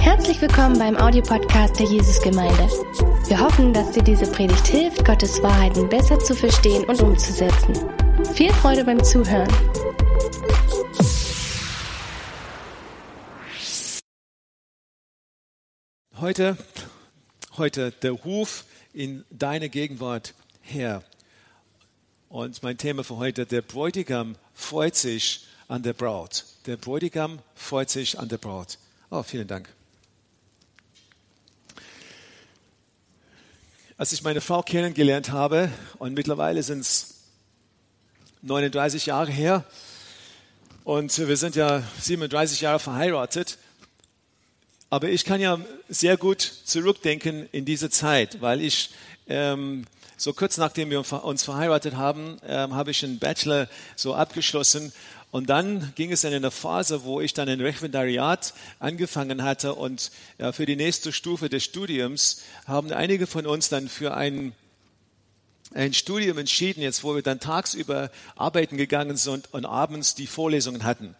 Herzlich 0.00 0.40
willkommen 0.42 0.78
beim 0.78 0.96
Audiopodcast 0.96 1.78
der 1.78 1.86
Jesusgemeinde. 1.86 2.68
Wir 3.28 3.40
hoffen, 3.40 3.72
dass 3.72 3.90
dir 3.92 4.02
diese 4.02 4.30
Predigt 4.30 4.66
hilft, 4.66 5.04
Gottes 5.04 5.42
Wahrheiten 5.42 5.88
besser 5.88 6.18
zu 6.18 6.34
verstehen 6.34 6.84
und 6.84 7.00
umzusetzen. 7.00 7.74
Viel 8.34 8.52
Freude 8.52 8.84
beim 8.84 9.02
Zuhören. 9.02 9.48
Heute, 16.20 16.58
heute 17.56 17.92
der 17.92 18.12
Ruf 18.12 18.64
in 18.92 19.24
deine 19.30 19.70
Gegenwart 19.70 20.34
her. 20.60 21.02
Und 22.28 22.62
mein 22.62 22.76
Thema 22.76 23.04
für 23.04 23.16
heute, 23.16 23.46
der 23.46 23.62
Bräutigam 23.62 24.36
freut 24.52 24.96
sich 24.96 25.46
an 25.66 25.82
der 25.82 25.94
Braut. 25.94 26.44
Der 26.66 26.76
Bräutigam 26.76 27.38
freut 27.54 27.88
sich 27.88 28.18
an 28.18 28.28
der 28.28 28.38
Braut. 28.38 28.78
Oh, 29.10 29.22
vielen 29.22 29.48
Dank. 29.48 29.70
Als 33.96 34.12
ich 34.12 34.22
meine 34.22 34.42
Frau 34.42 34.60
kennengelernt 34.60 35.30
habe, 35.30 35.72
und 35.98 36.12
mittlerweile 36.12 36.62
sind 36.62 36.80
es 36.80 37.14
39 38.42 39.06
Jahre 39.06 39.30
her, 39.30 39.64
und 40.84 41.16
wir 41.16 41.38
sind 41.38 41.56
ja 41.56 41.82
37 42.02 42.60
Jahre 42.60 42.80
verheiratet, 42.80 43.56
aber 44.90 45.08
ich 45.08 45.24
kann 45.24 45.40
ja 45.40 45.58
sehr 45.88 46.18
gut 46.18 46.42
zurückdenken 46.42 47.48
in 47.50 47.64
diese 47.64 47.88
Zeit, 47.88 48.42
weil 48.42 48.60
ich 48.60 48.90
ähm, 49.26 49.86
so 50.18 50.34
kurz 50.34 50.58
nachdem 50.58 50.90
wir 50.90 51.00
uns 51.24 51.44
verheiratet 51.44 51.96
haben, 51.96 52.38
ähm, 52.46 52.74
habe 52.74 52.90
ich 52.90 53.04
einen 53.04 53.20
Bachelor 53.20 53.68
so 53.96 54.14
abgeschlossen 54.14 54.92
und 55.30 55.50
dann 55.50 55.92
ging 55.94 56.10
es 56.10 56.24
in 56.24 56.32
eine 56.32 56.50
Phase, 56.50 57.04
wo 57.04 57.20
ich 57.20 57.34
dann 57.34 57.48
ein 57.48 57.60
Referendariat 57.60 58.54
angefangen 58.78 59.42
hatte 59.42 59.74
und 59.74 60.10
ja, 60.38 60.52
für 60.52 60.64
die 60.64 60.76
nächste 60.76 61.12
Stufe 61.12 61.50
des 61.50 61.64
Studiums 61.64 62.42
haben 62.66 62.90
einige 62.92 63.26
von 63.26 63.46
uns 63.46 63.68
dann 63.68 63.88
für 63.88 64.14
ein, 64.14 64.52
ein 65.74 65.92
Studium 65.92 66.38
entschieden, 66.38 66.80
jetzt 66.82 67.04
wo 67.04 67.14
wir 67.14 67.22
dann 67.22 67.40
tagsüber 67.40 68.10
arbeiten 68.36 68.78
gegangen 68.78 69.18
sind 69.18 69.52
und 69.52 69.66
abends 69.66 70.14
die 70.14 70.26
Vorlesungen 70.26 70.84
hatten. 70.84 71.14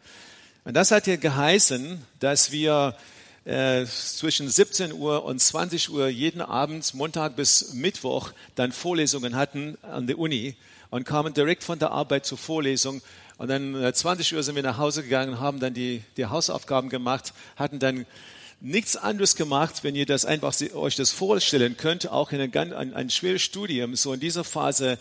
Und 0.65 0.75
das 0.75 0.91
hat 0.91 1.07
ja 1.07 1.17
geheißen, 1.17 2.03
dass 2.19 2.51
wir 2.51 2.97
äh, 3.45 3.85
zwischen 3.85 4.49
17 4.49 4.93
Uhr 4.93 5.25
und 5.25 5.39
20 5.39 5.91
Uhr 5.91 6.09
jeden 6.09 6.41
Abend, 6.41 6.95
Montag 6.95 7.37
bis 7.37 7.75
Mittwoch, 7.75 8.33
dann 8.55 8.73
Vorlesungen 8.73 9.37
hatten 9.37 9.77
an 9.83 10.07
der 10.07 10.19
Uni 10.19 10.57
und 10.91 11.05
kamen 11.05 11.35
direkt 11.35 11.63
von 11.63 11.79
der 11.79 11.91
Arbeit 11.91 12.25
zur 12.25 12.39
Vorlesung 12.39 13.03
und 13.39 13.49
dann 13.49 13.95
20 13.95 14.33
äh, 14.33 14.37
Uhr 14.37 14.43
sind 14.43 14.57
wir 14.57 14.65
nach 14.65 14.79
Hause 14.79 15.05
gegangen, 15.05 15.41
haben 15.41 15.61
dann 15.61 15.73
die, 15.73 16.03
die 16.17 16.27
Hausaufgaben 16.27 16.89
gemacht, 16.89 17.33
hatten 17.57 17.79
dann 17.79 18.05
nichts 18.61 18.97
anderes 18.97 19.37
gemacht, 19.37 19.85
wenn 19.85 19.95
ihr 19.95 20.07
das 20.07 20.25
einfach 20.25 20.55
euch 20.75 20.97
das 20.97 21.13
vorstellen 21.13 21.77
könnt, 21.77 22.11
auch 22.11 22.33
in 22.33 22.41
ein, 22.41 22.73
ein, 22.73 22.95
ein 22.95 23.11
schweres 23.11 23.43
Studium, 23.43 23.95
so 23.95 24.13
in 24.13 24.19
dieser 24.19 24.43
Phase. 24.43 24.99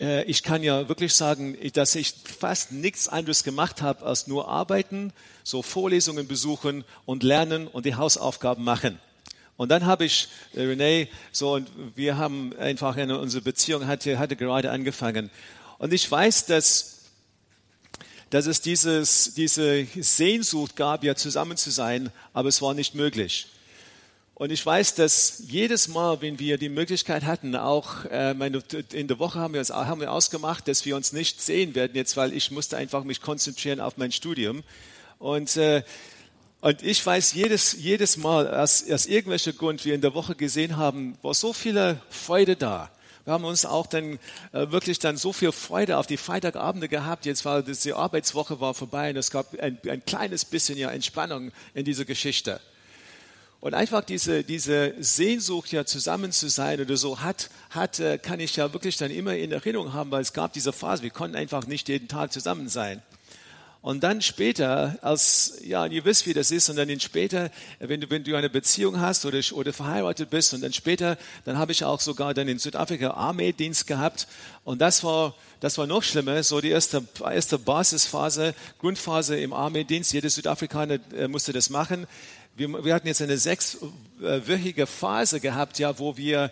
Äh, 0.00 0.22
ich 0.24 0.44
kann 0.44 0.62
ja 0.62 0.88
wirklich 0.88 1.14
sagen, 1.14 1.58
dass 1.72 1.96
ich 1.96 2.14
fast 2.38 2.70
nichts 2.70 3.08
anderes 3.08 3.42
gemacht 3.42 3.82
habe, 3.82 4.06
als 4.06 4.28
nur 4.28 4.46
arbeiten, 4.46 5.12
so 5.42 5.62
Vorlesungen 5.62 6.28
besuchen 6.28 6.84
und 7.06 7.24
lernen 7.24 7.66
und 7.66 7.86
die 7.86 7.96
Hausaufgaben 7.96 8.62
machen. 8.62 9.00
Und 9.56 9.70
dann 9.70 9.84
habe 9.84 10.04
ich 10.04 10.28
äh, 10.54 10.62
Renee 10.62 11.08
so 11.32 11.54
und 11.54 11.68
wir 11.96 12.16
haben 12.16 12.56
einfach 12.56 12.96
eine, 12.96 13.18
unsere 13.18 13.42
Beziehung 13.42 13.88
hatte, 13.88 14.20
hatte 14.20 14.36
gerade 14.36 14.70
angefangen. 14.70 15.30
Und 15.78 15.92
ich 15.92 16.08
weiß, 16.08 16.46
dass 16.46 16.97
dass 18.30 18.46
es 18.46 18.60
dieses, 18.60 19.34
diese 19.34 19.86
Sehnsucht 19.96 20.76
gab, 20.76 21.04
ja 21.04 21.14
zusammen 21.14 21.56
zu 21.56 21.70
sein, 21.70 22.10
aber 22.32 22.48
es 22.48 22.60
war 22.60 22.74
nicht 22.74 22.94
möglich. 22.94 23.46
Und 24.38 24.52
ich 24.52 24.64
weiß, 24.64 24.94
dass 24.94 25.42
jedes 25.48 25.88
Mal, 25.88 26.20
wenn 26.20 26.38
wir 26.38 26.58
die 26.58 26.68
Möglichkeit 26.68 27.24
hatten, 27.24 27.56
auch 27.56 28.04
äh, 28.04 28.30
in 28.92 29.08
der 29.08 29.18
Woche 29.18 29.40
haben 29.40 29.52
wir, 29.52 29.58
uns, 29.58 29.70
haben 29.70 30.00
wir 30.00 30.12
ausgemacht, 30.12 30.68
dass 30.68 30.84
wir 30.84 30.94
uns 30.94 31.12
nicht 31.12 31.42
sehen 31.42 31.74
werden 31.74 31.96
jetzt, 31.96 32.16
weil 32.16 32.32
ich 32.32 32.52
musste 32.52 32.76
einfach 32.76 33.02
mich 33.02 33.20
konzentrieren 33.20 33.80
auf 33.80 33.96
mein 33.96 34.12
Studium. 34.12 34.62
Und, 35.18 35.56
äh, 35.56 35.82
und 36.60 36.84
ich 36.84 37.04
weiß 37.04 37.32
jedes, 37.32 37.72
jedes 37.72 38.16
Mal, 38.16 38.54
aus, 38.54 38.88
aus 38.88 39.06
irgendwelcher 39.06 39.54
Grund 39.54 39.84
wir 39.84 39.96
in 39.96 40.02
der 40.02 40.14
Woche 40.14 40.36
gesehen 40.36 40.76
haben, 40.76 41.18
war 41.22 41.34
so 41.34 41.52
viele 41.52 42.00
Freude 42.08 42.54
da. 42.54 42.92
Wir 43.28 43.34
haben 43.34 43.44
uns 43.44 43.66
auch 43.66 43.86
dann 43.86 44.18
äh, 44.52 44.70
wirklich 44.70 45.00
dann 45.00 45.18
so 45.18 45.34
viel 45.34 45.52
Freude 45.52 45.98
auf 45.98 46.06
die 46.06 46.16
Freitagabende 46.16 46.88
gehabt. 46.88 47.26
Jetzt 47.26 47.44
war 47.44 47.60
die 47.60 47.92
Arbeitswoche 47.92 48.58
war 48.58 48.72
vorbei 48.72 49.10
und 49.10 49.18
es 49.18 49.30
gab 49.30 49.52
ein, 49.60 49.78
ein 49.86 50.02
kleines 50.02 50.46
bisschen 50.46 50.78
ja 50.78 50.90
Entspannung 50.90 51.52
in 51.74 51.84
dieser 51.84 52.06
Geschichte. 52.06 52.58
Und 53.60 53.74
einfach 53.74 54.02
diese, 54.02 54.44
diese 54.44 54.94
Sehnsucht 54.98 55.72
ja 55.72 55.84
zusammen 55.84 56.32
zu 56.32 56.48
sein 56.48 56.80
oder 56.80 56.96
so 56.96 57.20
hat, 57.20 57.50
hat, 57.68 58.00
äh, 58.00 58.16
kann 58.16 58.40
ich 58.40 58.56
ja 58.56 58.72
wirklich 58.72 58.96
dann 58.96 59.10
immer 59.10 59.36
in 59.36 59.52
Erinnerung 59.52 59.92
haben, 59.92 60.10
weil 60.10 60.22
es 60.22 60.32
gab 60.32 60.54
diese 60.54 60.72
Phase, 60.72 61.02
wir 61.02 61.10
konnten 61.10 61.36
einfach 61.36 61.66
nicht 61.66 61.90
jeden 61.90 62.08
Tag 62.08 62.32
zusammen 62.32 62.70
sein. 62.70 63.02
Und 63.80 64.02
dann 64.02 64.22
später, 64.22 64.98
als, 65.02 65.60
ja, 65.64 65.86
ihr 65.86 66.04
wisst, 66.04 66.26
wie 66.26 66.34
das 66.34 66.50
ist, 66.50 66.68
und 66.68 66.76
dann 66.76 66.98
später, 66.98 67.50
wenn 67.78 68.00
du, 68.00 68.10
wenn 68.10 68.24
du 68.24 68.34
eine 68.34 68.50
Beziehung 68.50 69.00
hast 69.00 69.24
oder, 69.24 69.40
oder 69.52 69.72
verheiratet 69.72 70.30
bist, 70.30 70.52
und 70.52 70.62
dann 70.62 70.72
später, 70.72 71.16
dann 71.44 71.58
habe 71.58 71.70
ich 71.70 71.84
auch 71.84 72.00
sogar 72.00 72.34
dann 72.34 72.48
in 72.48 72.58
Südafrika 72.58 73.10
Armeedienst 73.10 73.86
gehabt. 73.86 74.26
Und 74.64 74.80
das 74.80 75.04
war, 75.04 75.34
das 75.60 75.78
war 75.78 75.86
noch 75.86 76.02
schlimmer, 76.02 76.42
so 76.42 76.60
die 76.60 76.70
erste, 76.70 77.06
erste 77.20 77.58
Basisphase, 77.58 78.54
Grundphase 78.80 79.38
im 79.38 79.52
Armeedienst. 79.52 80.12
Jeder 80.12 80.28
Südafrikaner 80.28 80.98
äh, 81.16 81.28
musste 81.28 81.52
das 81.52 81.70
machen. 81.70 82.08
Wir, 82.56 82.84
wir 82.84 82.92
hatten 82.92 83.06
jetzt 83.06 83.22
eine 83.22 83.38
sechswöchige 83.38 84.86
Phase 84.86 85.38
gehabt, 85.38 85.78
ja, 85.78 86.00
wo 86.00 86.16
wir 86.16 86.50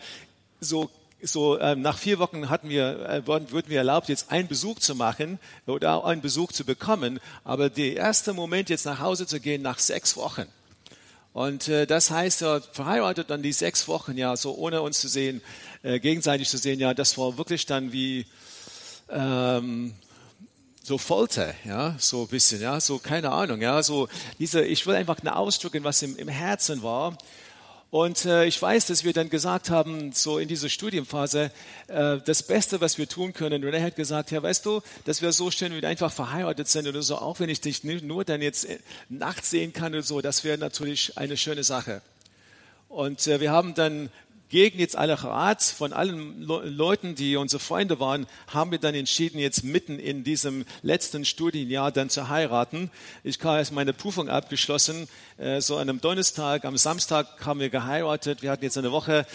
so 0.61 0.91
so 1.27 1.59
ähm, 1.61 1.83
nach 1.83 1.99
vier 1.99 2.19
Wochen 2.19 2.49
hatten 2.49 2.69
wir, 2.69 3.09
äh, 3.09 3.27
wurden, 3.27 3.47
wir 3.51 3.79
erlaubt, 3.79 4.09
jetzt 4.09 4.31
einen 4.31 4.49
Besuch 4.49 4.79
zu 4.79 4.95
machen 4.95 5.39
oder 5.67 6.05
einen 6.05 6.23
Besuch 6.23 6.53
zu 6.53 6.65
bekommen. 6.65 7.21
Aber 7.45 7.71
der 7.71 7.97
erste 7.97 8.33
Moment, 8.33 8.71
jetzt 8.71 8.87
nach 8.87 9.01
Hause 9.01 9.27
zu 9.27 9.41
gehen, 9.41 9.63
nach 9.63 9.79
sechs 9.79 10.17
Wochen. 10.17 10.47
Und 11.33 11.69
äh, 11.69 11.87
das 11.87 12.11
heißt, 12.11 12.41
ja, 12.41 12.61
verheiratet 12.73 13.29
dann 13.29 13.43
die 13.43 13.53
sechs 13.53 13.89
Wochen, 13.89 14.17
ja, 14.17 14.37
so 14.37 14.55
ohne 14.55 14.81
uns 14.81 15.01
zu 15.01 15.09
sehen, 15.09 15.43
äh, 15.83 16.01
gegenseitig 16.01 16.49
zu 16.49 16.57
sehen, 16.57 16.81
ja, 16.81 16.95
das 16.95 17.19
war 17.19 17.37
wirklich 17.37 17.67
dann 17.67 17.93
wie 17.93 18.27
ähm, 19.11 19.95
so 20.83 20.99
Folter, 20.99 21.53
ja, 21.65 21.95
so 21.99 22.23
ein 22.23 22.29
bisschen, 22.29 22.63
ja, 22.63 22.81
so 22.81 22.99
keine 22.99 23.33
Ahnung, 23.33 23.61
ja, 23.61 23.83
so 23.83 24.09
diese, 24.39 24.65
ich 24.65 24.87
will 24.87 24.95
einfach 24.95 25.19
ausdrücken, 25.27 25.85
was 25.85 26.01
im, 26.01 26.17
im 26.17 26.29
Herzen 26.29 26.83
war. 26.83 27.19
Und 27.91 28.25
äh, 28.25 28.47
ich 28.47 28.61
weiß, 28.61 28.87
dass 28.87 29.05
wir 29.05 29.13
dann 29.13 29.31
gesagt 29.31 29.71
haben, 29.71 30.13
so 30.13 30.39
in 30.39 30.49
dieser 30.49 30.69
Studienphase, 30.69 31.53
äh, 31.87 32.19
das 32.25 32.43
Beste, 32.43 32.81
was 32.81 32.99
wir 32.99 33.09
tun 33.09 33.33
können. 33.33 33.65
René 33.65 33.81
hat 33.81 33.95
gesagt, 33.95 34.33
ja, 34.33 34.43
weißt 34.43 34.67
du, 34.67 34.83
das 35.05 35.23
wäre 35.23 35.33
so 35.33 35.51
schön, 35.53 35.73
wenn 35.73 35.83
wir 35.83 35.89
einfach 35.89 36.13
verheiratet 36.13 36.69
sind 36.69 36.89
oder 36.89 37.03
so, 37.03 37.17
auch 37.17 37.39
wenn 37.39 37.49
ich 37.49 37.61
dich 37.61 37.85
nur 37.85 38.25
dann 38.25 38.43
jetzt 38.43 38.65
äh, 38.65 38.81
nachts 39.09 39.51
sehen 39.51 39.73
kann 39.73 39.93
oder 39.93 40.03
so, 40.03 40.21
das 40.21 40.43
wäre 40.43 40.59
natürlich 40.59 41.17
eine 41.17 41.37
schöne 41.37 41.63
Sache. 41.63 42.03
Und 42.89 43.25
äh, 43.29 43.41
wir 43.41 43.53
haben 43.53 43.75
dann 43.75 44.11
gegen 44.49 44.79
jetzt 44.79 44.97
alle 44.97 45.23
Rat 45.23 45.63
von 45.63 45.93
allen 45.93 46.43
Leuten, 46.43 47.15
die 47.15 47.37
unsere 47.37 47.61
Freunde 47.61 47.99
waren, 47.99 48.27
haben 48.47 48.71
wir 48.71 48.79
dann 48.79 48.95
entschieden, 48.95 49.39
jetzt 49.39 49.65
mitten 49.65 49.99
in 49.99 50.23
diesem 50.23 50.65
letzten 50.83 51.25
Studienjahr 51.25 51.91
dann 51.91 52.11
zu 52.11 52.29
heiraten. 52.29 52.91
Ich 53.25 53.43
habe 53.43 53.59
erst 53.59 53.73
meine 53.73 53.93
Prüfung 53.93 54.29
abgeschlossen, 54.29 55.09
äh, 55.39 55.61
so 55.61 55.77
an 55.77 55.89
einem 55.89 56.01
Donnerstag, 56.01 56.65
am 56.65 56.77
Samstag 56.77 57.45
haben 57.45 57.59
wir 57.59 57.71
geheiratet. 57.71 58.43
Wir 58.43 58.51
hatten 58.51 58.65
jetzt 58.65 58.79
eine 58.79 58.93
Woche, 58.93 59.27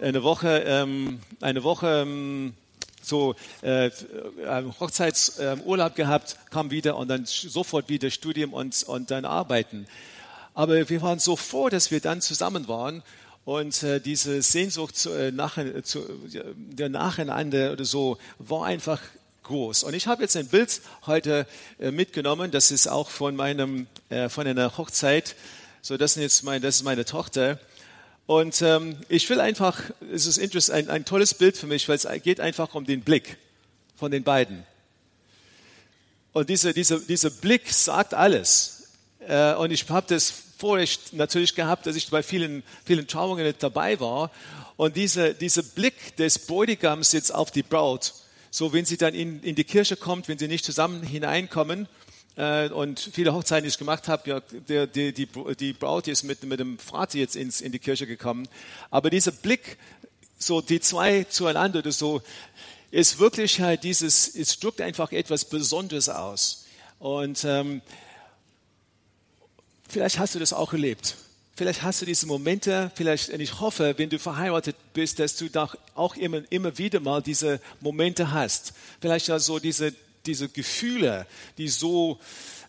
eine 0.00 0.22
Woche, 0.22 0.62
ähm, 0.66 1.20
eine 1.40 1.64
Woche, 1.64 2.02
ähm, 2.02 2.54
so 3.02 3.34
äh, 3.62 3.90
Hochzeitsurlaub 4.78 5.94
gehabt, 5.94 6.36
kam 6.50 6.70
wieder 6.70 6.96
und 6.96 7.08
dann 7.08 7.24
sofort 7.24 7.88
wieder 7.88 8.10
Studium 8.10 8.52
und, 8.52 8.82
und 8.84 9.10
dann 9.10 9.24
arbeiten. 9.24 9.86
Aber 10.54 10.88
wir 10.88 11.02
waren 11.02 11.18
so 11.18 11.34
froh, 11.34 11.70
dass 11.70 11.90
wir 11.90 12.00
dann 12.00 12.20
zusammen 12.20 12.68
waren 12.68 13.02
und 13.50 13.82
äh, 13.82 14.00
diese 14.00 14.42
Sehnsucht 14.42 14.96
zu, 14.96 15.10
äh, 15.10 15.32
nach, 15.32 15.58
äh, 15.58 15.82
zu, 15.82 16.06
der 16.56 16.88
Nacheinander 16.88 17.72
oder 17.72 17.84
so 17.84 18.16
war 18.38 18.64
einfach 18.64 19.00
groß. 19.42 19.82
Und 19.82 19.94
ich 19.94 20.06
habe 20.06 20.22
jetzt 20.22 20.36
ein 20.36 20.46
Bild 20.46 20.80
heute 21.04 21.48
äh, 21.80 21.90
mitgenommen, 21.90 22.52
das 22.52 22.70
ist 22.70 22.86
auch 22.86 23.10
von 23.10 23.34
meinem, 23.34 23.88
äh, 24.08 24.28
von 24.28 24.46
einer 24.46 24.78
Hochzeit. 24.78 25.34
So, 25.82 25.96
das, 25.96 26.12
ist 26.12 26.22
jetzt 26.22 26.44
mein, 26.44 26.62
das 26.62 26.76
ist 26.76 26.84
meine 26.84 27.04
Tochter. 27.04 27.58
Und 28.26 28.62
ähm, 28.62 28.96
ich 29.08 29.28
will 29.28 29.40
einfach, 29.40 29.82
es 30.14 30.28
ist 30.28 30.70
ein, 30.70 30.88
ein 30.88 31.04
tolles 31.04 31.34
Bild 31.34 31.56
für 31.56 31.66
mich, 31.66 31.88
weil 31.88 31.96
es 31.96 32.06
geht 32.22 32.38
einfach 32.38 32.76
um 32.76 32.84
den 32.84 33.00
Blick 33.00 33.36
von 33.96 34.12
den 34.12 34.22
beiden. 34.22 34.62
Und 36.32 36.50
dieser 36.50 36.72
diese, 36.72 37.00
diese 37.00 37.32
Blick 37.32 37.72
sagt 37.72 38.14
alles. 38.14 38.90
Äh, 39.26 39.54
und 39.54 39.72
ich 39.72 39.90
habe 39.90 40.06
das 40.06 40.34
Vorrecht 40.60 41.14
natürlich 41.14 41.54
gehabt, 41.54 41.86
dass 41.86 41.96
ich 41.96 42.10
bei 42.10 42.22
vielen, 42.22 42.62
vielen 42.84 43.06
Trauungen 43.06 43.54
dabei 43.58 43.98
war. 43.98 44.30
Und 44.76 44.96
dieser, 44.96 45.32
dieser 45.32 45.62
Blick 45.62 46.16
des 46.16 46.38
Bräutigams 46.38 47.12
jetzt 47.12 47.34
auf 47.34 47.50
die 47.50 47.62
Braut, 47.62 48.12
so 48.50 48.72
wenn 48.74 48.84
sie 48.84 48.98
dann 48.98 49.14
in, 49.14 49.42
in 49.42 49.54
die 49.54 49.64
Kirche 49.64 49.96
kommt, 49.96 50.28
wenn 50.28 50.38
sie 50.38 50.48
nicht 50.48 50.64
zusammen 50.64 51.02
hineinkommen, 51.02 51.88
äh, 52.36 52.68
und 52.68 53.00
viele 53.00 53.32
Hochzeiten, 53.32 53.64
die 53.64 53.68
ich 53.68 53.78
gemacht 53.78 54.06
habe, 54.06 54.28
ja, 54.28 54.40
der, 54.40 54.86
die, 54.86 55.12
die, 55.12 55.28
die 55.58 55.72
Braut 55.72 56.08
ist 56.08 56.24
mit, 56.24 56.42
mit 56.44 56.60
dem 56.60 56.78
Vater 56.78 57.18
jetzt 57.18 57.36
ins, 57.36 57.62
in 57.62 57.72
die 57.72 57.78
Kirche 57.78 58.06
gekommen. 58.06 58.46
Aber 58.90 59.08
dieser 59.08 59.32
Blick, 59.32 59.78
so 60.38 60.60
die 60.60 60.80
zwei 60.80 61.24
zueinander, 61.24 61.80
das 61.80 61.98
so, 61.98 62.22
ist 62.90 63.18
wirklich 63.18 63.60
halt 63.60 63.82
dieses, 63.84 64.34
es 64.34 64.58
drückt 64.58 64.80
einfach 64.82 65.12
etwas 65.12 65.46
Besonderes 65.46 66.08
aus. 66.08 66.66
Und 66.98 67.44
ähm, 67.44 67.80
vielleicht 69.90 70.18
hast 70.18 70.34
du 70.34 70.38
das 70.38 70.52
auch 70.52 70.72
erlebt. 70.72 71.16
Vielleicht 71.56 71.82
hast 71.82 72.00
du 72.00 72.06
diese 72.06 72.26
Momente, 72.26 72.90
vielleicht, 72.94 73.28
und 73.28 73.40
ich 73.40 73.60
hoffe, 73.60 73.94
wenn 73.98 74.08
du 74.08 74.18
verheiratet 74.18 74.76
bist, 74.94 75.18
dass 75.18 75.36
du 75.36 75.50
doch 75.50 75.76
auch 75.94 76.16
immer, 76.16 76.40
immer 76.50 76.78
wieder 76.78 77.00
mal 77.00 77.20
diese 77.20 77.60
Momente 77.80 78.32
hast. 78.32 78.72
Vielleicht 79.00 79.28
ja 79.28 79.38
so 79.38 79.58
diese, 79.58 79.92
diese 80.24 80.48
Gefühle, 80.48 81.26
die 81.58 81.68
so, 81.68 82.18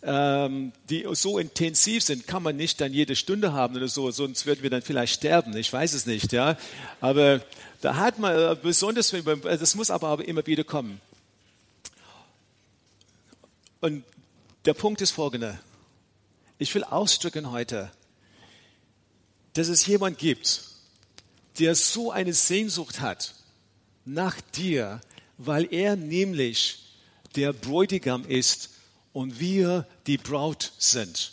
ähm, 0.03 0.73
die 0.89 1.07
so 1.13 1.39
intensiv 1.39 2.03
sind, 2.03 2.27
kann 2.27 2.43
man 2.43 2.57
nicht 2.57 2.81
dann 2.81 2.91
jede 2.91 3.15
Stunde 3.15 3.53
haben 3.53 3.77
oder 3.77 3.87
so, 3.87 4.11
sonst 4.11 4.45
würden 4.45 4.61
wir 4.61 4.69
dann 4.69 4.81
vielleicht 4.81 5.13
sterben. 5.13 5.55
Ich 5.55 5.71
weiß 5.71 5.93
es 5.93 6.05
nicht, 6.05 6.33
ja. 6.33 6.57
Aber 6.99 7.41
da 7.79 7.95
hat 7.95 8.19
man 8.19 8.35
äh, 8.35 8.57
besonders, 8.61 9.15
das 9.43 9.75
muss 9.75 9.89
aber 9.89 10.27
immer 10.27 10.45
wieder 10.45 10.65
kommen. 10.65 10.99
Und 13.79 14.03
der 14.65 14.73
Punkt 14.73 15.01
ist 15.01 15.11
folgender. 15.11 15.57
Ich 16.61 16.75
will 16.75 16.83
ausdrücken 16.83 17.49
heute, 17.49 17.91
dass 19.53 19.67
es 19.67 19.87
jemand 19.87 20.19
gibt, 20.19 20.61
der 21.57 21.73
so 21.73 22.11
eine 22.11 22.33
Sehnsucht 22.33 22.99
hat 22.99 23.33
nach 24.05 24.39
dir, 24.53 25.01
weil 25.39 25.73
er 25.73 25.95
nämlich 25.95 26.99
der 27.35 27.51
Bräutigam 27.51 28.25
ist 28.25 28.69
und 29.11 29.39
wir 29.39 29.87
die 30.05 30.19
Braut 30.19 30.71
sind. 30.77 31.31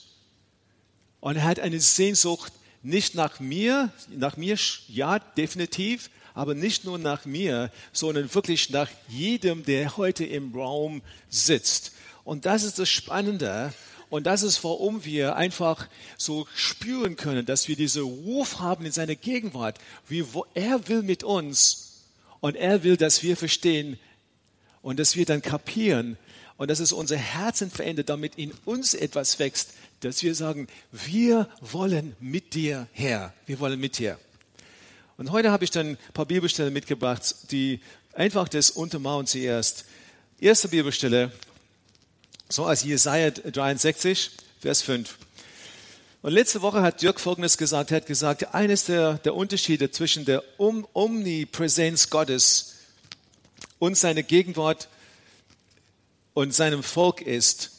Und 1.21 1.37
er 1.37 1.45
hat 1.45 1.61
eine 1.61 1.79
Sehnsucht 1.79 2.55
nicht 2.83 3.15
nach 3.15 3.39
mir, 3.39 3.93
nach 4.09 4.39
mir 4.39 4.57
ja 4.89 5.19
definitiv, 5.19 6.09
aber 6.33 6.55
nicht 6.55 6.87
nur 6.87 6.97
nach 6.97 7.27
mir, 7.27 7.71
sondern 7.93 8.33
wirklich 8.35 8.71
nach 8.71 8.89
jedem, 9.09 9.63
der 9.63 9.99
heute 9.99 10.25
im 10.25 10.55
Raum 10.55 11.03
sitzt. 11.29 11.93
Und 12.25 12.47
das 12.47 12.63
ist 12.63 12.79
das 12.79 12.89
Spannende, 12.89 13.75
und 14.11 14.27
das 14.27 14.43
ist, 14.43 14.65
warum 14.65 15.05
wir 15.05 15.37
einfach 15.37 15.87
so 16.17 16.47
spüren 16.55 17.17
können, 17.17 17.45
dass 17.45 17.69
wir 17.69 17.77
diesen 17.77 18.03
Ruf 18.03 18.61
haben 18.61 18.87
in 18.87 18.93
seiner 18.93 19.15
Gegenwart. 19.15 19.79
Wie, 20.09 20.25
er 20.55 20.89
will 20.89 21.03
mit 21.03 21.25
uns 21.25 22.05
und 22.41 22.57
er 22.57 22.83
will, 22.85 22.97
dass 22.97 23.23
wir 23.23 23.37
verstehen 23.37 23.99
und 24.81 24.99
dass 24.99 25.17
wir 25.17 25.27
dann 25.27 25.43
kapieren 25.43 26.17
und 26.57 26.71
dass 26.71 26.81
es 26.81 26.93
unser 26.93 27.17
Herzen 27.17 27.71
verändert, 27.71 28.09
damit 28.09 28.37
in 28.37 28.53
uns 28.65 28.95
etwas 28.95 29.39
wächst, 29.39 29.75
dass 30.01 30.23
wir 30.23 30.35
sagen, 30.35 30.69
wir 30.93 31.49
wollen 31.61 32.17
mit 32.21 32.55
dir 32.55 32.87
her. 32.93 33.35
Wir 33.47 33.61
wollen 33.61 33.79
mit 33.79 33.99
dir. 33.99 34.19
Und 35.17 35.33
heute 35.33 35.51
habe 35.51 35.65
ich 35.65 35.71
dann 35.71 35.91
ein 35.91 35.99
paar 36.15 36.27
Bibelstellen 36.27 36.73
mitgebracht, 36.73 37.51
die 37.51 37.81
einfach 38.15 38.49
das 38.49 38.71
untermauern 38.71 39.27
zuerst. 39.27 39.85
Erste 40.41 40.69
Bibelstelle, 40.69 41.33
so 42.49 42.65
als 42.65 42.83
Jesaja 42.83 43.31
63, 43.31 44.31
Vers 44.61 44.83
5. 44.83 45.19
Und 46.23 46.33
letzte 46.33 46.63
Woche 46.63 46.83
hat 46.83 47.03
Dirk 47.03 47.21
Folgendes 47.21 47.59
gesagt. 47.59 47.91
Er 47.91 47.99
hat 47.99 48.07
gesagt, 48.07 48.55
eines 48.55 48.87
der, 48.87 49.15
der 49.15 49.35
Unterschiede 49.35 49.91
zwischen 49.91 50.25
der 50.25 50.43
um, 50.57 50.87
Omnipräsenz 50.93 52.11
Gottes 52.11 52.75
und 53.79 53.97
seiner 53.97 54.23
Gegenwart 54.23 54.89
und 56.35 56.55
seinem 56.55 56.83
Volk 56.83 57.21
ist, 57.21 57.71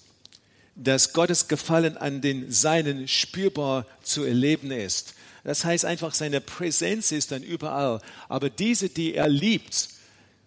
dass 0.75 1.11
Gottes 1.13 1.47
Gefallen 1.47 1.97
an 1.97 2.21
den 2.21 2.51
Seinen 2.51 3.07
spürbar 3.07 3.85
zu 4.01 4.23
erleben 4.23 4.71
ist. 4.71 5.15
Das 5.43 5.65
heißt 5.65 5.83
einfach, 5.83 6.13
seine 6.13 6.41
Präsenz 6.41 7.11
ist 7.11 7.31
dann 7.31 7.43
überall. 7.43 8.01
Aber 8.29 8.49
diese, 8.49 8.87
die 8.87 9.15
er 9.15 9.27
liebt, 9.27 9.89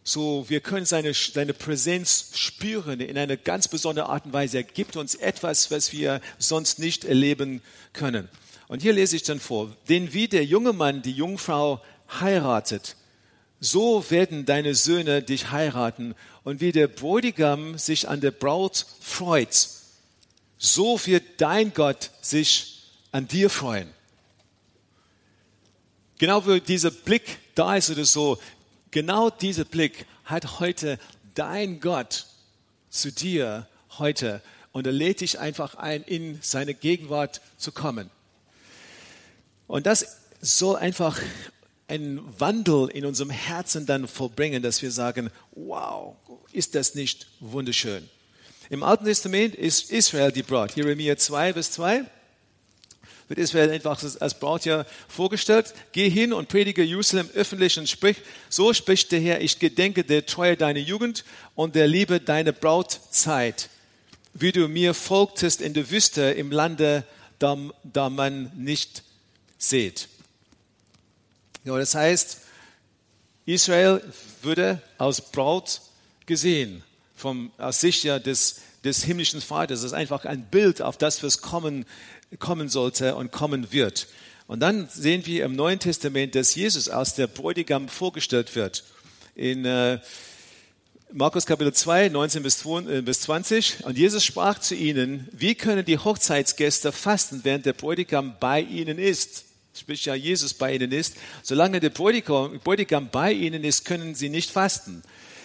so, 0.04 0.48
wir 0.48 0.60
können 0.60 0.84
seine, 0.84 1.14
seine 1.14 1.54
Präsenz 1.54 2.32
spüren 2.34 3.00
in 3.00 3.16
einer 3.16 3.36
ganz 3.36 3.68
besonderen 3.68 4.10
Art 4.10 4.26
und 4.26 4.32
Weise. 4.32 4.58
Er 4.58 4.64
gibt 4.64 4.96
uns 4.96 5.14
etwas, 5.14 5.70
was 5.70 5.92
wir 5.92 6.20
sonst 6.38 6.80
nicht 6.80 7.04
erleben 7.04 7.62
können. 7.92 8.28
Und 8.66 8.82
hier 8.82 8.92
lese 8.92 9.14
ich 9.14 9.22
dann 9.22 9.38
vor. 9.38 9.70
Denn 9.88 10.12
wie 10.12 10.26
der 10.26 10.44
junge 10.44 10.72
Mann 10.72 11.02
die 11.02 11.12
Jungfrau 11.12 11.80
heiratet, 12.20 12.96
so 13.60 14.10
werden 14.10 14.44
deine 14.44 14.74
Söhne 14.74 15.22
dich 15.22 15.52
heiraten. 15.52 16.16
Und 16.42 16.60
wie 16.60 16.72
der 16.72 16.88
Bräutigam 16.88 17.78
sich 17.78 18.08
an 18.08 18.20
der 18.20 18.32
Braut 18.32 18.86
freut, 19.00 19.68
so 20.58 21.00
wird 21.06 21.22
dein 21.38 21.72
Gott 21.72 22.10
sich 22.22 22.82
an 23.12 23.28
dir 23.28 23.50
freuen. 23.50 23.88
Genau 26.18 26.44
wie 26.46 26.60
dieser 26.60 26.90
Blick 26.90 27.38
da 27.54 27.76
ist 27.76 27.90
oder 27.90 28.04
so, 28.04 28.38
Genau 28.92 29.30
dieser 29.30 29.64
Blick 29.64 30.04
hat 30.24 30.60
heute 30.60 30.98
dein 31.34 31.80
Gott 31.80 32.26
zu 32.90 33.10
dir 33.10 33.66
heute 33.98 34.42
und 34.70 34.86
er 34.86 34.92
lädt 34.92 35.22
dich 35.22 35.38
einfach 35.38 35.76
ein, 35.76 36.02
in 36.02 36.38
seine 36.42 36.74
Gegenwart 36.74 37.40
zu 37.56 37.72
kommen. 37.72 38.10
Und 39.66 39.86
das 39.86 40.18
soll 40.42 40.76
einfach 40.76 41.18
einen 41.88 42.20
Wandel 42.38 42.90
in 42.90 43.06
unserem 43.06 43.30
Herzen 43.30 43.86
dann 43.86 44.06
vollbringen, 44.06 44.62
dass 44.62 44.82
wir 44.82 44.90
sagen, 44.90 45.30
wow, 45.52 46.14
ist 46.52 46.74
das 46.74 46.94
nicht 46.94 47.28
wunderschön? 47.40 48.06
Im 48.68 48.82
Alten 48.82 49.06
Testament 49.06 49.54
ist 49.54 49.90
Israel 49.90 50.32
die 50.32 50.42
Braut. 50.42 50.76
Jeremia 50.76 51.16
2, 51.16 51.54
Vers 51.54 51.72
2 51.72 52.04
wird 53.32 53.38
Israel 53.38 53.70
einfach 53.70 54.02
als 54.20 54.38
Braut 54.38 54.66
ja 54.66 54.84
vorgestellt. 55.08 55.72
Geh 55.92 56.10
hin 56.10 56.34
und 56.34 56.50
predige 56.50 56.82
Jerusalem 56.82 57.30
öffentlich 57.32 57.78
und 57.78 57.88
sprich, 57.88 58.18
so 58.50 58.74
spricht 58.74 59.10
der 59.10 59.20
Herr, 59.20 59.40
ich 59.40 59.58
gedenke 59.58 60.04
der 60.04 60.26
Treue 60.26 60.54
deiner 60.54 60.80
Jugend 60.80 61.24
und 61.54 61.74
der 61.74 61.88
Liebe 61.88 62.20
deiner 62.20 62.52
Brautzeit, 62.52 63.70
wie 64.34 64.52
du 64.52 64.68
mir 64.68 64.92
folgtest 64.92 65.62
in 65.62 65.72
der 65.72 65.90
Wüste 65.90 66.22
im 66.22 66.50
Lande, 66.50 67.04
da, 67.38 67.56
da 67.84 68.10
man 68.10 68.52
nicht 68.54 69.02
seht. 69.56 70.08
Ja, 71.64 71.78
das 71.78 71.94
heißt, 71.94 72.38
Israel 73.46 74.02
würde 74.42 74.82
als 74.98 75.22
Braut 75.22 75.80
gesehen, 76.26 76.82
vom, 77.16 77.50
aus 77.56 77.80
Sicht 77.80 78.04
ja 78.04 78.18
des, 78.18 78.60
des 78.84 79.04
himmlischen 79.04 79.40
Vaters. 79.40 79.80
Das 79.80 79.92
ist 79.92 79.94
einfach 79.94 80.26
ein 80.26 80.44
Bild 80.50 80.82
auf 80.82 80.98
das, 80.98 81.22
was 81.22 81.40
kommen 81.40 81.86
kommen 82.38 82.68
sollte 82.68 83.14
und 83.14 83.32
kommen 83.32 83.72
wird. 83.72 84.08
Und 84.46 84.60
dann 84.60 84.88
sehen 84.88 85.24
wir 85.26 85.44
im 85.44 85.56
Neuen 85.56 85.78
Testament, 85.78 86.34
dass 86.34 86.54
Jesus 86.54 86.88
als 86.88 87.14
der 87.14 87.26
Bräutigam 87.26 87.88
vorgestellt 87.88 88.54
wird. 88.54 88.84
In 89.34 89.64
äh, 89.64 89.98
Markus 91.14 91.46
Kapitel 91.46 91.72
2, 91.72 92.08
19 92.08 92.42
bis 92.42 93.20
20. 93.20 93.80
Äh, 93.80 93.84
und 93.84 93.98
Jesus 93.98 94.24
sprach 94.24 94.58
zu 94.58 94.74
ihnen, 94.74 95.28
wie 95.32 95.54
können 95.54 95.84
die 95.84 95.98
Hochzeitsgäste 95.98 96.90
fasten, 96.90 97.40
während 97.44 97.66
der 97.66 97.74
Bräutigam 97.74 98.34
bei 98.40 98.60
ihnen 98.60 98.98
ist? 98.98 99.44
Sprich 99.74 100.04
ja, 100.04 100.14
Jesus 100.14 100.54
bei 100.54 100.74
ihnen 100.74 100.92
ist. 100.92 101.16
Solange 101.42 101.80
der 101.80 101.90
Bräutigam, 101.90 102.58
Bräutigam 102.60 103.08
bei 103.10 103.32
ihnen 103.32 103.64
ist, 103.64 103.84
können 103.84 104.14
sie 104.14 104.28
nicht 104.28 104.50
fasten. 104.50 105.02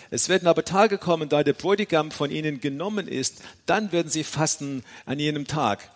Es 0.10 0.30
werden 0.30 0.48
aber 0.48 0.64
Tage 0.64 0.98
kommen, 0.98 1.30
da 1.30 1.44
der 1.44 1.54
Bräutigam 1.54 2.12
von 2.12 2.32
ihnen 2.32 2.62
genommen 2.62 3.08
ist, 3.08 3.42
dann 3.66 3.92
werden 3.92 4.10
sie 4.10 4.24
fasten 4.24 4.84
an 5.06 5.20
jenem 5.20 5.48
Tag. 5.48 5.90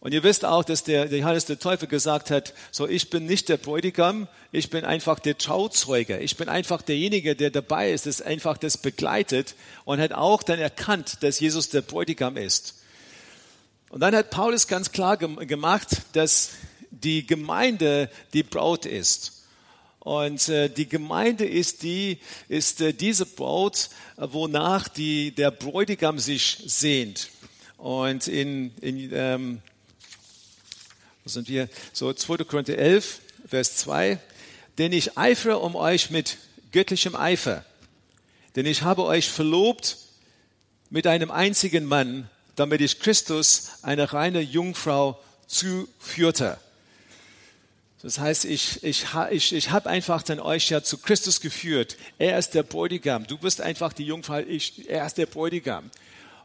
Und 0.00 0.14
ihr 0.14 0.22
wisst 0.22 0.46
auch, 0.46 0.64
dass 0.64 0.82
der, 0.82 1.06
der 1.06 1.18
Johannes 1.18 1.44
der 1.44 1.58
Teufel 1.58 1.86
gesagt 1.86 2.30
hat, 2.30 2.54
so 2.70 2.88
ich 2.88 3.10
bin 3.10 3.26
nicht 3.26 3.50
der 3.50 3.58
Bräutigam, 3.58 4.28
ich 4.50 4.70
bin 4.70 4.86
einfach 4.86 5.18
der 5.18 5.36
Trauzeuge, 5.36 6.18
ich 6.18 6.38
bin 6.38 6.48
einfach 6.48 6.80
derjenige, 6.80 7.36
der 7.36 7.50
dabei 7.50 7.92
ist, 7.92 8.06
das 8.06 8.22
einfach 8.22 8.56
das 8.56 8.78
begleitet 8.78 9.54
und 9.84 10.00
hat 10.00 10.12
auch 10.12 10.42
dann 10.42 10.58
erkannt, 10.58 11.18
dass 11.20 11.38
Jesus 11.38 11.68
der 11.68 11.82
Bräutigam 11.82 12.38
ist. 12.38 12.76
Und 13.90 14.00
dann 14.00 14.14
hat 14.14 14.30
Paulus 14.30 14.68
ganz 14.68 14.90
klar 14.90 15.18
gemacht, 15.18 15.88
dass 16.14 16.50
die 16.90 17.26
Gemeinde 17.26 18.08
die 18.32 18.42
Braut 18.42 18.86
ist. 18.86 19.44
Und 19.98 20.48
äh, 20.48 20.70
die 20.70 20.88
Gemeinde 20.88 21.44
ist 21.44 21.82
die, 21.82 22.20
ist 22.48 22.80
äh, 22.80 22.94
diese 22.94 23.26
Braut, 23.26 23.90
äh, 24.16 24.26
wonach 24.30 24.88
die, 24.88 25.32
der 25.32 25.50
Bräutigam 25.50 26.18
sich 26.18 26.62
sehnt. 26.66 27.28
Und 27.76 28.28
in, 28.28 28.74
in 28.80 29.10
ähm, 29.12 29.62
da 31.24 31.30
sind 31.30 31.48
wir 31.48 31.68
so 31.92 32.12
2. 32.12 32.38
Korinther 32.44 32.78
11, 32.78 33.20
Vers 33.46 33.76
2. 33.78 34.18
Denn 34.78 34.92
ich 34.92 35.18
eifere 35.18 35.58
um 35.58 35.76
euch 35.76 36.10
mit 36.10 36.38
göttlichem 36.72 37.14
Eifer. 37.14 37.64
Denn 38.56 38.66
ich 38.66 38.82
habe 38.82 39.04
euch 39.04 39.28
verlobt 39.28 39.98
mit 40.88 41.06
einem 41.06 41.30
einzigen 41.30 41.84
Mann, 41.84 42.28
damit 42.56 42.80
ich 42.80 43.00
Christus, 43.00 43.70
eine 43.82 44.12
reine 44.12 44.40
Jungfrau, 44.40 45.20
zuführte. 45.46 46.58
Das 48.02 48.18
heißt, 48.18 48.46
ich, 48.46 48.82
ich, 48.82 49.04
ich, 49.30 49.52
ich 49.52 49.70
habe 49.70 49.90
einfach 49.90 50.22
dann 50.22 50.40
euch 50.40 50.70
ja 50.70 50.82
zu 50.82 50.98
Christus 50.98 51.40
geführt. 51.40 51.96
Er 52.18 52.38
ist 52.38 52.54
der 52.54 52.62
Bräutigam. 52.62 53.26
Du 53.26 53.36
bist 53.36 53.60
einfach 53.60 53.92
die 53.92 54.06
Jungfrau, 54.06 54.38
ich, 54.38 54.88
er 54.88 55.06
ist 55.06 55.18
der 55.18 55.26
Bräutigam. 55.26 55.90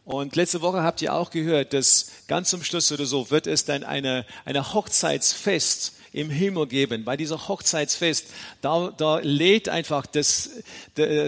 Und 0.05 0.35
letzte 0.35 0.61
Woche 0.61 0.83
habt 0.83 1.01
ihr 1.01 1.13
auch 1.13 1.31
gehört, 1.31 1.73
dass 1.73 2.11
ganz 2.27 2.51
zum 2.51 2.63
Schluss 2.63 2.91
oder 2.91 3.05
so 3.05 3.31
wird 3.31 3.47
es 3.47 3.65
dann 3.65 3.83
eine, 3.83 4.25
eine 4.45 4.73
Hochzeitsfest 4.73 5.93
im 6.13 6.29
Himmel 6.29 6.67
geben. 6.67 7.03
Bei 7.03 7.17
dieser 7.17 7.47
Hochzeitsfest, 7.47 8.27
da, 8.61 8.93
da 8.95 9.17
lädt 9.17 9.67
einfach 9.67 10.05
das, 10.05 10.49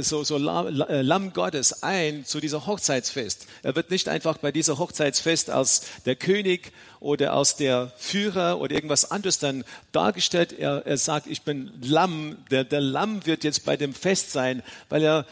so, 0.01 0.23
so 0.23 0.37
Lamm 0.37 1.33
Gottes 1.33 1.83
ein 1.83 2.23
zu 2.23 2.39
dieser 2.39 2.67
Hochzeitsfest. 2.67 3.47
Er 3.63 3.75
wird 3.75 3.89
nicht 3.91 4.07
einfach 4.07 4.37
bei 4.37 4.51
dieser 4.51 4.77
Hochzeitsfest 4.77 5.49
als 5.49 5.81
der 6.05 6.15
König 6.15 6.71
oder 6.99 7.33
als 7.33 7.57
der 7.57 7.91
Führer 7.97 8.61
oder 8.61 8.75
irgendwas 8.75 9.11
anderes 9.11 9.39
dann 9.39 9.65
dargestellt. 9.91 10.53
Er, 10.57 10.85
er 10.85 10.97
sagt, 10.97 11.27
ich 11.27 11.41
bin 11.41 11.71
Lamm. 11.81 12.37
Der, 12.49 12.63
der 12.63 12.81
Lamm 12.81 13.25
wird 13.25 13.43
jetzt 13.43 13.65
bei 13.65 13.75
dem 13.75 13.93
Fest 13.93 14.31
sein, 14.31 14.63
weil 14.87 15.03
er 15.03 15.25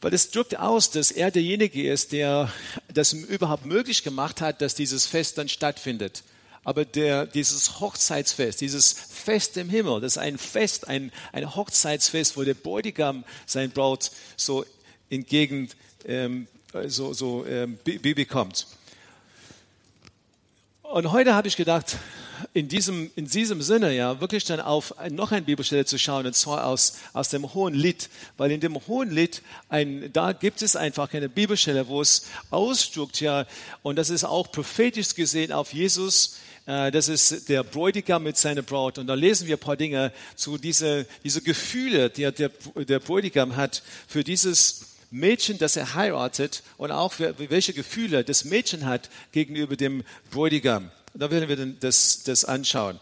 weil 0.00 0.14
es 0.14 0.30
drückt 0.30 0.58
aus, 0.58 0.90
dass 0.90 1.10
er 1.10 1.30
derjenige 1.30 1.90
ist, 1.90 2.12
der 2.12 2.52
das 2.92 3.12
überhaupt 3.12 3.66
möglich 3.66 4.02
gemacht 4.02 4.40
hat, 4.40 4.60
dass 4.60 4.74
dieses 4.74 5.06
Fest 5.06 5.38
dann 5.38 5.48
stattfindet. 5.48 6.22
Aber 6.64 6.84
der, 6.84 7.26
dieses 7.26 7.80
Hochzeitsfest, 7.80 8.60
dieses 8.60 8.92
Fest 8.92 9.56
im 9.56 9.70
Himmel, 9.70 10.00
das 10.00 10.12
ist 10.12 10.18
ein 10.18 10.38
Fest, 10.38 10.86
ein, 10.86 11.12
ein 11.32 11.54
Hochzeitsfest, 11.54 12.36
wo 12.36 12.44
der 12.44 12.54
Bräutigam 12.54 13.24
sein 13.46 13.70
Braut 13.70 14.10
so 14.36 14.64
entgegen 15.08 15.70
ähm, 16.04 16.46
so, 16.86 17.12
so 17.12 17.46
ähm, 17.46 17.78
bekommt. 17.84 18.66
Und 20.90 21.12
heute 21.12 21.34
habe 21.34 21.46
ich 21.46 21.56
gedacht, 21.56 21.98
in 22.54 22.66
diesem, 22.66 23.10
in 23.14 23.26
diesem 23.26 23.60
Sinne 23.60 23.94
ja 23.94 24.22
wirklich 24.22 24.44
dann 24.44 24.58
auf 24.58 24.94
noch 25.10 25.32
eine 25.32 25.42
Bibelstelle 25.42 25.84
zu 25.84 25.98
schauen, 25.98 26.24
und 26.24 26.34
zwar 26.34 26.64
aus, 26.64 26.94
aus 27.12 27.28
dem 27.28 27.52
Hohen 27.52 27.74
Lied, 27.74 28.08
weil 28.38 28.50
in 28.52 28.60
dem 28.60 28.74
Hohen 28.86 29.10
Lied, 29.10 29.42
ein, 29.68 30.10
da 30.14 30.32
gibt 30.32 30.62
es 30.62 30.76
einfach 30.76 31.12
eine 31.12 31.28
Bibelstelle, 31.28 31.88
wo 31.88 32.00
es 32.00 32.24
ausdrückt, 32.50 33.20
ja, 33.20 33.44
und 33.82 33.96
das 33.96 34.08
ist 34.08 34.24
auch 34.24 34.50
prophetisch 34.50 35.14
gesehen 35.14 35.52
auf 35.52 35.74
Jesus, 35.74 36.38
äh, 36.64 36.90
das 36.90 37.08
ist 37.08 37.50
der 37.50 37.64
Bräutigam 37.64 38.22
mit 38.22 38.38
seiner 38.38 38.62
Braut. 38.62 38.96
Und 38.96 39.08
da 39.08 39.14
lesen 39.14 39.46
wir 39.46 39.56
ein 39.56 39.60
paar 39.60 39.76
Dinge 39.76 40.10
zu 40.36 40.56
diese, 40.56 41.04
diese 41.22 41.42
Gefühle, 41.42 42.08
die 42.08 42.30
der, 42.32 42.50
der 42.76 42.98
Bräutigam 43.00 43.56
hat 43.56 43.82
für 44.06 44.24
dieses 44.24 44.87
Mädchen, 45.10 45.58
das 45.58 45.76
er 45.76 45.94
heiratet 45.94 46.62
und 46.76 46.90
auch 46.90 47.14
welche 47.18 47.72
Gefühle 47.72 48.24
das 48.24 48.44
Mädchen 48.44 48.86
hat 48.86 49.08
gegenüber 49.32 49.76
dem 49.76 50.04
Bräutigam. 50.30 50.90
Da 51.14 51.30
werden 51.30 51.48
wir 51.48 51.66
das, 51.80 52.22
das 52.24 52.44
anschauen. 52.44 53.00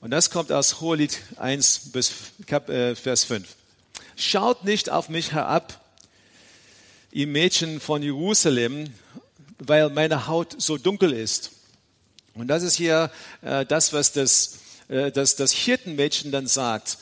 Und 0.00 0.10
das 0.10 0.30
kommt 0.30 0.52
aus 0.52 0.80
Hohelied 0.80 1.18
1 1.36 1.92
bis 1.92 2.12
äh, 2.48 2.94
Vers 2.94 3.24
5. 3.24 3.48
Schaut 4.16 4.64
nicht 4.64 4.90
auf 4.90 5.08
mich 5.08 5.32
herab, 5.32 5.80
ihr 7.12 7.26
Mädchen 7.26 7.80
von 7.80 8.02
Jerusalem, 8.02 8.92
weil 9.58 9.90
meine 9.90 10.26
Haut 10.26 10.60
so 10.60 10.76
dunkel 10.76 11.12
ist 11.12 11.52
und 12.34 12.48
das 12.48 12.62
ist 12.62 12.76
hier 12.76 13.10
äh, 13.42 13.66
das, 13.66 13.92
was 13.92 14.12
das, 14.12 14.58
äh, 14.88 15.10
das, 15.10 15.36
das 15.36 15.52
Hirtenmädchen 15.52 16.32
dann 16.32 16.46
sagt. 16.46 16.98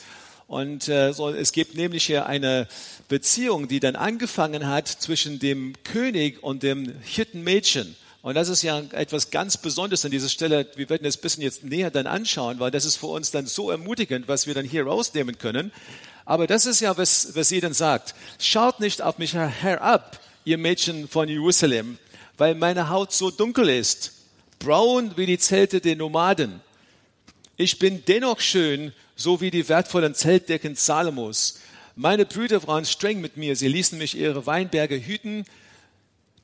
Und 0.50 0.88
äh, 0.88 1.12
so, 1.12 1.28
es 1.28 1.52
gibt 1.52 1.76
nämlich 1.76 2.06
hier 2.06 2.26
eine 2.26 2.66
Beziehung, 3.06 3.68
die 3.68 3.78
dann 3.78 3.94
angefangen 3.94 4.66
hat 4.66 4.88
zwischen 4.88 5.38
dem 5.38 5.74
König 5.84 6.42
und 6.42 6.64
dem 6.64 6.92
Hirtenmädchen. 7.02 7.94
Und 8.20 8.34
das 8.34 8.48
ist 8.48 8.62
ja 8.62 8.82
etwas 8.90 9.30
ganz 9.30 9.58
Besonderes 9.58 10.04
an 10.04 10.10
dieser 10.10 10.28
Stelle. 10.28 10.66
Wir 10.74 10.90
werden 10.90 11.04
das 11.04 11.18
ein 11.18 11.20
bisschen 11.20 11.44
jetzt 11.44 11.62
näher 11.62 11.92
dann 11.92 12.08
anschauen, 12.08 12.58
weil 12.58 12.72
das 12.72 12.84
ist 12.84 12.96
für 12.96 13.06
uns 13.06 13.30
dann 13.30 13.46
so 13.46 13.70
ermutigend, 13.70 14.26
was 14.26 14.48
wir 14.48 14.54
dann 14.54 14.64
hier 14.64 14.84
rausnehmen 14.84 15.38
können. 15.38 15.70
Aber 16.24 16.48
das 16.48 16.66
ist 16.66 16.80
ja, 16.80 16.98
was, 16.98 17.36
was 17.36 17.48
sie 17.48 17.60
dann 17.60 17.72
sagt. 17.72 18.16
Schaut 18.40 18.80
nicht 18.80 19.02
auf 19.02 19.18
mich 19.18 19.34
herab, 19.34 20.18
ihr 20.44 20.58
Mädchen 20.58 21.06
von 21.06 21.28
Jerusalem, 21.28 21.96
weil 22.38 22.56
meine 22.56 22.90
Haut 22.90 23.12
so 23.12 23.30
dunkel 23.30 23.68
ist 23.68 24.14
braun 24.58 25.12
wie 25.14 25.26
die 25.26 25.38
Zelte 25.38 25.80
der 25.80 25.94
Nomaden. 25.94 26.60
Ich 27.56 27.78
bin 27.78 28.02
dennoch 28.08 28.40
schön, 28.40 28.92
so 29.20 29.40
wie 29.42 29.50
die 29.50 29.68
wertvollen 29.68 30.14
Zeltdecken 30.14 30.76
Salomos. 30.76 31.60
Meine 31.94 32.24
Brüder 32.24 32.66
waren 32.66 32.86
streng 32.86 33.20
mit 33.20 33.36
mir, 33.36 33.54
sie 33.54 33.68
ließen 33.68 33.98
mich 33.98 34.16
ihre 34.16 34.46
Weinberge 34.46 34.96
hüten, 34.96 35.44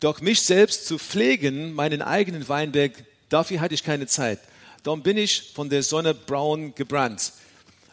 doch 0.00 0.20
mich 0.20 0.42
selbst 0.42 0.86
zu 0.86 0.98
pflegen, 0.98 1.72
meinen 1.72 2.02
eigenen 2.02 2.46
Weinberg, 2.48 2.92
dafür 3.30 3.60
hatte 3.60 3.72
ich 3.72 3.82
keine 3.82 4.06
Zeit. 4.06 4.40
Darum 4.82 5.02
bin 5.02 5.16
ich 5.16 5.52
von 5.54 5.70
der 5.70 5.82
Sonne 5.82 6.12
braun 6.12 6.74
gebrannt. 6.74 7.32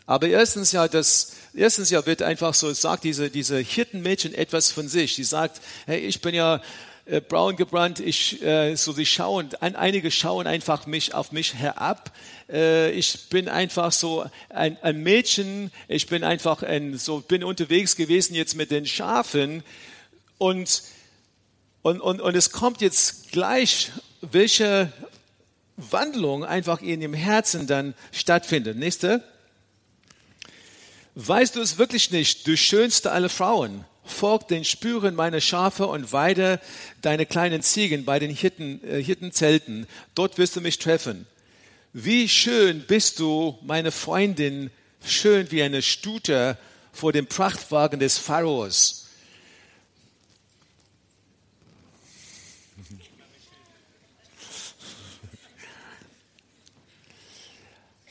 Aber 0.05 0.27
erstens 0.27 0.73
ja, 0.73 0.89
das, 0.89 1.31
erstens 1.53 1.89
ja 1.89 2.05
wird 2.05 2.21
einfach 2.21 2.53
so, 2.53 2.73
sagt 2.73 3.05
diese, 3.05 3.29
diese 3.29 3.57
Hirtenmädchen 3.59 4.35
etwas 4.35 4.73
von 4.73 4.89
sich. 4.89 5.15
Sie 5.15 5.23
sagt, 5.23 5.61
hey, 5.85 5.99
ich 5.99 6.19
bin 6.19 6.35
ja 6.35 6.61
äh, 7.05 7.21
braun 7.21 7.55
gebrannt. 7.55 7.99
Ich, 7.99 8.41
äh, 8.41 8.75
so 8.75 8.91
sie 8.91 9.05
schauen, 9.05 9.49
ein, 9.59 9.75
einige 9.75 10.11
schauen 10.11 10.47
einfach 10.47 10.85
mich 10.85 11.13
auf 11.13 11.31
mich 11.31 11.53
herab. 11.55 12.11
Äh, 12.49 12.91
ich 12.91 13.29
bin 13.29 13.49
einfach 13.49 13.91
so 13.91 14.25
ein, 14.49 14.77
ein 14.81 15.01
Mädchen. 15.03 15.71
Ich 15.87 16.07
bin 16.07 16.23
einfach 16.23 16.63
ein, 16.63 16.97
so 16.97 17.19
bin 17.19 17.43
unterwegs 17.43 17.95
gewesen 17.95 18.35
jetzt 18.35 18.55
mit 18.55 18.71
den 18.71 18.85
Schafen 18.85 19.63
und 20.37 20.83
und, 21.83 21.99
und, 21.99 22.21
und 22.21 22.35
es 22.35 22.51
kommt 22.51 22.79
jetzt 22.79 23.31
gleich, 23.33 23.91
welche 24.21 24.91
Wandlung 25.75 26.45
einfach 26.45 26.81
in 26.81 27.01
ihrem 27.01 27.13
Herzen 27.13 27.67
dann 27.67 27.93
stattfindet. 28.13 28.77
Nächste. 28.77 29.21
Weißt 31.15 31.57
du 31.57 31.61
es 31.61 31.77
wirklich 31.77 32.09
nicht, 32.09 32.47
du 32.47 32.55
schönste 32.55 33.11
aller 33.11 33.29
Frauen? 33.29 33.83
Folg 34.05 34.47
den 34.47 34.65
Spüren 34.65 35.15
meiner 35.15 35.41
Schafe 35.41 35.87
und 35.87 36.11
weide 36.11 36.59
deine 37.01 37.25
kleinen 37.25 37.61
Ziegen 37.61 38.05
bei 38.05 38.19
den 38.19 38.31
Hirten, 38.31 38.83
äh, 38.83 39.01
Hirtenzelten. 39.01 39.87
Dort 40.15 40.37
wirst 40.37 40.55
du 40.55 40.61
mich 40.61 40.79
treffen. 40.79 41.25
Wie 41.93 42.27
schön 42.27 42.85
bist 42.87 43.19
du, 43.19 43.57
meine 43.61 43.91
Freundin, 43.91 44.71
schön 45.05 45.51
wie 45.51 45.61
eine 45.61 45.81
Stute 45.81 46.57
vor 46.91 47.13
dem 47.13 47.27
Prachtwagen 47.27 47.99
des 47.99 48.17
Pharaos. 48.17 49.07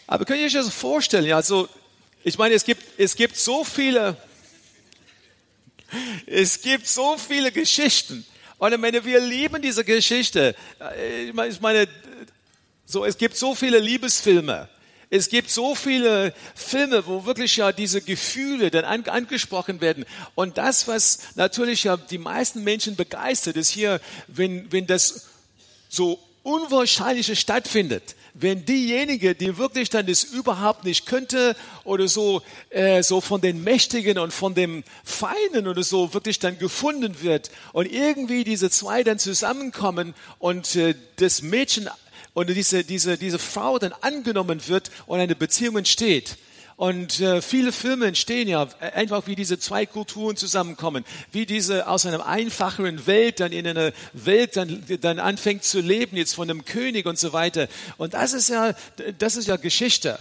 Aber 0.07 0.27
könnt 0.27 0.41
ihr 0.41 0.47
euch 0.47 0.53
das 0.53 0.69
vorstellen? 0.69 1.33
Also, 1.33 1.69
ich 2.23 2.37
meine, 2.37 2.55
es 2.55 2.65
gibt, 2.65 2.83
es 2.99 3.17
gibt 3.17 3.37
so 3.37 3.65
viele 3.65 4.17
es 6.27 6.61
gibt 6.61 6.87
so 6.87 7.17
viele 7.17 7.53
Geschichten. 7.53 8.25
Und 8.59 8.73
ich 8.73 8.79
meine, 8.79 9.05
wir 9.05 9.21
lieben 9.21 9.61
diese 9.61 9.85
Geschichte. 9.85 10.55
Ich 11.27 11.61
meine, 11.61 11.89
so, 12.87 13.05
es 13.05 13.17
gibt 13.17 13.37
so 13.37 13.55
viele 13.55 13.79
Liebesfilme. 13.79 14.69
Es 15.11 15.29
gibt 15.29 15.51
so 15.51 15.75
viele 15.75 16.33
Filme, 16.55 17.07
wo 17.07 17.27
wirklich 17.27 17.57
ja 17.57 17.71
diese 17.73 18.01
Gefühle 18.01 18.71
dann 18.71 18.85
an, 18.85 19.05
angesprochen 19.05 19.81
werden. 19.81 20.07
Und 20.35 20.57
das, 20.57 20.89
was 20.89 21.19
natürlich 21.35 21.85
ja 21.85 21.97
die 21.97 22.19
meisten 22.19 22.65
Menschen 22.65 22.97
begeistert, 22.97 23.57
ist 23.57 23.69
hier, 23.69 24.01
wenn, 24.27 24.73
wenn 24.73 24.87
das 24.87 25.27
so 25.89 26.19
Unwahrscheinliche 26.43 27.37
stattfindet 27.37 28.15
wenn 28.35 28.65
diejenige, 28.65 29.35
die 29.35 29.59
wirklich 29.59 29.91
dann 29.91 30.07
das 30.07 30.25
überhaupt 30.25 30.85
nicht 30.85 31.07
könnte 31.07 31.55
oder 31.85 32.09
so, 32.09 32.43
äh, 32.71 33.03
so 33.03 33.21
von 33.21 33.41
den 33.41 33.63
Mächtigen 33.63 34.19
und 34.19 34.33
von 34.33 34.55
dem 34.55 34.85
Feinen 35.05 35.69
oder 35.69 35.83
so 35.83 36.15
wirklich 36.15 36.39
dann 36.39 36.59
gefunden 36.59 37.21
wird 37.21 37.51
und 37.73 37.91
irgendwie 37.91 38.45
diese 38.45 38.71
zwei 38.71 39.03
dann 39.03 39.19
zusammenkommen 39.19 40.15
und 40.39 40.77
äh, 40.77 40.95
das 41.17 41.43
Mädchen 41.43 41.89
und 42.35 42.49
diese, 42.49 42.85
diese, 42.85 43.19
diese 43.19 43.39
Frau 43.39 43.79
dann 43.79 43.93
angenommen 44.01 44.67
wird 44.67 44.91
und 45.07 45.21
eine 45.21 45.37
Beziehung 45.37 45.77
entsteht 45.77 46.39
und 46.83 47.21
äh, 47.21 47.41
viele 47.43 47.71
Filme 47.71 48.07
entstehen 48.07 48.49
ja 48.49 48.69
einfach, 48.81 49.29
wie 49.29 49.37
diese 49.37 49.57
zwei 49.57 49.87
Kulturen 49.87 50.37
zusammenkommen, 50.37 51.05
wie 51.31 51.47
diese 51.47 51.87
aus 51.87 52.07
einer 52.07 52.27
einfacheren 52.27 53.07
Welt 53.07 53.39
dann 53.39 53.53
in 53.53 53.69
eine 53.69 53.93
Welt 54.15 54.57
dann, 54.57 54.85
dann 55.01 55.21
anfängt 55.21 55.63
zu 55.63 55.79
leben, 55.79 56.17
jetzt 56.17 56.35
von 56.35 56.51
einem 56.51 56.65
König 56.65 57.07
und 57.07 57.21
so 57.21 57.33
weiter. 57.33 57.69
Und 57.99 58.15
das 58.15 58.33
ist 58.33 58.49
ja, 58.49 58.75
das 59.21 59.37
ist 59.37 59.47
ja 59.47 59.55
Geschichte. 59.59 60.19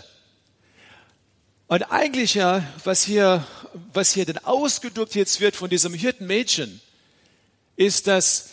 Und 1.65 1.82
eigentlich 1.86 2.36
ja, 2.36 2.63
was 2.84 3.06
hier, 3.06 3.44
was 3.91 4.13
hier 4.13 4.27
denn 4.27 4.38
ausgedrückt 4.38 5.15
jetzt 5.15 5.41
wird 5.41 5.56
von 5.56 5.72
diesem 5.72 5.96
Hirtenmädchen, 5.96 6.80
ist, 7.75 8.06
dass 8.06 8.51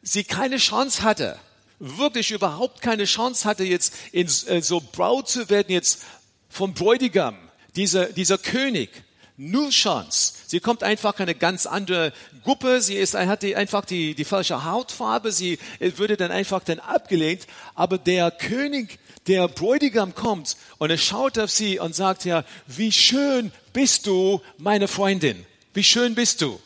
sie 0.00 0.24
keine 0.24 0.56
Chance 0.56 1.02
hatte, 1.02 1.38
wirklich 1.78 2.30
überhaupt 2.30 2.80
keine 2.80 3.04
Chance 3.04 3.46
hatte, 3.46 3.64
jetzt 3.64 3.92
in, 4.12 4.28
äh, 4.46 4.62
so 4.62 4.80
Braut 4.80 5.28
zu 5.28 5.50
werden, 5.50 5.70
jetzt 5.70 6.00
vom 6.48 6.72
Bräutigam 6.72 7.36
dieser, 7.76 8.06
dieser 8.06 8.38
König. 8.38 8.90
Null 9.36 9.70
Chance. 9.70 10.34
Sie 10.46 10.60
kommt 10.60 10.82
einfach 10.82 11.18
eine 11.18 11.34
ganz 11.34 11.64
andere 11.64 12.12
Gruppe. 12.44 12.82
Sie 12.82 12.96
ist, 12.96 13.14
hat 13.14 13.42
die, 13.42 13.56
einfach 13.56 13.86
die, 13.86 14.14
die 14.14 14.26
falsche 14.26 14.64
Hautfarbe. 14.64 15.32
Sie 15.32 15.58
würde 15.78 16.18
dann 16.18 16.30
einfach 16.30 16.62
dann 16.62 16.78
abgelehnt. 16.78 17.46
Aber 17.74 17.96
der 17.96 18.30
König, 18.30 18.98
der 19.28 19.48
Bräutigam 19.48 20.14
kommt 20.14 20.56
und 20.76 20.90
er 20.90 20.98
schaut 20.98 21.38
auf 21.38 21.50
sie 21.50 21.78
und 21.78 21.94
sagt 21.94 22.26
ja, 22.26 22.44
wie 22.66 22.92
schön 22.92 23.50
bist 23.72 24.06
du, 24.06 24.42
meine 24.58 24.88
Freundin. 24.88 25.46
Wie 25.72 25.84
schön 25.84 26.14
bist 26.14 26.42
du. 26.42 26.60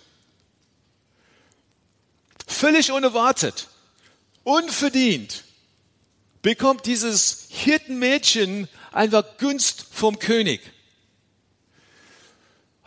völlig 2.46 2.90
unerwartet, 2.92 3.68
unverdient, 4.42 5.44
bekommt 6.42 6.86
dieses 6.86 7.46
Hirtenmädchen 7.50 8.68
einfach 8.92 9.24
Gunst 9.38 9.86
vom 9.90 10.18
König. 10.18 10.60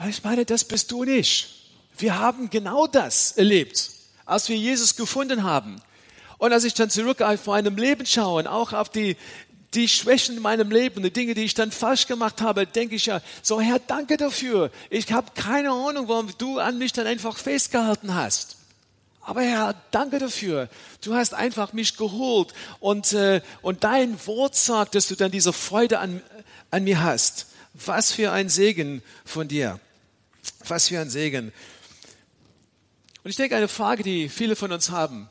Ich 0.06 0.24
meine, 0.24 0.46
das 0.46 0.64
bist 0.64 0.92
du 0.92 1.04
nicht. 1.04 1.58
Wir 1.98 2.20
haben 2.20 2.50
genau 2.50 2.86
das 2.86 3.32
erlebt, 3.32 3.90
als 4.26 4.50
wir 4.50 4.58
Jesus 4.58 4.96
gefunden 4.96 5.44
haben. 5.44 5.82
Und 6.38 6.54
als 6.54 6.64
ich 6.64 6.76
dann 6.76 6.90
zurück 6.90 7.22
auf 7.22 7.48
meinem 7.48 7.76
Leben 7.78 8.06
schaue 8.06 8.42
und 8.42 8.48
auch 8.48 8.74
auf 8.74 8.90
die, 8.90 9.18
die 9.74 9.88
Schwächen 9.88 10.38
in 10.38 10.44
meinem 10.44 10.70
Leben, 10.70 11.02
die 11.02 11.12
Dinge, 11.12 11.34
die 11.34 11.44
ich 11.44 11.56
dann 11.56 11.72
falsch 11.72 12.06
gemacht 12.06 12.42
habe, 12.42 12.68
denke 12.68 12.96
ich 12.96 13.08
ja, 13.08 13.22
so 13.42 13.60
Herr, 13.60 13.80
danke 13.80 14.18
dafür. 14.18 14.72
Ich 14.92 15.12
habe 15.12 15.32
keine 15.34 15.72
Ahnung, 15.72 16.08
warum 16.08 16.30
du 16.38 16.60
an 16.60 16.78
mich 16.78 16.94
dann 16.94 17.08
einfach 17.08 17.38
festgehalten 17.38 18.14
hast. 18.14 18.58
Aber 19.22 19.42
Herr, 19.42 19.76
danke 19.92 20.20
dafür. 20.20 20.70
Du 21.02 21.16
hast 21.16 21.34
einfach 21.34 21.74
mich 21.74 21.98
geholt 21.98 22.54
und, 22.80 23.14
äh, 23.14 23.42
und 23.62 23.84
dein 23.84 24.26
Wort 24.28 24.56
sagt, 24.56 24.96
dass 24.96 25.08
du 25.08 25.16
dann 25.16 25.32
diese 25.32 25.52
Freude 25.52 26.00
an, 26.00 26.22
an 26.70 26.84
mir 26.84 27.02
hast. 27.02 27.48
Was 27.74 28.12
für 28.12 28.32
ein 28.32 28.48
Segen 28.48 29.04
von 29.26 29.48
dir. 29.48 29.80
Was 30.68 30.88
für 30.88 31.00
ein 31.00 31.10
Segen. 31.10 31.54
Und 33.24 33.30
ich 33.30 33.36
denke, 33.36 33.56
eine 33.56 33.68
Frage, 33.68 34.04
die 34.04 34.30
viele 34.30 34.56
von 34.56 34.72
uns 34.72 34.90
haben, 34.90 35.30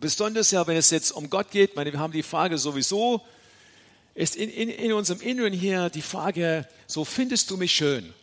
besonders 0.00 0.50
ja, 0.50 0.66
wenn 0.66 0.76
es 0.76 0.90
jetzt 0.90 1.12
um 1.12 1.30
Gott 1.30 1.50
geht, 1.50 1.76
meine, 1.76 1.92
wir 1.92 2.00
haben 2.00 2.12
die 2.12 2.22
Frage 2.22 2.58
sowieso, 2.58 3.24
ist 4.14 4.34
in, 4.36 4.50
in, 4.50 4.68
in 4.68 4.92
unserem 4.92 5.20
Inneren 5.20 5.52
hier 5.52 5.90
die 5.90 6.02
Frage, 6.02 6.66
so 6.86 7.04
findest 7.04 7.50
du 7.50 7.56
mich 7.56 7.72
schön? 7.74 8.14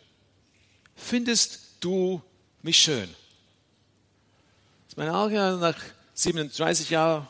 Findest 0.96 1.60
du 1.80 2.20
mich 2.62 2.78
schön? 2.78 3.08
Ich 4.88 4.96
meine, 4.96 5.16
auch 5.16 5.30
ja 5.30 5.56
nach 5.56 5.76
37 6.14 6.90
Jahren 6.90 7.26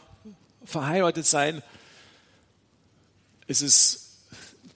verheiratet 0.64 1.26
sein, 1.26 1.62
ist 3.47 3.62
es 3.62 4.16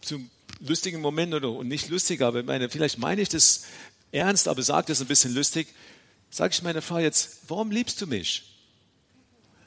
zum 0.00 0.31
lustigen 0.61 1.00
Moment 1.00 1.35
oder 1.35 1.50
und 1.50 1.69
nicht 1.69 1.88
lustig, 1.88 2.21
aber 2.21 2.43
meine, 2.43 2.69
vielleicht 2.69 2.99
meine 2.99 3.23
ich 3.23 3.29
das 3.29 3.65
ernst, 4.12 4.49
aber 4.49 4.62
sage 4.62 4.88
das 4.88 5.00
ein 5.00 5.07
bisschen 5.07 5.35
lustig 5.35 5.69
sage 6.31 6.53
ich 6.53 6.62
meiner 6.62 6.83
Frau 6.83 6.99
jetzt, 6.99 7.41
warum 7.49 7.71
liebst 7.71 8.00
du 8.00 8.07
mich? 8.07 8.45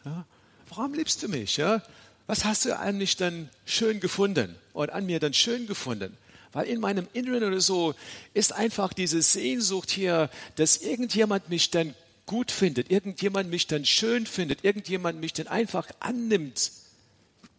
Ja, 0.05 0.25
warum 0.69 0.93
liebst 0.93 1.21
du 1.23 1.27
mich? 1.27 1.57
Ja? 1.57 1.81
Was 2.27 2.45
hast 2.45 2.65
du 2.65 2.77
an 2.77 2.97
mich 2.97 3.17
dann 3.17 3.49
schön 3.65 3.99
gefunden 3.99 4.55
und 4.73 4.89
an 4.91 5.05
mir 5.05 5.19
dann 5.19 5.33
schön 5.33 5.67
gefunden? 5.67 6.17
Weil 6.53 6.67
in 6.67 6.79
meinem 6.79 7.07
Inneren 7.13 7.43
oder 7.43 7.61
so 7.61 7.95
ist 8.33 8.53
einfach 8.53 8.93
diese 8.93 9.21
Sehnsucht 9.21 9.89
hier, 9.89 10.29
dass 10.55 10.77
irgendjemand 10.77 11.49
mich 11.49 11.71
dann 11.71 11.93
gut 12.25 12.51
findet, 12.51 12.91
irgendjemand 12.91 13.49
mich 13.49 13.67
dann 13.67 13.85
schön 13.85 14.25
findet, 14.25 14.63
irgendjemand 14.63 15.19
mich 15.19 15.33
dann 15.33 15.47
einfach 15.47 15.87
annimmt, 15.99 16.71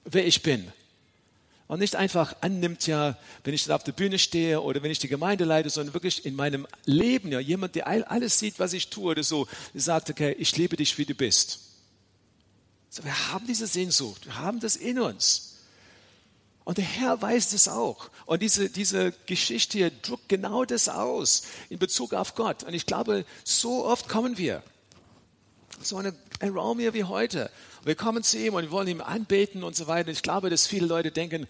wer 0.05 0.27
ich 0.27 0.43
bin 0.43 0.71
und 1.69 1.79
nicht 1.79 1.97
einfach 1.97 2.37
annimmt, 2.41 2.87
ja, 2.87 3.17
wenn 3.45 3.55
ich 3.55 3.71
auf 3.71 3.85
der 3.85 3.93
Bühne 3.93 4.19
stehe 4.19 4.61
oder 4.61 4.83
wenn 4.83 4.91
ich 4.91 4.99
die 4.99 5.09
Gemeinde 5.09 5.45
leite, 5.45 5.71
sondern 5.71 5.95
wirklich 5.95 6.27
in 6.27 6.35
meinem 6.35 6.67
Leben, 6.85 7.33
ja, 7.33 7.41
jemand, 7.41 7.75
der 7.75 7.87
alles 7.87 8.39
sieht, 8.39 8.59
was 8.59 8.73
ich 8.73 8.91
tue 8.91 9.13
oder 9.13 9.23
so, 9.23 9.47
sagt, 9.75 10.11
okay, 10.11 10.35
ich 10.39 10.57
liebe 10.57 10.77
dich, 10.77 10.99
wie 10.99 11.07
du 11.07 11.15
bist. 11.15 11.61
So, 12.91 13.05
wir 13.05 13.33
haben 13.33 13.47
diese 13.47 13.67
Sehnsucht, 13.67 14.27
wir 14.27 14.39
haben 14.39 14.61
das 14.61 14.77
in 14.77 14.99
uns. 14.99 15.53
Und 16.65 16.79
der 16.79 16.85
Herr 16.85 17.21
weiß 17.21 17.51
das 17.51 17.69
auch. 17.69 18.11
Und 18.27 18.43
diese, 18.43 18.71
diese 18.71 19.13
Geschichte 19.27 19.79
hier 19.79 19.91
drückt 19.91 20.29
genau 20.29 20.65
das 20.65 20.89
aus 20.89 21.43
in 21.71 21.79
Bezug 21.79 22.15
auf 22.15 22.35
Gott. 22.35 22.63
Und 22.63 22.75
ich 22.75 22.87
glaube, 22.87 23.25
so 23.45 23.85
oft 23.85 24.09
kommen 24.09 24.39
wir. 24.39 24.63
So 25.81 25.97
eine, 25.97 26.15
ein 26.39 26.51
Raum 26.51 26.79
hier 26.79 26.95
wie 26.95 27.05
heute. 27.05 27.51
Wir 27.85 27.97
kommen 27.97 28.23
zu 28.23 28.39
ihm 28.39 28.55
und 28.55 28.71
wollen 28.71 28.87
ihm 28.87 29.01
anbeten 29.01 29.65
und 29.65 29.75
so 29.75 29.89
weiter. 29.89 30.11
Ich 30.11 30.23
glaube, 30.23 30.51
dass 30.51 30.67
viele 30.67 30.87
Leute 30.87 31.11
denken, 31.11 31.49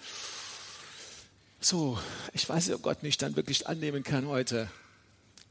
so, 1.61 1.99
ich 2.33 2.49
weiß 2.49 2.67
nicht, 2.67 2.77
ob 2.77 2.83
Gott 2.83 3.03
mich 3.03 3.19
dann 3.19 3.37
wirklich 3.37 3.67
annehmen 3.67 4.03
kann 4.03 4.27
heute. 4.27 4.71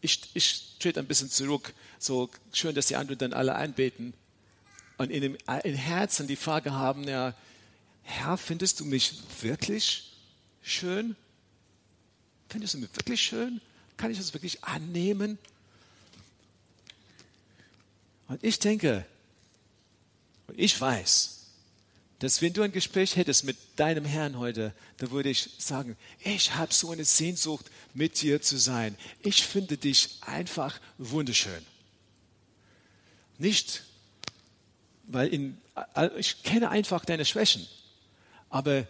Ich, 0.01 0.31
ich 0.33 0.77
trete 0.79 0.99
ein 0.99 1.05
bisschen 1.05 1.29
zurück. 1.29 1.73
So 1.99 2.29
schön, 2.51 2.73
dass 2.73 2.87
die 2.87 2.95
anderen 2.95 3.19
dann 3.19 3.33
alle 3.33 3.55
anbeten 3.55 4.13
und 4.97 5.11
in 5.11 5.21
dem 5.21 5.37
in 5.63 5.75
Herzen 5.75 6.27
die 6.27 6.35
Frage 6.35 6.73
haben, 6.73 7.07
ja, 7.07 7.33
Herr, 8.03 8.37
findest 8.37 8.79
du 8.79 8.85
mich 8.85 9.13
wirklich 9.41 10.13
schön? 10.63 11.15
Findest 12.49 12.73
du 12.73 12.79
mich 12.79 12.89
wirklich 12.95 13.21
schön? 13.21 13.61
Kann 13.97 14.11
ich 14.11 14.17
das 14.17 14.33
wirklich 14.33 14.63
annehmen? 14.63 15.37
Und 18.27 18.43
ich 18.43 18.59
denke, 18.59 19.05
und 20.51 20.59
ich 20.59 20.79
weiß, 20.79 21.37
dass 22.19 22.41
wenn 22.41 22.51
du 22.51 22.61
ein 22.61 22.73
Gespräch 22.73 23.15
hättest 23.15 23.45
mit 23.45 23.55
deinem 23.77 24.03
Herrn 24.03 24.37
heute, 24.37 24.73
da 24.97 25.09
würde 25.11 25.29
ich 25.29 25.49
sagen, 25.59 25.95
ich 26.19 26.55
habe 26.55 26.73
so 26.73 26.91
eine 26.91 27.05
Sehnsucht, 27.05 27.71
mit 27.93 28.21
dir 28.21 28.41
zu 28.41 28.57
sein. 28.57 28.97
Ich 29.21 29.43
finde 29.43 29.77
dich 29.77 30.17
einfach 30.19 30.81
wunderschön. 30.97 31.65
Nicht, 33.37 33.83
weil 35.07 35.33
in, 35.33 35.57
ich 36.17 36.43
kenne 36.43 36.69
einfach 36.69 37.05
deine 37.05 37.23
Schwächen, 37.23 37.65
aber 38.49 38.85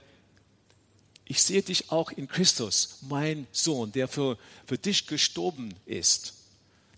ich 1.26 1.44
sehe 1.44 1.62
dich 1.62 1.92
auch 1.92 2.10
in 2.12 2.28
Christus, 2.28 2.98
mein 3.02 3.46
Sohn, 3.52 3.92
der 3.92 4.08
für, 4.08 4.40
für 4.66 4.80
dich 4.80 5.06
gestorben 5.06 5.76
ist 5.86 6.41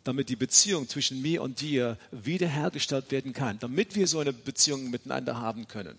damit 0.03 0.29
die 0.29 0.35
Beziehung 0.35 0.87
zwischen 0.89 1.21
mir 1.21 1.41
und 1.41 1.61
dir 1.61 1.97
wiederhergestellt 2.11 3.11
werden 3.11 3.33
kann, 3.33 3.59
damit 3.59 3.95
wir 3.95 4.07
so 4.07 4.19
eine 4.19 4.33
Beziehung 4.33 4.89
miteinander 4.89 5.39
haben 5.39 5.67
können. 5.67 5.97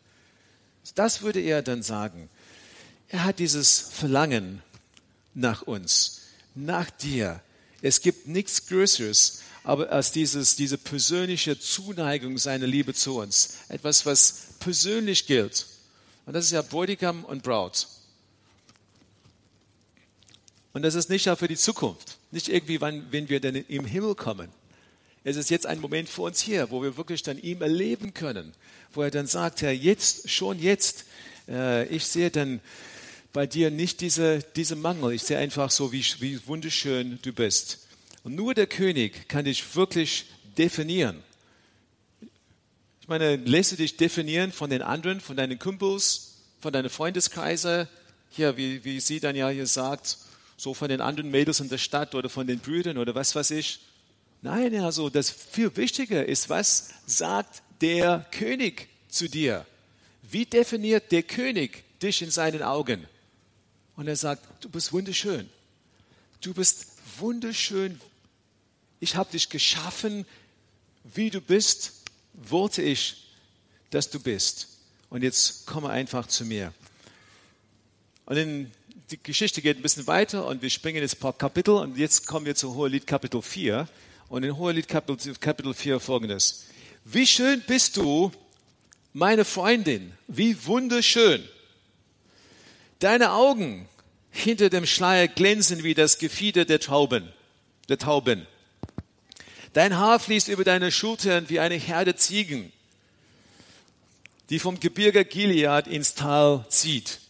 Das 0.95 1.23
würde 1.23 1.40
er 1.40 1.62
dann 1.62 1.83
sagen. 1.83 2.29
Er 3.09 3.25
hat 3.25 3.38
dieses 3.38 3.81
Verlangen 3.93 4.62
nach 5.35 5.62
uns, 5.62 6.23
nach 6.55 6.90
dir. 6.90 7.40
Es 7.81 8.01
gibt 8.01 8.27
nichts 8.27 8.67
Größeres, 8.67 9.43
aber 9.62 9.90
als 9.90 10.12
dieses, 10.12 10.57
diese 10.57 10.77
persönliche 10.77 11.59
Zuneigung 11.59 12.37
seiner 12.38 12.67
Liebe 12.67 12.93
zu 12.93 13.19
uns. 13.19 13.57
Etwas, 13.69 14.05
was 14.05 14.49
persönlich 14.61 15.27
gilt. 15.27 15.67
Und 16.27 16.35
das 16.35 16.47
ist 16.47 16.53
ja 16.53 16.62
Bräutigam 16.62 17.25
und 17.25 17.43
Braut. 17.43 17.88
Und 20.75 20.83
das 20.83 20.95
ist 20.95 21.09
nicht 21.09 21.29
auch 21.31 21.38
für 21.38 21.49
die 21.49 21.57
Zukunft. 21.57 22.19
Nicht 22.35 22.49
irgendwie, 22.49 22.81
wann, 22.81 23.07
wenn 23.12 23.29
wir 23.29 23.38
dann 23.38 23.55
im 23.55 23.87
Himmel 23.87 24.16
kommen. 24.16 24.49
Es 25.23 25.37
ist 25.37 25.51
jetzt 25.51 25.66
ein 25.66 25.81
Moment 25.81 26.09
für 26.09 26.23
uns 26.23 26.40
hier, 26.40 26.68
wo 26.73 26.83
wir 26.83 26.97
wirklich 26.97 27.23
dann 27.23 27.38
ihm 27.38 27.62
erleben 27.62 28.12
können. 28.12 28.53
Wo 28.92 29.03
er 29.03 29.12
dann 29.12 29.29
sagt, 29.29 29.62
Herr, 29.62 29.70
jetzt, 29.70 30.29
schon 30.29 30.59
jetzt, 30.59 31.05
äh, 31.49 31.87
ich 31.87 32.05
sehe 32.05 32.33
dann 32.33 32.59
bei 33.33 33.47
dir 33.47 33.70
nicht 33.70 34.01
diese, 34.01 34.40
diese 34.57 34.75
Mangel. 34.75 35.12
Ich 35.12 35.23
sehe 35.23 35.38
einfach 35.38 35.70
so, 35.70 35.92
wie, 35.92 36.05
wie 36.18 36.44
wunderschön 36.49 37.20
du 37.23 37.33
bist. 37.33 37.87
Und 38.25 38.35
nur 38.35 38.53
der 38.53 38.66
König 38.66 39.29
kann 39.29 39.44
dich 39.44 39.77
wirklich 39.77 40.27
definieren. 40.59 41.23
Ich 43.01 43.07
meine, 43.07 43.37
lässt 43.37 43.70
du 43.70 43.77
dich 43.77 43.97
definieren 43.97 44.51
von 44.51 44.70
den 44.70 44.83
anderen, 44.83 45.20
von 45.20 45.37
deinen 45.37 45.61
Kumpels, 45.61 46.38
von 46.59 46.73
deinen 46.73 46.90
Freundeskreisen? 46.90 47.87
Hier, 48.31 48.57
wie, 48.57 48.83
wie 48.83 48.99
sie 48.99 49.20
dann 49.20 49.37
ja 49.37 49.49
hier 49.51 49.68
sagt, 49.68 50.18
so 50.57 50.75
von 50.75 50.88
den 50.88 51.01
anderen 51.01 51.31
Mädels 51.31 51.61
in 51.61 51.69
der 51.69 51.79
Stadt 51.79 52.14
oder 52.14 52.29
von 52.29 52.47
den 52.47 52.61
Brüdern 52.61 52.99
oder 52.99 53.14
was 53.14 53.35
weiß 53.35 53.51
ich. 53.53 53.81
Nein, 54.43 54.75
also 54.81 55.09
das 55.09 55.31
viel 55.31 55.75
wichtiger 55.77 56.27
ist, 56.27 56.49
was 56.49 56.90
sagt 57.07 57.62
der 57.81 58.27
König 58.31 58.88
zu 59.09 59.29
dir? 59.29 59.67
Wie 60.23 60.47
definiert 60.47 61.12
der 61.12 61.23
König 61.23 61.85
dich 62.01 62.23
in 62.23 62.31
seinen 62.31 62.62
Augen? 62.62 63.07
Und 63.97 64.09
er 64.09 64.17
sagt, 64.17 64.43
du 64.64 64.69
bist 64.69 64.93
wunderschön. 64.93 65.49
Du 66.40 66.53
bist 66.53 66.88
wunderschön. 67.19 68.01
Ich 69.01 69.17
habe 69.17 69.31
dich 69.31 69.49
geschaffen, 69.49 70.27
wie 71.05 71.31
du 71.31 71.40
bist, 71.40 72.03
wollte 72.33 72.83
ich, 72.83 73.29
dass 73.90 74.11
du 74.11 74.21
bist. 74.21 74.69
Und 75.11 75.23
jetzt 75.23 75.67
komme 75.67 75.90
einfach 75.90 76.27
zu 76.27 76.45
mir. 76.45 76.73
Und 78.27 78.37
in 78.37 78.73
die 79.11 79.23
Geschichte 79.23 79.61
geht 79.61 79.79
ein 79.79 79.83
bisschen 79.83 80.07
weiter 80.07 80.47
und 80.47 80.62
wir 80.62 80.71
springen 80.71 81.03
jetzt 81.03 81.17
ein 81.17 81.21
paar 81.21 81.35
Kapitel 81.35 81.75
und 81.75 81.99
jetzt 81.99 82.27
kommen 82.27 82.47
wir 82.47 82.55
zu 82.55 82.75
Hohelied 82.75 83.07
Kapitel 83.07 83.43
4. 83.43 83.87
Und 84.29 84.43
in 84.43 84.57
Hohelied 84.57 84.88
Kapitel, 84.88 85.35
Kapitel 85.37 85.75
4 85.75 86.01
folgendes. 86.01 86.64
Wie 87.05 87.27
schön 87.27 87.62
bist 87.67 87.97
du, 87.99 88.33
meine 89.12 89.45
Freundin, 89.45 90.12
wie 90.27 90.57
wunderschön. 90.67 91.47
Deine 92.99 93.33
Augen 93.33 93.88
hinter 94.31 94.71
dem 94.71 94.87
Schleier 94.87 95.29
glänzen 95.29 95.85
wie 95.85 95.95
das 95.95 96.19
Gefieder 96.19 96.64
der 96.64 96.81
Tauben, 96.81 97.31
der 97.88 97.99
Tauben. 97.99 98.47
Dein 99.75 99.99
Haar 99.99 100.19
fließt 100.19 100.49
über 100.49 100.64
deine 100.64 100.90
Schultern 100.90 101.51
wie 101.51 101.61
eine 101.61 101.75
Herde 101.75 102.17
Ziegen, 102.17 102.73
die 104.49 104.59
vom 104.59 104.81
Gebirge 104.81 105.25
Gilead 105.25 105.87
ins 105.87 106.14
Tal 106.14 106.64
zieht. 106.71 107.21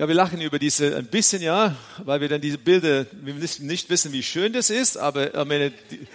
Ja, 0.00 0.08
wir 0.08 0.14
lachen 0.14 0.40
über 0.40 0.58
diese 0.58 0.96
ein 0.96 1.04
bisschen, 1.04 1.42
ja, 1.42 1.76
weil 1.98 2.22
wir 2.22 2.30
dann 2.30 2.40
diese 2.40 2.56
Bilder, 2.56 3.04
wir 3.12 3.34
nicht, 3.34 3.90
wissen, 3.90 4.14
wie 4.14 4.22
schön 4.22 4.50
das 4.50 4.70
ist, 4.70 4.96
aber 4.96 5.44
meine, 5.44 5.72
die, 5.72 6.06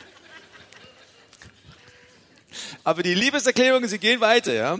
Aber 2.84 3.04
die 3.04 3.14
Liebeserklärungen, 3.14 3.88
sie 3.88 4.00
gehen 4.00 4.22
weiter. 4.22 4.56
Ja? 4.56 4.80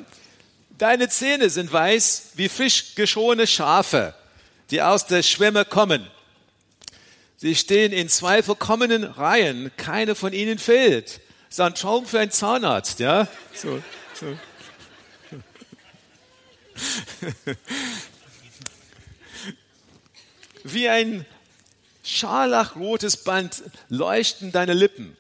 Deine 0.80 1.08
Zähne 1.08 1.52
sind 1.52 1.72
weiß 1.72 2.32
wie 2.34 2.50
frisch 2.50 2.96
geschorene 2.96 3.46
Schafe, 3.46 4.16
die 4.72 4.82
aus 4.82 5.06
der 5.06 5.22
Schwemme 5.22 5.66
kommen. 5.66 6.08
Sie 7.38 7.54
stehen 7.54 7.92
in 7.92 8.10
zwei 8.10 8.42
vollkommenen 8.42 9.04
Reihen, 9.04 9.70
keine 9.78 10.16
von 10.16 10.34
ihnen 10.34 10.58
fehlt. 10.58 11.20
Das 11.50 11.60
ist 11.60 11.60
ein 11.60 11.76
Traum 11.76 12.08
für 12.08 12.22
einen 12.22 12.32
Zahnarzt, 12.32 13.00
ja? 13.00 13.28
So, 13.54 13.84
so. 14.20 14.36
Wie 20.68 20.90
ein 20.90 21.28
scharlachrotes 22.04 23.18
Band 23.18 23.62
leuchten 23.90 24.52
deine 24.52 24.74
Lippen. 24.74 25.16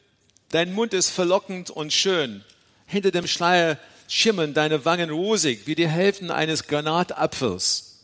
Dein 0.49 0.73
Mund 0.73 0.95
ist 0.95 1.11
verlockend 1.11 1.69
und 1.69 1.93
schön. 1.93 2.43
Hinter 2.87 3.11
dem 3.11 3.27
Schleier 3.27 3.77
schimmern 4.07 4.55
deine 4.55 4.85
Wangen 4.85 5.11
rosig 5.11 5.67
wie 5.67 5.75
die 5.75 5.87
Hälften 5.87 6.31
eines 6.31 6.65
Granatapfels. 6.65 7.99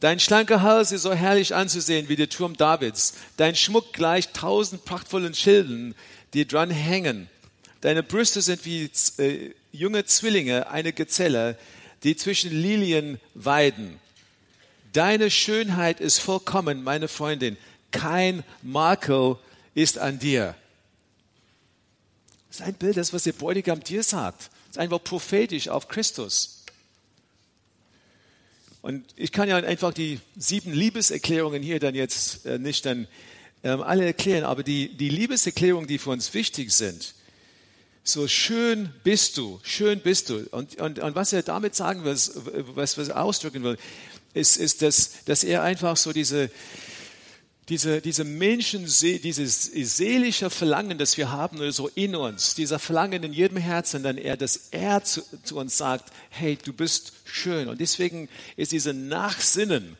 Dein 0.00 0.18
schlanker 0.18 0.62
Hals 0.62 0.90
ist 0.90 1.02
so 1.02 1.12
herrlich 1.12 1.54
anzusehen 1.54 2.08
wie 2.08 2.16
der 2.16 2.28
Turm 2.28 2.56
Davids. 2.56 3.14
Dein 3.36 3.54
Schmuck 3.54 3.92
gleicht 3.92 4.34
tausend 4.34 4.84
prachtvollen 4.84 5.34
Schilden, 5.34 5.94
die 6.34 6.44
dran 6.44 6.70
hängen. 6.70 7.28
Deine 7.82 8.02
Brüste 8.02 8.42
sind 8.42 8.64
wie 8.64 8.90
äh, 9.18 9.54
junge 9.70 10.06
Zwillinge, 10.06 10.68
eine 10.70 10.92
Gezelle, 10.92 11.56
die 12.02 12.16
zwischen 12.16 12.50
Lilien 12.50 13.20
weiden. 13.34 14.00
Deine 14.98 15.30
Schönheit 15.30 16.00
ist 16.00 16.18
vollkommen, 16.18 16.82
meine 16.82 17.06
Freundin. 17.06 17.56
Kein 17.92 18.42
Makel 18.62 19.36
ist 19.72 19.96
an 19.96 20.18
dir. 20.18 20.56
Das 22.48 22.58
ist 22.58 22.66
ein 22.66 22.74
Bild, 22.74 22.96
das 22.96 23.12
was 23.12 23.22
der 23.22 23.30
Bräutigam 23.30 23.78
dir 23.78 24.02
sagt. 24.02 24.50
Das 24.66 24.70
ist 24.70 24.78
einfach 24.78 25.04
prophetisch 25.04 25.68
auf 25.68 25.86
Christus. 25.86 26.64
Und 28.82 29.04
ich 29.14 29.30
kann 29.30 29.48
ja 29.48 29.58
einfach 29.58 29.94
die 29.94 30.18
sieben 30.36 30.72
Liebeserklärungen 30.72 31.62
hier 31.62 31.78
dann 31.78 31.94
jetzt 31.94 32.44
äh, 32.44 32.58
nicht 32.58 32.84
dann 32.84 33.06
ähm, 33.62 33.82
alle 33.82 34.04
erklären, 34.04 34.42
aber 34.42 34.64
die, 34.64 34.96
die 34.96 35.10
Liebeserklärungen, 35.10 35.86
die 35.86 35.98
für 35.98 36.10
uns 36.10 36.34
wichtig 36.34 36.72
sind, 36.72 37.14
so 38.08 38.28
schön 38.28 38.92
bist 39.04 39.36
du, 39.36 39.60
schön 39.62 40.00
bist 40.00 40.30
du. 40.30 40.46
Und, 40.50 40.80
und, 40.80 40.98
und 40.98 41.14
was 41.14 41.32
er 41.32 41.42
damit 41.42 41.74
sagen 41.74 42.04
will, 42.04 42.16
was, 42.74 42.98
was 42.98 43.08
er 43.08 43.22
ausdrücken 43.22 43.62
will, 43.62 43.78
ist, 44.34 44.56
ist 44.56 44.82
dass, 44.82 45.24
dass 45.24 45.44
er 45.44 45.62
einfach 45.62 45.96
so 45.96 46.12
diese, 46.12 46.50
diese, 47.68 48.00
diese 48.00 48.24
Menschen, 48.24 48.84
dieses 48.84 49.64
seelische 49.64 50.48
Verlangen, 50.48 50.96
das 50.96 51.18
wir 51.18 51.30
haben, 51.30 51.70
so 51.70 51.88
in 51.88 52.16
uns, 52.16 52.54
dieser 52.54 52.78
Verlangen 52.78 53.22
in 53.22 53.32
jedem 53.32 53.58
Herzen, 53.58 54.02
dann 54.02 54.16
er, 54.16 54.36
dass 54.36 54.68
er 54.70 55.04
zu, 55.04 55.22
zu 55.44 55.56
uns 55.56 55.76
sagt, 55.76 56.12
hey, 56.30 56.56
du 56.62 56.72
bist 56.72 57.12
schön. 57.24 57.68
Und 57.68 57.80
deswegen 57.80 58.28
ist 58.56 58.72
dieser 58.72 58.94
Nachsinnen, 58.94 59.96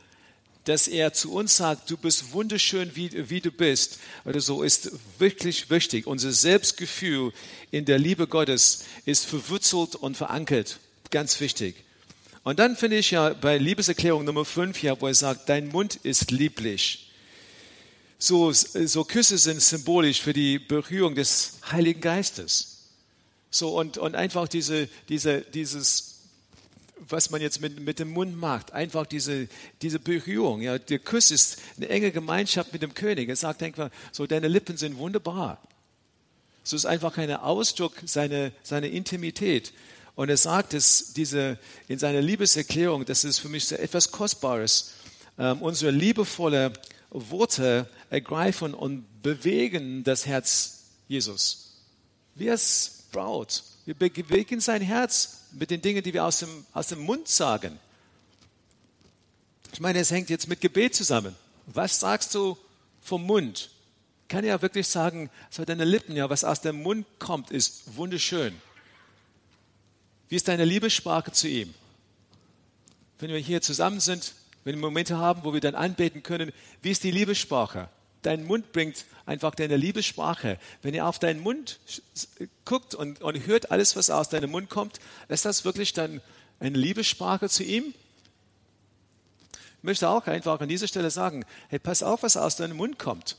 dass 0.69 0.87
er 0.87 1.15
zu 1.15 1.33
uns 1.33 1.57
sagt, 1.57 1.91
du 1.91 1.97
bist 1.97 2.33
wunderschön, 2.33 2.95
wie, 2.95 3.31
wie 3.31 3.41
du 3.41 3.51
bist, 3.51 3.99
oder 4.27 4.41
so, 4.41 4.63
ist 4.63 4.93
wirklich 5.19 5.71
wichtig. 5.71 6.07
Unser 6.07 6.31
Selbstgefühl 6.31 7.33
in 7.71 7.87
der 7.87 7.99
Liebe 7.99 8.27
Gottes 8.27 8.85
ist 9.07 9.25
verwurzelt 9.25 9.95
und 9.95 10.19
verankert. 10.19 10.79
Ganz 11.11 11.41
wichtig. 11.41 11.75
Und 12.45 12.59
dann 12.59 12.77
finde 12.77 12.99
ich 12.99 13.13
ja 13.13 13.31
bei 13.31 13.57
Liebeserklärung 13.57 14.27
Nummer 14.27 14.45
5 14.45 14.83
ja, 14.83 15.01
wo 15.01 15.07
er 15.07 15.15
sagt, 15.15 15.49
dein 15.49 15.69
Mund 15.69 15.97
ist 15.97 16.31
lieblich. 16.31 17.13
So, 18.19 18.53
so 18.53 19.05
Küsse 19.05 19.39
sind 19.39 19.63
symbolisch 19.63 20.21
für 20.21 20.35
die 20.35 20.59
Berührung 20.59 21.15
des 21.15 21.61
Heiligen 21.71 22.03
Geistes. 22.03 22.89
So 23.51 23.75
und, 23.79 23.97
und 23.97 24.15
einfach 24.15 24.49
diese, 24.49 24.89
diese, 25.09 25.41
dieses, 25.41 26.18
was 27.01 27.31
man 27.31 27.41
jetzt 27.41 27.61
mit, 27.61 27.81
mit 27.81 27.99
dem 27.99 28.11
Mund 28.11 28.37
macht, 28.37 28.73
einfach 28.73 29.07
diese, 29.07 29.49
diese 29.83 29.99
Berührung. 29.99 30.61
Ja, 30.61 30.79
der 30.79 30.99
Kuss 30.99 31.31
ist 31.31 31.59
eine 31.77 31.89
enge 31.89 32.11
Gemeinschaft 32.11 32.73
mit 32.73 32.83
dem 32.83 32.95
König. 32.95 33.29
Er 33.29 33.37
sagt 33.37 33.63
einfach, 33.63 33.91
so 34.13 34.27
deine 34.27 34.49
Lippen 34.49 34.77
sind 34.77 34.99
wunderbar. 34.99 35.61
So 36.65 36.77
ist 36.77 36.87
einfach 36.87 37.17
ein 37.17 37.31
Ausdruck 37.33 37.95
seiner, 38.05 38.51
seiner 38.63 38.89
Intimität. 38.89 39.73
Und 40.15 40.29
er 40.29 40.37
sagt 40.37 40.75
es 40.75 41.13
diese, 41.15 41.59
in 41.87 41.99
seiner 41.99 42.21
Liebeserklärung, 42.21 43.05
das 43.05 43.25
ist 43.25 43.39
für 43.39 43.49
mich 43.49 43.71
etwas 43.73 44.11
Kostbares. 44.11 44.93
Ähm, 45.39 45.63
unsere 45.63 45.93
liebevolle 45.93 46.73
Worte 47.11 47.89
ergreifen 48.11 48.75
und 48.75 49.23
bewegen 49.23 50.05
das 50.05 50.27
Herz 50.27 50.83
Jesus. 51.07 51.77
Wie 52.35 52.49
es 52.49 53.05
braut. 53.13 53.63
Wir 53.87 53.95
bewegen 53.95 54.61
sein 54.61 54.83
Herz 54.83 55.38
mit 55.53 55.71
den 55.71 55.81
Dingen, 55.81 56.03
die 56.03 56.15
wir 56.15 56.25
aus 56.25 56.41
dem, 56.41 56.67
aus 56.73 56.89
dem 56.89 57.01
Mund 57.01 57.29
sagen. 57.29 57.79
Ich 59.73 59.81
meine, 59.81 59.99
es 59.99 60.11
hängt 60.11 60.31
jetzt 60.31 60.49
mit 60.49 60.61
Gebet 60.61 60.95
zusammen. 60.95 61.35
Was 61.67 62.01
sagst 62.01 62.35
du 62.35 62.57
vom 63.03 63.25
Mund? 63.25 63.71
Ich 64.23 64.29
kann 64.29 64.45
ja 64.45 64.61
wirklich 64.61 64.89
sagen, 64.89 65.31
so 65.51 65.65
deine 65.65 65.85
Lippen, 65.85 66.15
ja, 66.17 66.29
was 66.29 66.45
aus 66.45 66.61
dem 66.61 66.83
Mund 66.83 67.07
kommt, 67.19 67.51
ist 67.51 67.97
wunderschön. 67.97 68.55
Wie 70.29 70.37
ist 70.37 70.49
deine 70.49 70.65
Liebessprache 70.65 71.33
zu 71.33 71.49
ihm? 71.49 71.75
Wenn 73.19 73.31
wir 73.31 73.39
hier 73.39 73.63
zusammen 73.63 74.01
sind, 74.01 74.35
wenn 74.65 74.77
wir 74.77 74.81
Momente 74.81 75.17
haben, 75.17 75.45
wo 75.45 75.53
wir 75.53 75.61
dann 75.61 75.75
anbeten 75.75 76.23
können, 76.23 76.53
wie 76.83 76.91
ist 76.91 77.05
die 77.05 77.11
Liebessprache? 77.11 77.89
Dein 78.23 78.45
Mund 78.45 78.73
bringt 78.73 79.05
einfach 79.27 79.55
deine 79.55 79.77
Liebessprache. 79.77 80.59
Wenn 80.83 80.95
ihr 80.95 81.07
auf 81.07 81.19
deinen 81.19 81.41
Mund 81.41 81.79
guckt 82.65 82.95
und, 82.95 83.21
und 83.23 83.47
hört 83.47 83.71
alles, 83.71 83.95
was 83.97 84.11
aus 84.11 84.29
deinem 84.29 84.51
Mund 84.51 84.71
kommt, 84.71 84.99
ist 85.29 85.45
das 85.45 85.65
wirklich 85.65 85.93
dann 85.93 86.21
eine 86.59 86.77
Liebessprache 86.77 87.49
zu 87.49 87.63
ihm? 87.63 87.95
Ich 89.53 89.85
möchte 89.85 90.09
auch 90.09 90.27
einfach 90.27 90.61
an 90.61 90.69
dieser 90.69 90.89
Stelle 90.89 91.11
sagen, 91.11 91.45
hey, 91.69 91.79
pass 91.79 92.03
auf, 92.03 92.25
was 92.25 92.37
aus 92.37 92.57
deinem 92.57 92.77
Mund 92.77 92.99
kommt. 92.99 93.37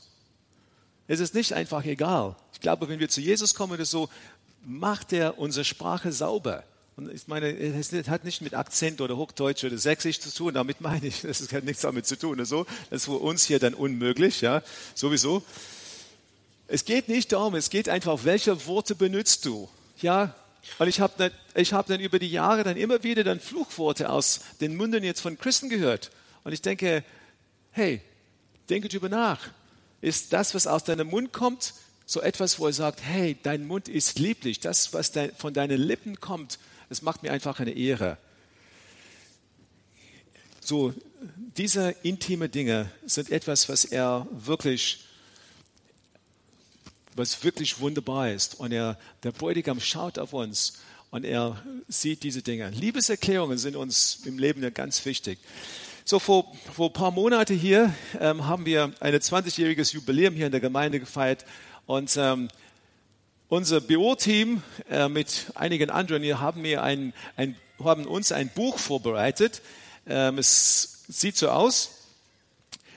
Es 1.06 1.20
ist 1.20 1.34
nicht 1.34 1.52
einfach 1.52 1.84
egal. 1.84 2.36
Ich 2.54 2.60
glaube, 2.60 2.88
wenn 2.88 3.00
wir 3.00 3.08
zu 3.08 3.20
Jesus 3.20 3.54
kommen 3.54 3.74
oder 3.74 3.84
so, 3.84 4.08
macht 4.64 5.12
er 5.12 5.38
unsere 5.38 5.64
Sprache 5.64 6.12
sauber. 6.12 6.64
Und 7.00 7.14
ich 7.14 7.28
meine, 7.28 7.56
es 7.56 7.92
hat 8.08 8.24
nicht 8.24 8.42
mit 8.42 8.52
Akzent 8.52 9.00
oder 9.00 9.16
Hochdeutsch 9.16 9.64
oder 9.64 9.78
Sächsisch 9.78 10.20
zu 10.20 10.30
tun, 10.34 10.52
damit 10.52 10.82
meine 10.82 11.06
ich, 11.06 11.22
das 11.22 11.50
hat 11.50 11.64
nichts 11.64 11.80
damit 11.80 12.06
zu 12.06 12.18
tun. 12.18 12.44
So. 12.44 12.66
Das 12.90 13.02
ist 13.02 13.04
für 13.06 13.12
uns 13.12 13.46
hier 13.46 13.58
dann 13.58 13.72
unmöglich, 13.72 14.42
ja, 14.42 14.62
sowieso. 14.94 15.42
Es 16.68 16.84
geht 16.84 17.08
nicht 17.08 17.32
darum, 17.32 17.54
es 17.54 17.70
geht 17.70 17.88
einfach, 17.88 18.24
welche 18.24 18.66
Worte 18.66 18.94
benutzt 18.94 19.46
du, 19.46 19.68
ja. 20.02 20.34
Und 20.78 20.88
ich 20.88 21.00
habe 21.00 21.14
dann, 21.16 21.32
hab 21.56 21.86
dann 21.86 22.00
über 22.00 22.18
die 22.18 22.30
Jahre 22.30 22.64
dann 22.64 22.76
immer 22.76 23.02
wieder 23.02 23.24
dann 23.24 23.40
Fluchworte 23.40 24.10
aus 24.10 24.40
den 24.60 24.76
Mündern 24.76 25.02
jetzt 25.02 25.22
von 25.22 25.38
Christen 25.38 25.70
gehört. 25.70 26.10
Und 26.44 26.52
ich 26.52 26.60
denke, 26.60 27.02
hey, 27.72 28.02
denke 28.68 28.88
drüber 28.88 29.08
nach. 29.08 29.40
Ist 30.02 30.34
das, 30.34 30.54
was 30.54 30.66
aus 30.66 30.84
deinem 30.84 31.08
Mund 31.08 31.32
kommt, 31.32 31.72
so 32.04 32.20
etwas, 32.20 32.58
wo 32.58 32.66
er 32.66 32.74
sagt, 32.74 33.00
hey, 33.02 33.38
dein 33.42 33.66
Mund 33.66 33.88
ist 33.88 34.18
lieblich, 34.18 34.60
das, 34.60 34.92
was 34.92 35.12
dein, 35.12 35.34
von 35.34 35.54
deinen 35.54 35.80
Lippen 35.80 36.20
kommt, 36.20 36.58
es 36.90 37.02
macht 37.02 37.22
mir 37.22 37.32
einfach 37.32 37.60
eine 37.60 37.70
Ehre. 37.70 38.18
So, 40.60 40.92
diese 41.56 41.94
intime 42.02 42.48
Dinge 42.48 42.90
sind 43.06 43.30
etwas, 43.30 43.68
was 43.68 43.84
er 43.84 44.26
wirklich, 44.30 45.04
was 47.14 47.42
wirklich 47.42 47.80
wunderbar 47.80 48.30
ist. 48.30 48.56
Und 48.56 48.72
er, 48.72 48.98
der 49.22 49.32
Bräutigam 49.32 49.80
schaut 49.80 50.18
auf 50.18 50.32
uns 50.32 50.74
und 51.10 51.24
er 51.24 51.62
sieht 51.88 52.22
diese 52.24 52.42
Dinge. 52.42 52.70
Liebeserklärungen 52.70 53.58
sind 53.58 53.76
uns 53.76 54.20
im 54.24 54.38
Leben 54.38 54.62
ganz 54.74 55.04
wichtig. 55.04 55.38
So, 56.04 56.18
vor, 56.18 56.52
vor 56.74 56.90
ein 56.90 56.92
paar 56.92 57.10
Monaten 57.12 57.56
hier 57.56 57.94
ähm, 58.18 58.46
haben 58.46 58.66
wir 58.66 58.92
ein 59.00 59.14
20-jähriges 59.14 59.94
Jubiläum 59.94 60.34
hier 60.34 60.46
in 60.46 60.52
der 60.52 60.60
Gemeinde 60.60 60.98
gefeiert. 60.98 61.44
Und 61.86 62.16
ähm, 62.16 62.48
unser 63.50 63.80
Büroteam 63.80 64.62
äh, 64.88 65.08
mit 65.08 65.46
einigen 65.56 65.90
anderen 65.90 66.22
hier 66.22 66.40
haben, 66.40 66.62
mir 66.62 66.82
ein, 66.82 67.12
ein, 67.36 67.56
haben 67.82 68.06
uns 68.06 68.32
ein 68.32 68.48
Buch 68.48 68.78
vorbereitet. 68.78 69.60
Ähm, 70.06 70.38
es 70.38 71.02
sieht 71.08 71.36
so 71.36 71.50
aus, 71.50 71.90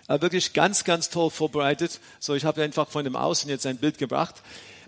aber 0.08 0.22
wirklich 0.22 0.54
ganz, 0.54 0.84
ganz 0.84 1.10
toll 1.10 1.32
vorbereitet. 1.32 2.00
So, 2.20 2.36
ich 2.36 2.46
habe 2.46 2.62
einfach 2.62 2.88
von 2.88 3.04
dem 3.04 3.16
Außen 3.16 3.50
jetzt 3.50 3.66
ein 3.66 3.78
Bild 3.78 3.98
gebracht, 3.98 4.36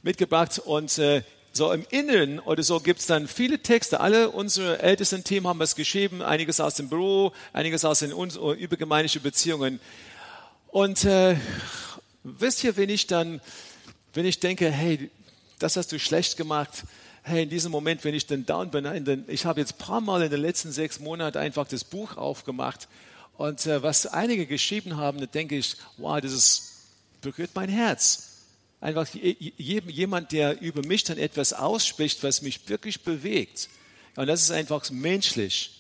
mitgebracht 0.03 0.59
und 0.59 0.99
äh, 0.99 1.23
so 1.51 1.71
im 1.71 1.83
Inneren 1.89 2.39
oder 2.39 2.61
so 2.61 2.79
gibt 2.79 2.99
es 2.99 3.07
dann 3.07 3.27
viele 3.27 3.59
Texte. 3.59 4.01
Alle 4.01 4.29
unsere 4.29 4.83
ältesten 4.83 5.23
Team 5.23 5.47
haben 5.47 5.61
es 5.61 5.75
geschrieben, 5.75 6.21
einiges 6.21 6.59
aus 6.59 6.75
dem 6.75 6.89
Büro, 6.89 7.31
einiges 7.53 7.85
aus 7.85 7.99
den 7.99 8.11
übergemeindlichen 8.11 9.23
Beziehungen. 9.23 9.79
Und 10.67 11.05
äh, 11.05 11.37
wisst 12.23 12.63
ihr, 12.63 12.77
wenn 12.77 12.89
ich 12.89 13.07
dann, 13.07 13.41
wenn 14.13 14.25
ich 14.25 14.39
denke, 14.39 14.69
hey, 14.69 15.09
das 15.59 15.77
hast 15.77 15.91
du 15.91 15.99
schlecht 15.99 16.37
gemacht. 16.37 16.83
Hey, 17.23 17.43
in 17.43 17.49
diesem 17.49 17.71
Moment, 17.71 18.03
wenn 18.03 18.13
ich 18.13 18.27
dann 18.27 18.45
down 18.45 18.69
bin, 18.69 18.83
den, 19.05 19.25
ich 19.27 19.45
habe 19.45 19.59
jetzt 19.59 19.75
ein 19.75 19.77
paar 19.79 20.01
Mal 20.01 20.21
in 20.23 20.29
den 20.29 20.41
letzten 20.41 20.71
sechs 20.71 20.99
Monaten 20.99 21.37
einfach 21.37 21.67
das 21.67 21.83
Buch 21.83 22.17
aufgemacht 22.17 22.87
und 23.37 23.65
äh, 23.65 23.81
was 23.81 24.05
einige 24.05 24.45
geschrieben 24.45 24.97
haben, 24.97 25.19
da 25.19 25.25
denke 25.25 25.57
ich, 25.57 25.75
wow, 25.97 26.19
das 26.21 26.31
ist, 26.31 26.71
berührt 27.21 27.51
mein 27.53 27.69
Herz. 27.69 28.29
Einfach 28.79 29.07
jemand, 29.13 30.31
der 30.31 30.61
über 30.61 30.85
mich 30.85 31.03
dann 31.03 31.17
etwas 31.17 31.53
ausspricht, 31.53 32.21
was 32.23 32.41
mich 32.41 32.69
wirklich 32.69 33.01
bewegt. 33.01 33.69
Und 34.15 34.27
das 34.27 34.43
ist 34.43 34.51
einfach 34.51 34.89
menschlich. 34.91 35.71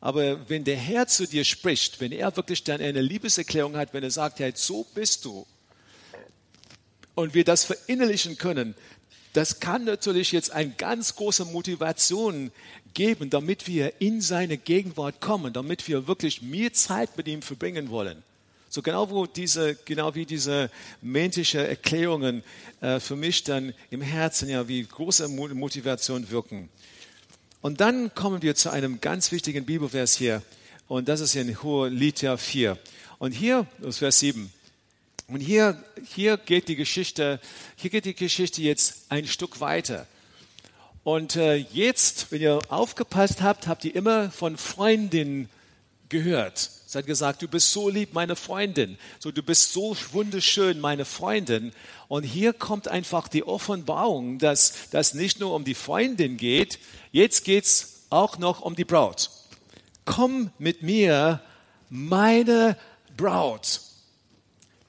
Aber 0.00 0.48
wenn 0.48 0.64
der 0.64 0.76
Herr 0.76 1.06
zu 1.06 1.26
dir 1.28 1.44
spricht, 1.44 2.00
wenn 2.00 2.10
er 2.10 2.34
wirklich 2.36 2.64
dann 2.64 2.80
eine 2.80 3.00
Liebeserklärung 3.00 3.76
hat, 3.76 3.94
wenn 3.94 4.02
er 4.02 4.10
sagt, 4.10 4.40
hey, 4.40 4.52
so 4.56 4.84
bist 4.94 5.24
du, 5.24 5.46
und 7.14 7.34
wir 7.34 7.44
das 7.44 7.64
verinnerlichen 7.64 8.38
können, 8.38 8.74
das 9.32 9.60
kann 9.60 9.84
natürlich 9.84 10.32
jetzt 10.32 10.52
eine 10.52 10.70
ganz 10.70 11.16
große 11.16 11.46
Motivation 11.46 12.50
geben, 12.94 13.30
damit 13.30 13.66
wir 13.66 14.00
in 14.00 14.20
seine 14.20 14.58
Gegenwart 14.58 15.20
kommen, 15.20 15.52
damit 15.52 15.88
wir 15.88 16.06
wirklich 16.06 16.42
mehr 16.42 16.72
Zeit 16.72 17.16
mit 17.16 17.28
ihm 17.28 17.42
verbringen 17.42 17.90
wollen. 17.90 18.22
So 18.68 18.80
genau, 18.80 19.10
wo 19.10 19.26
diese, 19.26 19.74
genau 19.84 20.14
wie 20.14 20.24
diese 20.24 20.70
menschliche 21.02 21.66
Erklärungen 21.66 22.42
äh, 22.80 23.00
für 23.00 23.16
mich 23.16 23.44
dann 23.44 23.74
im 23.90 24.00
Herzen 24.00 24.48
ja 24.48 24.66
wie 24.66 24.82
große 24.82 25.28
Motivation 25.28 26.30
wirken. 26.30 26.70
Und 27.60 27.80
dann 27.80 28.14
kommen 28.14 28.42
wir 28.42 28.54
zu 28.54 28.70
einem 28.70 29.00
ganz 29.00 29.30
wichtigen 29.30 29.64
Bibelvers 29.64 30.16
hier. 30.16 30.42
Und 30.88 31.08
das 31.08 31.20
ist 31.20 31.34
in 31.36 31.62
Hohelitia 31.62 32.36
4. 32.36 32.78
Und 33.18 33.32
hier, 33.32 33.66
das 33.78 33.98
Vers 33.98 34.18
7. 34.20 34.52
Und 35.32 35.40
hier, 35.40 35.82
hier 36.14 36.36
geht 36.36 36.68
die 36.68 36.76
Geschichte, 36.76 37.40
hier 37.76 37.88
geht 37.88 38.04
die 38.04 38.14
Geschichte 38.14 38.60
jetzt 38.60 39.06
ein 39.08 39.26
Stück 39.26 39.60
weiter. 39.60 40.06
Und 41.04 41.36
äh, 41.36 41.56
jetzt, 41.56 42.30
wenn 42.30 42.42
ihr 42.42 42.58
aufgepasst 42.68 43.40
habt, 43.40 43.66
habt 43.66 43.86
ihr 43.86 43.96
immer 43.96 44.30
von 44.30 44.58
Freundinnen 44.58 45.48
gehört. 46.10 46.70
Es 46.86 46.94
hat 46.94 47.06
gesagt, 47.06 47.40
du 47.40 47.48
bist 47.48 47.72
so 47.72 47.88
lieb, 47.88 48.12
meine 48.12 48.36
Freundin. 48.36 48.98
So, 49.20 49.30
du 49.30 49.42
bist 49.42 49.72
so 49.72 49.96
wunderschön, 50.12 50.78
meine 50.80 51.06
Freundin. 51.06 51.72
Und 52.08 52.24
hier 52.24 52.52
kommt 52.52 52.88
einfach 52.88 53.26
die 53.26 53.42
Offenbarung, 53.42 54.38
dass 54.38 54.90
das 54.90 55.14
nicht 55.14 55.40
nur 55.40 55.54
um 55.54 55.64
die 55.64 55.74
Freundin 55.74 56.36
geht, 56.36 56.78
jetzt 57.10 57.46
geht 57.46 57.64
es 57.64 58.02
auch 58.10 58.36
noch 58.36 58.60
um 58.60 58.76
die 58.76 58.84
Braut. 58.84 59.30
Komm 60.04 60.50
mit 60.58 60.82
mir, 60.82 61.40
meine 61.88 62.76
Braut. 63.16 63.80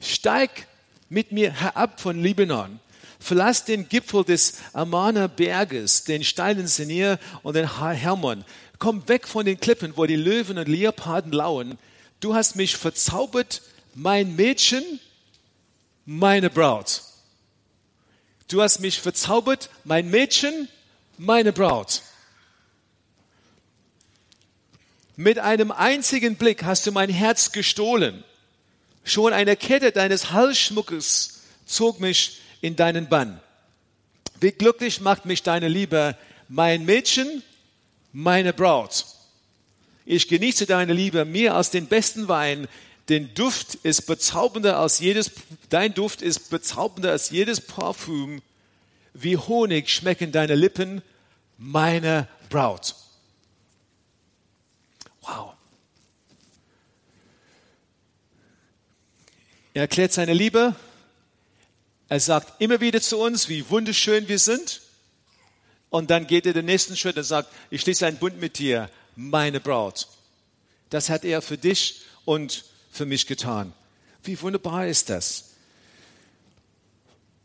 Steig 0.04 0.68
mit 1.10 1.32
mir 1.32 1.52
herab 1.52 2.02
von 2.02 2.22
Libanon. 2.22 2.80
Verlass 3.20 3.64
den 3.64 3.88
Gipfel 3.88 4.26
des 4.26 4.56
Amana 4.74 5.28
Berges, 5.28 6.04
den 6.04 6.24
steilen 6.24 6.68
Senir 6.68 7.20
und 7.42 7.56
den 7.56 7.80
Hermon. 7.80 8.44
Komm 8.80 9.08
weg 9.08 9.28
von 9.28 9.46
den 9.46 9.60
Klippen, 9.60 9.96
wo 9.96 10.06
die 10.06 10.18
Löwen 10.18 10.58
und 10.58 10.68
Leoparden 10.68 11.32
lauern. 11.32 11.78
Du 12.20 12.36
hast 12.36 12.56
mich 12.56 12.76
verzaubert, 12.76 13.62
mein 13.96 14.36
Mädchen, 14.36 14.84
meine 16.06 16.50
Braut. 16.50 17.04
Du 18.50 18.62
hast 18.62 18.82
mich 18.82 19.00
verzaubert, 19.00 19.70
mein 19.84 20.10
Mädchen, 20.10 20.68
meine 21.18 21.54
Braut. 21.54 22.02
Mit 25.16 25.40
einem 25.40 25.72
einzigen 25.72 26.36
Blick 26.36 26.64
hast 26.64 26.86
du 26.88 26.92
mein 26.92 27.10
Herz 27.10 27.52
gestohlen. 27.52 28.24
Schon 29.04 29.34
eine 29.34 29.56
Kette 29.56 29.92
deines 29.92 30.32
Halsschmuckes 30.32 31.42
zog 31.66 32.00
mich 32.00 32.40
in 32.62 32.76
deinen 32.76 33.10
Bann. 33.10 33.42
Wie 34.40 34.52
glücklich 34.52 35.02
macht 35.02 35.26
mich 35.26 35.44
deine 35.44 35.68
Liebe, 35.68 36.18
mein 36.48 36.86
Mädchen, 36.86 37.44
meine 38.12 38.54
Braut. 38.54 39.06
Ich 40.06 40.28
genieße 40.28 40.66
deine 40.66 40.94
Liebe 40.94 41.26
mehr 41.26 41.56
als 41.56 41.72
den 41.72 41.88
besten 41.88 42.28
Wein. 42.28 42.68
Den 43.10 43.34
Duft 43.34 43.76
ist 43.76 44.04
bezaubernder 44.04 44.80
als 44.80 45.00
jedes, 45.00 45.32
dein 45.70 45.94
Duft 45.94 46.22
ist 46.22 46.50
bezaubernder 46.50 47.12
als 47.12 47.30
jedes 47.30 47.62
Parfüm. 47.62 48.42
Wie 49.14 49.38
Honig 49.38 49.90
schmecken 49.90 50.32
deine 50.32 50.56
Lippen, 50.56 51.02
meine 51.58 52.28
Braut. 52.50 52.96
Wow. 55.22 55.53
Er 59.74 59.84
erklärt 59.84 60.14
seine 60.14 60.34
Liebe. 60.34 60.76
Er 62.08 62.20
sagt 62.20 62.62
immer 62.62 62.80
wieder 62.80 63.02
zu 63.02 63.18
uns, 63.18 63.50
wie 63.50 63.68
wunderschön 63.70 64.28
wir 64.28 64.38
sind. 64.38 64.82
Und 65.90 66.12
dann 66.12 66.28
geht 66.28 66.46
er 66.46 66.54
den 66.54 66.66
nächsten 66.66 66.96
Schritt 66.96 67.18
und 67.18 67.24
sagt, 67.24 67.52
ich 67.72 67.82
schließe 67.82 68.06
einen 68.06 68.18
Bund 68.18 68.40
mit 68.40 68.60
dir, 68.60 68.90
meine 69.16 69.60
Braut. 69.60 70.08
Das 70.90 71.10
hat 71.10 71.24
er 71.24 71.42
für 71.42 71.58
dich 71.58 72.02
und 72.26 72.66
für 72.92 73.06
mich 73.06 73.26
getan. 73.26 73.74
Wie 74.24 74.40
wunderbar 74.42 74.88
ist 74.88 75.10
das? 75.10 75.54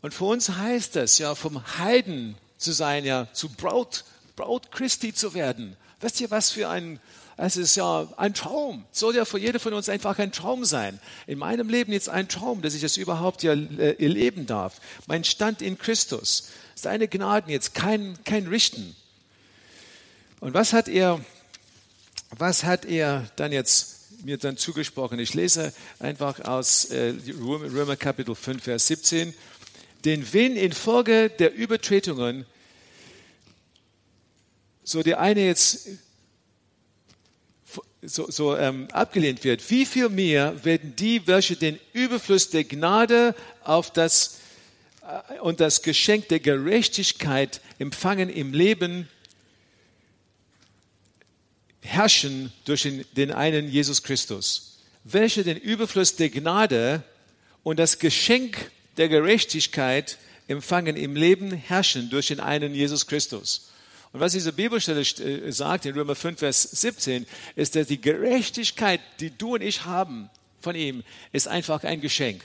Und 0.03 0.13
für 0.13 0.27
uns 0.27 0.51
heißt 0.51 0.97
das 0.97 1.19
ja, 1.19 1.35
vom 1.35 1.79
Heiden 1.79 2.37
zu 2.59 2.73
sein, 2.73 3.05
ja, 3.05 3.27
zu 3.33 3.49
Braut, 3.49 4.05
Braut 4.37 4.71
Christi 4.71 5.15
zu 5.15 5.35
werden. 5.35 5.77
Wisst 6.01 6.21
ihr, 6.21 6.31
was 6.31 6.51
für 6.51 6.69
ein 6.69 7.01
es 7.41 7.57
ist 7.57 7.77
ja 7.77 8.09
ein 8.17 8.35
Traum. 8.35 8.85
Soll 8.91 9.15
ja 9.15 9.25
für 9.25 9.39
jede 9.39 9.61
von 9.61 9.73
uns 9.73 9.89
einfach 9.89 10.19
ein 10.19 10.33
Traum 10.33 10.65
sein. 10.65 10.99
In 11.29 11.39
meinem 11.39 11.69
Leben 11.69 11.93
jetzt 11.93 12.09
ein 12.09 12.29
Traum, 12.29 12.63
dass 12.63 12.75
ich 12.75 12.83
es 12.83 12.97
überhaupt 12.97 13.45
ja 13.45 13.53
äh, 13.53 13.95
erleben 14.03 14.47
darf. 14.47 14.81
Mein 15.07 15.23
Stand 15.23 15.63
in 15.63 15.79
Christus. 15.79 16.51
Seine 16.75 17.07
Gnaden 17.07 17.53
jetzt, 17.53 17.75
kein, 17.75 18.19
kein 18.25 18.49
Richten. 18.49 18.97
Und 20.41 20.53
was 20.53 20.73
hat 20.73 20.89
er, 20.89 21.21
was 22.37 22.65
hat 22.65 22.85
er 22.85 23.31
dann 23.37 23.53
jetzt 23.53 24.25
mir 24.25 24.37
dann 24.37 24.57
zugesprochen? 24.57 25.21
Ich 25.21 25.33
lese 25.35 25.73
einfach 26.01 26.41
aus 26.41 26.87
äh, 26.87 27.15
Römer 27.39 27.95
Kapitel 27.97 28.35
5, 28.35 28.65
Vers 28.65 28.89
17. 28.89 29.33
Denn 30.05 30.27
wenn 30.33 30.57
infolge 30.57 31.31
der 31.31 31.55
Übertretungen 31.55 32.47
so 34.83 35.03
der 35.05 35.21
eine 35.21 35.45
jetzt 35.45 35.89
so, 38.03 38.31
so 38.31 38.57
ähm, 38.57 38.89
abgelehnt 38.93 39.45
wird, 39.45 39.69
wie 39.71 39.85
viel 39.85 40.09
mehr 40.09 40.65
werden 40.65 40.95
die, 40.97 41.27
welche 41.27 41.57
den 41.57 41.79
Überfluss 41.93 42.51
der 42.51 42.65
Gnade 42.65 43.35
auf 43.65 43.93
das 43.93 44.39
äh, 45.03 45.39
und 45.41 45.61
das 45.61 45.83
Geschenk 45.83 46.29
der 46.29 46.41
Gerechtigkeit 46.41 47.61
empfangen 47.79 48.29
im 48.29 48.53
Leben, 48.53 49.09
herrschen 51.81 52.53
durch 52.65 52.83
den, 52.83 53.05
den 53.17 53.33
einen 53.33 53.71
Jesus 53.71 54.03
Christus, 54.03 54.79
welche 55.05 55.43
den 55.43 55.57
Überfluss 55.57 56.17
der 56.17 56.29
Gnade 56.29 57.03
und 57.63 57.79
das 57.79 57.99
Geschenk 57.99 58.71
der 58.97 59.09
Gerechtigkeit 59.09 60.19
empfangen 60.49 60.97
im 60.97 61.17
Leben, 61.17 61.53
herrschen 61.53 62.11
durch 62.11 62.29
den 62.29 62.41
einen 62.41 62.75
Jesus 62.75 63.07
Christus. 63.07 63.71
Und 64.19 64.25
was 64.25 64.33
diese 64.33 64.53
Bibelstelle 64.53 65.03
äh, 65.03 65.53
sagt 65.53 65.87
in 65.87 65.95
Römer 65.95 66.17
5, 66.17 66.41
Vers 66.41 66.63
17, 66.63 67.25
ist, 67.55 67.77
dass 67.77 67.87
die 67.87 68.01
Gerechtigkeit, 68.01 69.01
die 69.21 69.31
du 69.31 69.55
und 69.55 69.63
ich 69.63 69.85
haben 69.85 70.29
von 70.61 70.75
ihm, 70.75 71.05
ist 71.31 71.47
einfach 71.47 71.85
ein 71.85 72.01
Geschenk. 72.01 72.43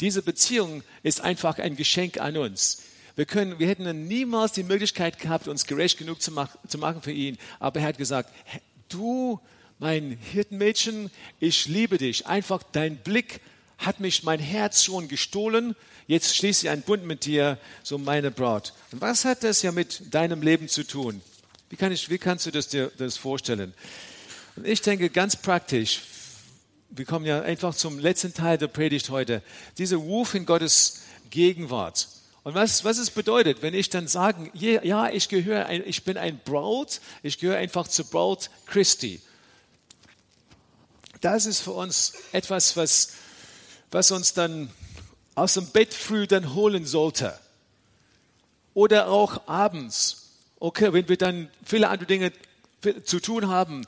Diese 0.00 0.22
Beziehung 0.22 0.82
ist 1.02 1.20
einfach 1.20 1.58
ein 1.58 1.76
Geschenk 1.76 2.18
an 2.18 2.38
uns. 2.38 2.84
Wir, 3.16 3.26
können, 3.26 3.58
wir 3.58 3.68
hätten 3.68 4.08
niemals 4.08 4.52
die 4.52 4.62
Möglichkeit 4.62 5.18
gehabt, 5.18 5.46
uns 5.46 5.66
gerecht 5.66 5.98
genug 5.98 6.22
zu, 6.22 6.32
mach, 6.32 6.56
zu 6.66 6.78
machen 6.78 7.02
für 7.02 7.12
ihn. 7.12 7.36
Aber 7.58 7.80
er 7.80 7.88
hat 7.88 7.98
gesagt, 7.98 8.32
du, 8.88 9.38
mein 9.78 10.16
Hirtenmädchen, 10.32 11.10
ich 11.38 11.68
liebe 11.68 11.98
dich. 11.98 12.28
Einfach 12.28 12.62
dein 12.72 12.96
Blick 12.96 13.42
hat 13.80 14.00
mich 14.00 14.22
mein 14.22 14.40
Herz 14.40 14.84
schon 14.84 15.08
gestohlen 15.08 15.74
jetzt 16.10 16.36
schließe 16.36 16.66
ich 16.66 16.70
einen 16.70 16.82
Bund 16.82 17.04
mit 17.04 17.24
dir, 17.24 17.56
so 17.84 17.96
meine 17.96 18.32
Braut. 18.32 18.72
Und 18.90 19.00
was 19.00 19.24
hat 19.24 19.44
das 19.44 19.62
ja 19.62 19.70
mit 19.70 20.12
deinem 20.12 20.42
Leben 20.42 20.66
zu 20.66 20.84
tun? 20.84 21.22
Wie, 21.68 21.76
kann 21.76 21.92
ich, 21.92 22.10
wie 22.10 22.18
kannst 22.18 22.46
du 22.46 22.50
das 22.50 22.66
dir 22.66 22.90
das 22.98 23.16
vorstellen? 23.16 23.72
Und 24.56 24.66
ich 24.66 24.82
denke 24.82 25.08
ganz 25.08 25.36
praktisch, 25.36 26.02
wir 26.90 27.04
kommen 27.04 27.26
ja 27.26 27.42
einfach 27.42 27.76
zum 27.76 28.00
letzten 28.00 28.34
Teil 28.34 28.58
der 28.58 28.66
Predigt 28.66 29.10
heute, 29.10 29.40
dieser 29.78 29.98
Ruf 29.98 30.34
in 30.34 30.46
Gottes 30.46 31.02
Gegenwart. 31.30 32.08
Und 32.42 32.54
was, 32.54 32.82
was 32.82 32.98
es 32.98 33.12
bedeutet, 33.12 33.62
wenn 33.62 33.74
ich 33.74 33.88
dann 33.88 34.08
sage, 34.08 34.50
ja, 34.54 35.08
ich 35.10 35.28
gehöre, 35.28 35.70
ich 35.70 36.02
bin 36.02 36.16
ein 36.16 36.40
Braut, 36.44 37.00
ich 37.22 37.38
gehöre 37.38 37.58
einfach 37.58 37.86
zur 37.86 38.06
Braut 38.06 38.50
Christi. 38.66 39.20
Das 41.20 41.46
ist 41.46 41.60
für 41.60 41.72
uns 41.72 42.14
etwas, 42.32 42.76
was, 42.76 43.12
was 43.90 44.10
uns 44.10 44.34
dann 44.34 44.70
aus 45.34 45.54
dem 45.54 45.66
Bett 45.66 45.94
früh 45.94 46.26
dann 46.26 46.54
holen 46.54 46.86
sollte. 46.86 47.38
Oder 48.74 49.08
auch 49.08 49.48
abends. 49.48 50.28
Okay, 50.58 50.92
wenn 50.92 51.08
wir 51.08 51.16
dann 51.16 51.48
viele 51.64 51.88
andere 51.88 52.06
Dinge 52.06 52.32
zu 53.04 53.20
tun 53.20 53.48
haben, 53.48 53.86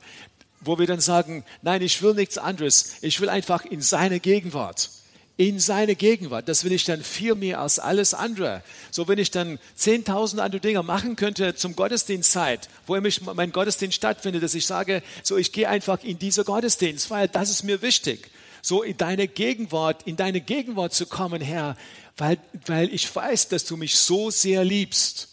wo 0.61 0.79
wir 0.79 0.87
dann 0.87 0.99
sagen, 0.99 1.43
nein, 1.61 1.81
ich 1.81 2.01
will 2.01 2.13
nichts 2.13 2.37
anderes. 2.37 2.95
Ich 3.01 3.19
will 3.21 3.29
einfach 3.29 3.65
in 3.65 3.81
seine 3.81 4.19
Gegenwart. 4.19 4.89
In 5.35 5.59
seine 5.59 5.95
Gegenwart. 5.95 6.47
Das 6.47 6.63
will 6.63 6.71
ich 6.71 6.85
dann 6.85 7.03
viel 7.03 7.35
mehr 7.35 7.59
als 7.59 7.79
alles 7.79 8.13
andere. 8.13 8.63
So, 8.91 9.07
wenn 9.07 9.17
ich 9.17 9.31
dann 9.31 9.59
10.000 9.77 10.39
andere 10.39 10.61
Dinge 10.61 10.83
machen 10.83 11.15
könnte 11.15 11.55
zum 11.55 11.75
Gottesdienstzeit, 11.75 12.69
wo 12.85 12.99
mich 13.01 13.21
mein 13.21 13.51
Gottesdienst 13.51 13.95
stattfindet, 13.95 14.43
dass 14.43 14.53
ich 14.53 14.65
sage, 14.65 15.01
so, 15.23 15.37
ich 15.37 15.51
gehe 15.51 15.67
einfach 15.67 16.03
in 16.03 16.19
diese 16.19 16.43
Gottesdienst, 16.43 17.09
weil 17.09 17.27
das 17.27 17.49
ist 17.49 17.63
mir 17.63 17.81
wichtig. 17.81 18.29
So 18.63 18.81
in 18.81 18.95
deine 18.97 19.27
Gegenwart, 19.27 20.03
in 20.07 20.15
deine 20.15 20.39
Gegenwart 20.39 20.93
zu 20.93 21.05
kommen, 21.05 21.41
Herr, 21.41 21.75
weil, 22.15 22.37
weil 22.65 22.93
ich 22.93 23.13
weiß, 23.13 23.49
dass 23.49 23.65
du 23.65 23.75
mich 23.75 23.97
so 23.97 24.31
sehr 24.31 24.63
liebst. 24.63 25.27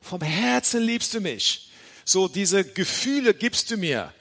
Vom 0.00 0.22
Herzen 0.22 0.82
liebst 0.82 1.12
du 1.12 1.20
mich. 1.20 1.70
So 2.06 2.26
diese 2.26 2.64
Gefühle 2.64 3.34
gibst 3.34 3.70
du 3.70 3.76
mir. 3.76 4.12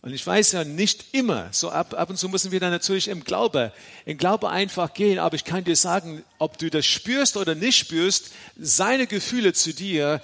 Und 0.00 0.14
ich 0.14 0.26
weiß 0.26 0.52
ja 0.52 0.64
nicht 0.64 1.04
immer, 1.12 1.48
so 1.52 1.68
ab, 1.68 1.92
ab 1.92 2.08
und 2.08 2.16
zu 2.16 2.30
müssen 2.30 2.50
wir 2.50 2.60
dann 2.60 2.70
natürlich 2.70 3.08
im 3.08 3.24
Glaube, 3.24 3.72
im 4.06 4.16
Glaube 4.16 4.48
einfach 4.48 4.94
gehen, 4.94 5.18
aber 5.18 5.36
ich 5.36 5.44
kann 5.44 5.64
dir 5.64 5.76
sagen, 5.76 6.24
ob 6.38 6.56
du 6.56 6.70
das 6.70 6.86
spürst 6.86 7.36
oder 7.36 7.54
nicht 7.54 7.76
spürst, 7.76 8.30
seine 8.58 9.06
Gefühle 9.06 9.52
zu 9.52 9.74
dir 9.74 10.22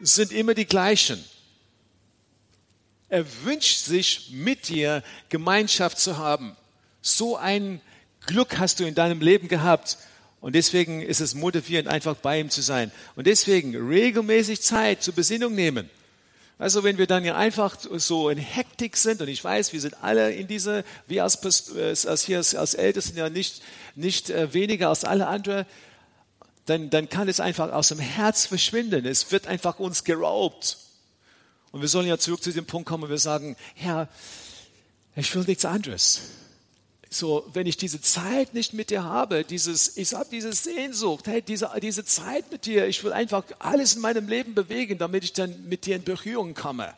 sind 0.00 0.32
immer 0.32 0.54
die 0.54 0.66
gleichen. 0.66 1.22
Er 3.12 3.26
wünscht 3.44 3.84
sich 3.84 4.30
mit 4.30 4.70
dir 4.70 5.02
Gemeinschaft 5.28 5.98
zu 5.98 6.16
haben. 6.16 6.56
So 7.02 7.36
ein 7.36 7.82
Glück 8.24 8.58
hast 8.58 8.80
du 8.80 8.84
in 8.84 8.94
deinem 8.94 9.20
Leben 9.20 9.48
gehabt. 9.48 9.98
Und 10.40 10.54
deswegen 10.54 11.02
ist 11.02 11.20
es 11.20 11.34
motivierend, 11.34 11.88
einfach 11.88 12.16
bei 12.16 12.40
ihm 12.40 12.48
zu 12.48 12.62
sein. 12.62 12.90
Und 13.14 13.26
deswegen 13.26 13.76
regelmäßig 13.76 14.62
Zeit 14.62 15.02
zur 15.02 15.12
Besinnung 15.12 15.54
nehmen. 15.54 15.90
Also 16.58 16.84
wenn 16.84 16.96
wir 16.96 17.06
dann 17.06 17.22
ja 17.22 17.36
einfach 17.36 17.76
so 17.78 18.30
in 18.30 18.38
Hektik 18.38 18.96
sind, 18.96 19.20
und 19.20 19.28
ich 19.28 19.44
weiß, 19.44 19.74
wir 19.74 19.80
sind 19.82 20.02
alle 20.02 20.32
in 20.32 20.46
dieser, 20.46 20.82
wir 21.06 21.22
als, 21.22 21.36
als, 22.06 22.24
hier 22.24 22.38
als 22.38 22.72
Ältesten 22.72 23.18
ja 23.18 23.28
nicht, 23.28 23.60
nicht 23.94 24.30
äh, 24.30 24.54
weniger 24.54 24.88
als 24.88 25.04
alle 25.04 25.26
anderen, 25.26 25.66
dann, 26.64 26.88
dann 26.88 27.10
kann 27.10 27.28
es 27.28 27.40
einfach 27.40 27.72
aus 27.72 27.88
dem 27.88 27.98
Herz 27.98 28.46
verschwinden. 28.46 29.04
Es 29.04 29.30
wird 29.32 29.48
einfach 29.48 29.78
uns 29.80 30.04
geraubt. 30.04 30.78
Und 31.72 31.80
wir 31.80 31.88
sollen 31.88 32.06
ja 32.06 32.18
zurück 32.18 32.42
zu 32.42 32.52
dem 32.52 32.66
Punkt 32.66 32.86
kommen, 32.88 33.04
wo 33.04 33.08
wir 33.08 33.18
sagen, 33.18 33.56
Herr, 33.74 34.08
ich 35.16 35.34
will 35.34 35.44
nichts 35.44 35.64
anderes. 35.64 36.20
So, 37.10 37.46
wenn 37.52 37.66
ich 37.66 37.76
diese 37.76 38.00
Zeit 38.00 38.54
nicht 38.54 38.72
mit 38.72 38.90
dir 38.90 39.04
habe, 39.04 39.44
dieses, 39.44 39.96
ich 39.96 40.14
habe 40.14 40.28
diese 40.30 40.52
Sehnsucht, 40.52 41.26
hey, 41.26 41.42
diese, 41.42 41.70
diese 41.82 42.04
Zeit 42.04 42.50
mit 42.50 42.64
dir, 42.64 42.86
ich 42.86 43.04
will 43.04 43.12
einfach 43.12 43.44
alles 43.58 43.96
in 43.96 44.00
meinem 44.00 44.28
Leben 44.28 44.54
bewegen, 44.54 44.98
damit 44.98 45.24
ich 45.24 45.32
dann 45.32 45.68
mit 45.68 45.84
dir 45.84 45.96
in 45.96 46.04
Berührung 46.04 46.54
komme. 46.54 46.94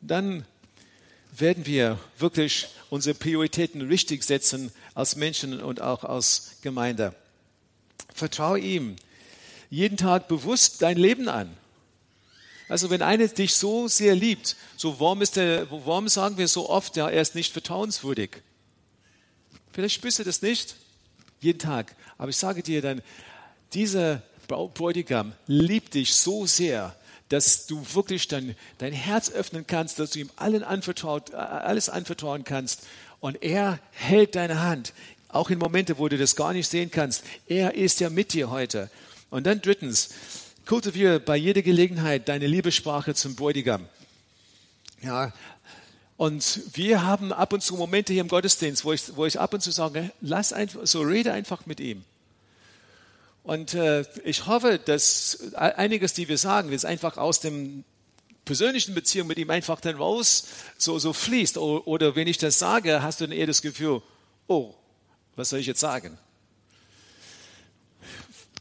Dann 0.00 0.46
werden 1.32 1.66
wir 1.66 1.98
wirklich 2.18 2.68
unsere 2.88 3.14
Prioritäten 3.14 3.82
richtig 3.82 4.24
setzen 4.24 4.72
als 4.94 5.16
Menschen 5.16 5.60
und 5.62 5.80
auch 5.80 6.04
als 6.04 6.56
Gemeinde. 6.62 7.14
Vertraue 8.14 8.58
ihm 8.58 8.96
jeden 9.68 9.96
Tag 9.96 10.26
bewusst 10.26 10.82
dein 10.82 10.96
Leben 10.96 11.28
an. 11.28 11.54
Also 12.70 12.88
wenn 12.88 13.02
einer 13.02 13.26
dich 13.26 13.54
so 13.54 13.88
sehr 13.88 14.14
liebt, 14.14 14.54
so 14.76 15.00
warum, 15.00 15.22
ist 15.22 15.34
der, 15.34 15.68
warum 15.70 16.08
sagen 16.08 16.38
wir 16.38 16.46
so 16.46 16.70
oft, 16.70 16.96
ja, 16.96 17.10
er 17.10 17.20
ist 17.20 17.34
nicht 17.34 17.52
vertrauenswürdig? 17.52 18.30
Vielleicht 19.72 19.96
spürst 19.96 20.20
du 20.20 20.24
das 20.24 20.40
nicht 20.40 20.76
jeden 21.40 21.58
Tag. 21.58 21.96
Aber 22.16 22.28
ich 22.28 22.36
sage 22.36 22.62
dir 22.62 22.80
dann, 22.80 23.02
dieser 23.72 24.22
Bräutigam 24.46 25.32
liebt 25.48 25.94
dich 25.94 26.14
so 26.14 26.46
sehr, 26.46 26.94
dass 27.28 27.66
du 27.66 27.84
wirklich 27.92 28.28
dann 28.28 28.54
dein 28.78 28.92
Herz 28.92 29.30
öffnen 29.32 29.66
kannst, 29.66 29.98
dass 29.98 30.10
du 30.10 30.20
ihm 30.20 30.30
allen 30.36 30.62
anvertraut, 30.62 31.34
alles 31.34 31.88
anvertrauen 31.88 32.44
kannst. 32.44 32.86
Und 33.18 33.42
er 33.42 33.80
hält 33.90 34.36
deine 34.36 34.62
Hand, 34.62 34.92
auch 35.28 35.50
in 35.50 35.58
Momente, 35.58 35.98
wo 35.98 36.08
du 36.08 36.16
das 36.16 36.36
gar 36.36 36.52
nicht 36.52 36.68
sehen 36.68 36.92
kannst. 36.92 37.24
Er 37.48 37.74
ist 37.74 37.98
ja 37.98 38.10
mit 38.10 38.32
dir 38.32 38.48
heute. 38.48 38.90
Und 39.28 39.44
dann 39.46 39.60
drittens, 39.60 40.10
kultiviere 40.70 41.18
bei 41.18 41.36
jeder 41.36 41.62
Gelegenheit 41.62 42.28
deine 42.28 42.46
Liebessprache 42.46 43.12
zum 43.12 43.34
Bräutigam. 43.34 43.88
Ja, 45.02 45.32
und 46.16 46.60
wir 46.74 47.02
haben 47.02 47.32
ab 47.32 47.52
und 47.52 47.60
zu 47.60 47.74
Momente 47.74 48.12
hier 48.12 48.22
im 48.22 48.28
Gottesdienst, 48.28 48.84
wo 48.84 48.92
ich, 48.92 49.16
wo 49.16 49.26
ich 49.26 49.40
ab 49.40 49.52
und 49.52 49.62
zu 49.62 49.72
sage, 49.72 50.12
lass 50.20 50.52
einfach, 50.52 50.82
so 50.84 51.00
rede 51.00 51.32
einfach 51.32 51.66
mit 51.66 51.80
ihm. 51.80 52.04
Und 53.42 53.74
äh, 53.74 54.04
ich 54.22 54.46
hoffe, 54.46 54.78
dass 54.78 55.54
einiges, 55.54 56.12
die 56.12 56.28
wir 56.28 56.38
sagen, 56.38 56.70
ist 56.70 56.84
einfach 56.84 57.16
aus 57.16 57.40
dem 57.40 57.82
persönlichen 58.44 58.94
Beziehung 58.94 59.26
mit 59.26 59.38
ihm 59.38 59.50
einfach 59.50 59.80
dann 59.80 59.96
raus 59.96 60.46
so, 60.78 61.00
so 61.00 61.12
fließt. 61.12 61.58
Oder 61.58 62.14
wenn 62.14 62.28
ich 62.28 62.38
das 62.38 62.60
sage, 62.60 63.02
hast 63.02 63.20
du 63.20 63.26
dann 63.26 63.36
eher 63.36 63.48
das 63.48 63.60
Gefühl, 63.60 64.02
oh, 64.46 64.72
was 65.34 65.48
soll 65.48 65.58
ich 65.58 65.66
jetzt 65.66 65.80
sagen? 65.80 66.16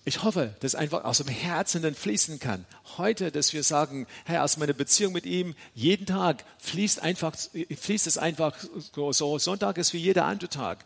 Ich 0.09 0.23
hoffe, 0.23 0.55
dass 0.61 0.73
einfach 0.73 1.03
aus 1.03 1.19
dem 1.19 1.27
Herzen 1.27 1.83
dann 1.83 1.93
fließen 1.93 2.39
kann. 2.39 2.65
Heute, 2.97 3.31
dass 3.31 3.53
wir 3.53 3.61
sagen, 3.61 4.07
Herr, 4.25 4.43
aus 4.43 4.57
meiner 4.57 4.73
Beziehung 4.73 5.13
mit 5.13 5.27
ihm, 5.27 5.53
jeden 5.75 6.07
Tag 6.07 6.45
fließt 6.57 7.03
einfach, 7.03 7.35
fließt 7.35 8.07
es 8.07 8.17
einfach 8.17 8.55
so. 9.11 9.37
Sonntag 9.37 9.77
ist 9.77 9.93
wie 9.93 9.99
jeder 9.99 10.25
andere 10.25 10.49
Tag. 10.49 10.83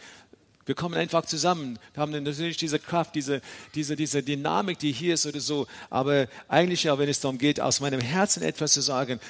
Wir 0.66 0.76
kommen 0.76 0.96
einfach 0.96 1.26
zusammen. 1.26 1.80
Wir 1.94 2.02
haben 2.02 2.12
natürlich 2.12 2.58
diese 2.58 2.80
Kraft, 2.80 3.16
diese, 3.16 3.42
diese, 3.76 3.96
diese 3.96 4.24
Dynamik, 4.24 4.78
die 4.80 4.92
hier 4.92 5.14
ist 5.14 5.26
oder 5.26 5.40
so. 5.40 5.68
Aber 5.90 6.28
eigentlich 6.50 6.84
ja, 6.84 7.00
wenn 7.00 7.08
es 7.08 7.22
darum 7.22 7.38
geht, 7.38 7.62
aus 7.62 7.80
meinem 7.80 8.02
Herzen 8.02 8.44
etwas 8.44 8.74
zu 8.74 8.82
sagen, 8.82 9.22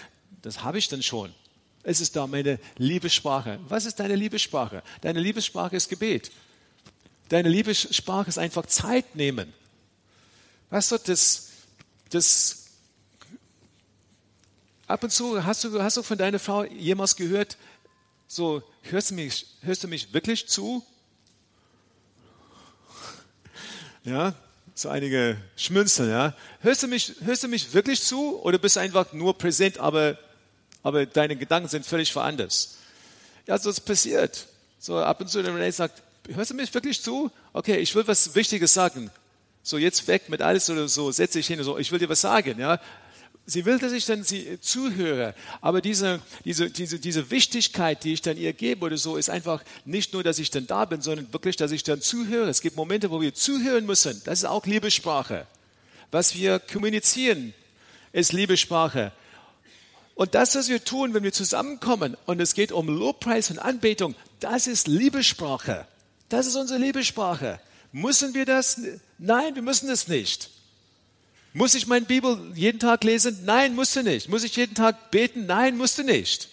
das 0.42 0.64
habe 0.64 0.80
ich 0.80 0.88
dann 0.88 1.04
schon. 1.04 1.32
Es 1.84 2.02
ist 2.02 2.16
da 2.16 2.26
meine 2.26 2.58
Liebessprache. 2.80 3.60
Was 3.68 3.86
ist 3.86 4.00
deine 4.00 4.16
Liebessprache? 4.16 4.82
Deine 5.02 5.20
Liebessprache 5.20 5.76
ist 5.76 5.88
Gebet. 5.88 6.32
Deine 7.30 7.50
Liebessprache 7.50 8.30
ist 8.30 8.40
einfach 8.40 8.66
Zeit 8.66 9.16
nehmen. 9.16 9.54
Weißt 10.74 10.92
du, 10.92 10.98
das, 10.98 11.50
das, 12.10 12.64
ab 14.88 15.04
und 15.04 15.12
zu 15.12 15.46
hast 15.46 15.64
du, 15.64 15.84
hast 15.84 15.98
du 15.98 16.02
von 16.02 16.18
deiner 16.18 16.40
Frau 16.40 16.64
jemals 16.64 17.16
gehört, 17.16 17.58
so, 18.28 18.64
hörst 18.82 19.12
du 19.12 19.14
mich, 19.14 19.46
hörst 19.62 19.84
du 19.84 19.88
mich 19.88 20.12
wirklich 20.16 20.48
zu? 20.48 20.84
Ja, 24.04 24.34
so 24.74 24.90
einige 24.90 25.38
schmunzeln, 25.56 26.10
ja. 26.10 26.36
Hörst 26.62 26.82
du 26.82 26.88
mich, 26.88 27.14
hörst 27.24 27.44
du 27.44 27.50
mich 27.50 27.72
wirklich 27.72 28.02
zu 28.02 28.42
oder 28.42 28.58
bist 28.58 28.76
du 28.76 28.80
einfach 28.80 29.14
nur 29.14 29.38
präsent, 29.38 29.78
aber, 29.78 30.18
aber 30.82 31.06
deine 31.06 31.36
Gedanken 31.36 31.70
sind 31.70 31.86
völlig 31.86 32.16
woanders? 32.16 32.80
Ja, 33.46 33.60
so 33.60 33.70
ist 33.70 33.82
passiert. 33.82 34.48
So 34.80 34.98
ab 34.98 35.22
und 35.22 35.30
zu, 35.30 35.44
wenn 35.44 35.54
Renee 35.54 35.70
sagt, 35.70 36.02
hörst 36.30 36.50
du 36.50 36.56
mich 36.56 36.74
wirklich 36.74 37.00
zu? 37.00 37.30
Okay, 37.54 37.78
ich 37.78 37.94
will 37.94 38.08
was 38.08 38.34
Wichtiges 38.34 38.74
sagen. 38.74 39.12
So, 39.64 39.78
jetzt 39.78 40.08
weg 40.08 40.28
mit 40.28 40.42
alles 40.42 40.70
oder 40.70 40.90
so, 40.90 41.12
setze 41.12 41.40
ich 41.40 41.48
hin, 41.48 41.64
so, 41.64 41.78
ich 41.78 41.92
will 41.92 42.00
dir 42.00 42.10
was 42.10 42.22
sagen, 42.22 42.60
ja. 42.60 42.80
Sie 43.46 43.66
will, 43.66 43.78
dass 43.78 43.92
ich 43.92 44.06
dann 44.06 44.24
sie 44.24 44.60
zuhöre. 44.62 45.36
Aber 45.60 45.82
diese, 45.82 46.22
diese, 46.46 46.70
diese, 46.70 47.00
diese 47.00 47.30
Wichtigkeit, 47.30 48.04
die 48.04 48.14
ich 48.14 48.22
dann 48.22 48.38
ihr 48.38 48.54
gebe 48.54 48.86
oder 48.86 48.98
so, 48.98 49.18
ist 49.18 49.30
einfach 49.30 49.64
nicht 49.84 50.14
nur, 50.14 50.24
dass 50.24 50.40
ich 50.40 50.50
dann 50.50 50.66
da 50.66 50.86
bin, 50.86 51.02
sondern 51.02 51.32
wirklich, 51.34 51.58
dass 51.58 51.72
ich 51.72 51.84
dann 51.84 52.00
zuhöre. 52.00 52.50
Es 52.50 52.62
gibt 52.62 52.78
Momente, 52.78 53.12
wo 53.12 53.20
wir 53.20 53.34
zuhören 53.34 53.86
müssen. 53.86 54.22
Das 54.24 54.40
ist 54.40 54.46
auch 54.46 54.66
Liebessprache. 54.66 55.46
Was 56.12 56.36
wir 56.36 56.60
kommunizieren, 56.60 57.54
ist 58.14 58.32
Liebessprache. 58.32 59.12
Und 60.16 60.36
das, 60.36 60.56
was 60.56 60.70
wir 60.70 60.84
tun, 60.84 61.14
wenn 61.14 61.24
wir 61.24 61.34
zusammenkommen 61.34 62.16
und 62.26 62.40
es 62.40 62.54
geht 62.54 62.72
um 62.72 62.88
Lobpreis 62.88 63.50
und 63.50 63.60
Anbetung, 63.60 64.16
das 64.40 64.68
ist 64.68 64.88
Liebessprache. 64.88 65.86
Das 66.30 66.48
ist 66.48 66.56
unsere 66.56 66.80
Liebessprache. 66.80 67.60
Müssen 67.94 68.34
wir 68.34 68.46
das? 68.46 68.82
Nein, 69.20 69.54
wir 69.54 69.62
müssen 69.62 69.88
es 69.90 70.08
nicht. 70.08 70.50
Muss 71.54 71.76
ich 71.76 71.86
meine 71.86 72.08
Bibel 72.08 72.52
jeden 72.56 72.80
Tag 72.80 73.04
lesen? 73.04 73.42
Nein, 73.46 73.76
musst 73.76 73.96
du 73.96 74.02
nicht. 74.02 74.28
Muss 74.28 74.44
ich 74.44 74.56
jeden 74.56 74.74
Tag 74.74 75.12
beten? 75.12 75.46
Nein, 75.46 75.78
musst 75.78 76.00
du 76.00 76.04
nicht. 76.04 76.50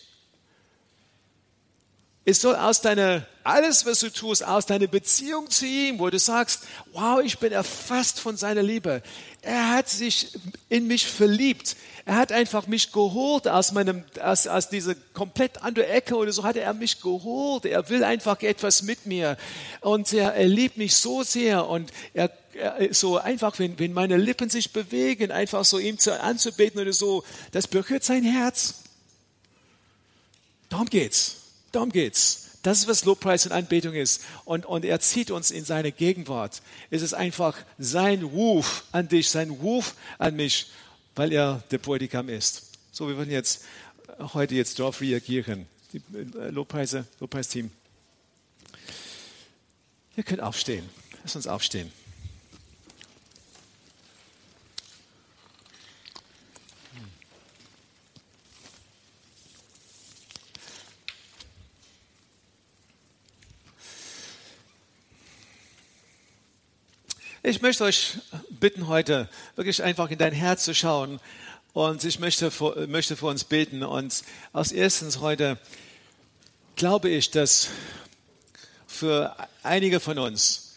Es 2.24 2.42
soll 2.42 2.54
aus 2.54 2.82
deiner, 2.82 3.26
alles 3.44 3.86
was 3.86 4.00
du 4.00 4.10
tust, 4.10 4.44
aus 4.44 4.66
deiner 4.66 4.86
Beziehung 4.86 5.48
zu 5.48 5.64
ihm, 5.64 5.98
wo 5.98 6.10
du 6.10 6.18
sagst, 6.18 6.64
wow, 6.92 7.20
ich 7.24 7.38
bin 7.38 7.50
erfasst 7.50 8.20
von 8.20 8.36
seiner 8.36 8.62
Liebe. 8.62 9.02
Er 9.40 9.70
hat 9.70 9.88
sich 9.88 10.38
in 10.68 10.86
mich 10.86 11.06
verliebt. 11.06 11.76
Er 12.04 12.16
hat 12.16 12.30
einfach 12.30 12.66
mich 12.66 12.92
geholt 12.92 13.48
aus 13.48 13.72
meinem, 13.72 14.04
aus, 14.22 14.46
aus 14.46 14.68
dieser 14.68 14.94
komplett 15.14 15.62
andere 15.62 15.86
Ecke 15.86 16.14
oder 16.14 16.30
so 16.30 16.44
hat 16.44 16.56
er 16.56 16.74
mich 16.74 17.00
geholt. 17.00 17.64
Er 17.64 17.88
will 17.88 18.04
einfach 18.04 18.42
etwas 18.42 18.82
mit 18.82 19.06
mir. 19.06 19.38
Und 19.80 20.12
er, 20.12 20.34
er 20.34 20.46
liebt 20.46 20.76
mich 20.76 20.94
so 20.96 21.22
sehr 21.22 21.66
und 21.66 21.90
er, 22.12 22.30
so 22.90 23.16
einfach, 23.16 23.58
wenn, 23.58 23.78
wenn 23.78 23.92
meine 23.92 24.18
Lippen 24.18 24.50
sich 24.50 24.72
bewegen, 24.72 25.30
einfach 25.30 25.64
so 25.64 25.78
ihm 25.78 25.98
zu, 25.98 26.20
anzubeten 26.20 26.80
oder 26.80 26.92
so, 26.92 27.24
das 27.52 27.66
berührt 27.66 28.04
sein 28.04 28.24
Herz. 28.24 28.82
Darum 30.68 30.86
geht's. 30.86 31.39
Darum 31.72 31.90
geht's. 31.90 32.46
Das 32.62 32.80
ist, 32.80 32.88
was 32.88 33.04
Lobpreis 33.04 33.46
und 33.46 33.52
Anbetung 33.52 33.94
ist. 33.94 34.22
Und, 34.44 34.66
und 34.66 34.84
er 34.84 35.00
zieht 35.00 35.30
uns 35.30 35.50
in 35.50 35.64
seine 35.64 35.92
Gegenwart. 35.92 36.60
Es 36.90 37.00
ist 37.00 37.14
einfach 37.14 37.56
sein 37.78 38.22
Ruf 38.22 38.84
an 38.92 39.08
dich, 39.08 39.30
sein 39.30 39.50
Ruf 39.50 39.94
an 40.18 40.36
mich, 40.36 40.66
weil 41.14 41.32
er 41.32 41.62
der 41.70 41.78
Bräutigam 41.78 42.28
ist. 42.28 42.70
So, 42.92 43.08
wir 43.08 43.16
wollen 43.16 43.30
jetzt 43.30 43.64
heute 44.34 44.54
jetzt 44.54 44.78
darauf 44.78 45.00
reagieren. 45.00 45.66
Die 45.92 46.02
äh, 46.38 46.50
Lobpreise, 46.50 47.06
Lobpreisteam. 47.18 47.70
Ihr 50.16 50.22
könnt 50.22 50.42
aufstehen. 50.42 50.88
Lass 51.22 51.36
uns 51.36 51.46
aufstehen. 51.46 51.90
Ich 67.50 67.62
möchte 67.62 67.82
euch 67.82 68.18
bitten, 68.48 68.86
heute 68.86 69.28
wirklich 69.56 69.82
einfach 69.82 70.08
in 70.12 70.18
dein 70.18 70.32
Herz 70.32 70.62
zu 70.62 70.72
schauen 70.72 71.18
und 71.72 72.04
ich 72.04 72.20
möchte 72.20 72.52
für, 72.52 72.86
möchte 72.86 73.16
für 73.16 73.26
uns 73.26 73.42
beten. 73.42 73.82
Und 73.82 74.22
als 74.52 74.70
erstens 74.70 75.18
heute 75.18 75.58
glaube 76.76 77.08
ich, 77.08 77.32
dass 77.32 77.70
für 78.86 79.34
einige 79.64 79.98
von 79.98 80.20
uns, 80.20 80.76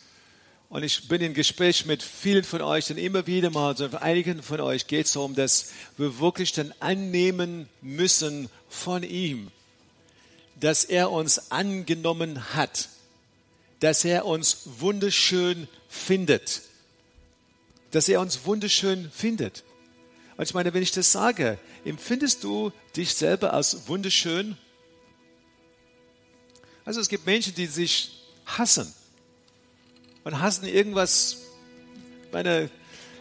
und 0.70 0.82
ich 0.82 1.08
bin 1.08 1.22
im 1.22 1.36
Gespräch 1.36 1.86
mit 1.86 2.02
vielen 2.02 2.44
von 2.44 2.64
euch, 2.64 2.88
denn 2.88 2.98
immer 2.98 3.28
wieder 3.28 3.52
mal, 3.52 3.78
so 3.78 3.90
für 3.90 4.02
einigen 4.02 4.42
von 4.42 4.60
euch 4.60 4.88
geht 4.88 5.06
es 5.06 5.14
darum, 5.14 5.36
dass 5.36 5.74
wir 5.98 6.20
wirklich 6.20 6.54
dann 6.54 6.74
annehmen 6.80 7.70
müssen 7.84 8.50
von 8.68 9.04
ihm, 9.04 9.52
dass 10.60 10.86
er 10.86 11.12
uns 11.12 11.52
angenommen 11.52 12.56
hat, 12.56 12.90
dass 13.84 14.06
er 14.06 14.26
uns 14.26 14.60
wunderschön 14.80 15.68
findet. 15.90 16.62
Dass 17.92 18.08
er 18.08 18.22
uns 18.22 18.46
wunderschön 18.46 19.12
findet. 19.12 19.66
Und 20.38 20.46
ich 20.46 20.54
meine, 20.54 20.74
wenn 20.74 20.82
ich 20.82 20.94
das 20.94 21.12
sage, 21.12 21.60
empfindest 21.84 22.46
du 22.46 22.72
dich 22.96 23.14
selber 23.14 23.52
als 23.52 23.90
wunderschön? 23.90 24.58
Also 26.86 27.02
es 27.02 27.10
gibt 27.10 27.26
Menschen, 27.26 27.56
die 27.56 27.66
sich 27.66 28.24
hassen 28.46 28.94
und 30.24 30.40
hassen 30.40 30.66
irgendwas. 30.66 31.40
meine, 32.32 32.70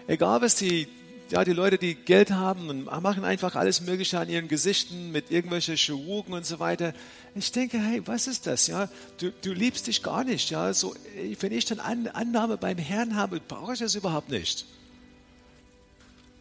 egal 0.07 0.43
was 0.43 0.55
die 0.55 0.87
ja, 1.33 1.45
die 1.45 1.53
Leute, 1.53 1.79
die 1.79 1.95
Geld 1.95 2.31
haben 2.31 2.69
und 2.69 2.85
machen 2.85 3.25
einfach 3.25 3.57
alles 3.57 3.81
Mögliche 3.81 4.19
an 4.19 4.29
ihren 4.29 4.49
Gesichten 4.49 5.13
mit 5.13 5.31
irgendwelchen 5.31 5.77
Chirurgen 5.77 6.35
und 6.35 6.45
so 6.45 6.59
weiter. 6.59 6.93
Ich 7.35 7.51
denke, 7.53 7.79
hey, 7.79 8.07
was 8.07 8.27
ist 8.27 8.47
das? 8.47 8.67
Ja, 8.67 8.91
du, 9.19 9.33
du 9.43 9.53
liebst 9.53 9.87
dich 9.87 10.03
gar 10.03 10.25
nicht. 10.25 10.51
Ja, 10.51 10.75
so, 10.75 10.95
wenn 11.41 11.53
ich 11.53 11.65
dann 11.65 11.81
Annahme 11.81 12.59
beim 12.59 12.77
Herrn 12.77 13.17
habe, 13.17 13.41
brauche 13.41 13.73
ich 13.73 13.79
das 13.79 13.95
überhaupt 13.95 14.29
nicht. 14.29 14.67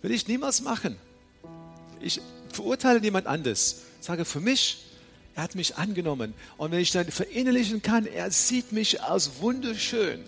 Will 0.02 0.12
ich 0.12 0.28
niemals 0.28 0.62
machen. 0.62 0.98
Ich 2.02 2.20
verurteile 2.52 3.00
niemand 3.00 3.28
anders. 3.28 3.84
Sage 4.02 4.26
für 4.26 4.42
mich, 4.42 4.86
er 5.36 5.44
hat 5.44 5.56
mich 5.56 5.78
angenommen. 5.78 6.34
Und 6.58 6.72
wenn 6.72 6.80
ich 6.80 6.92
dann 6.92 7.10
verinnerlichen 7.10 7.82
kann, 7.82 8.06
er 8.06 8.30
sieht 8.30 8.74
mich 8.74 9.02
als 9.02 9.40
wunderschön, 9.40 10.22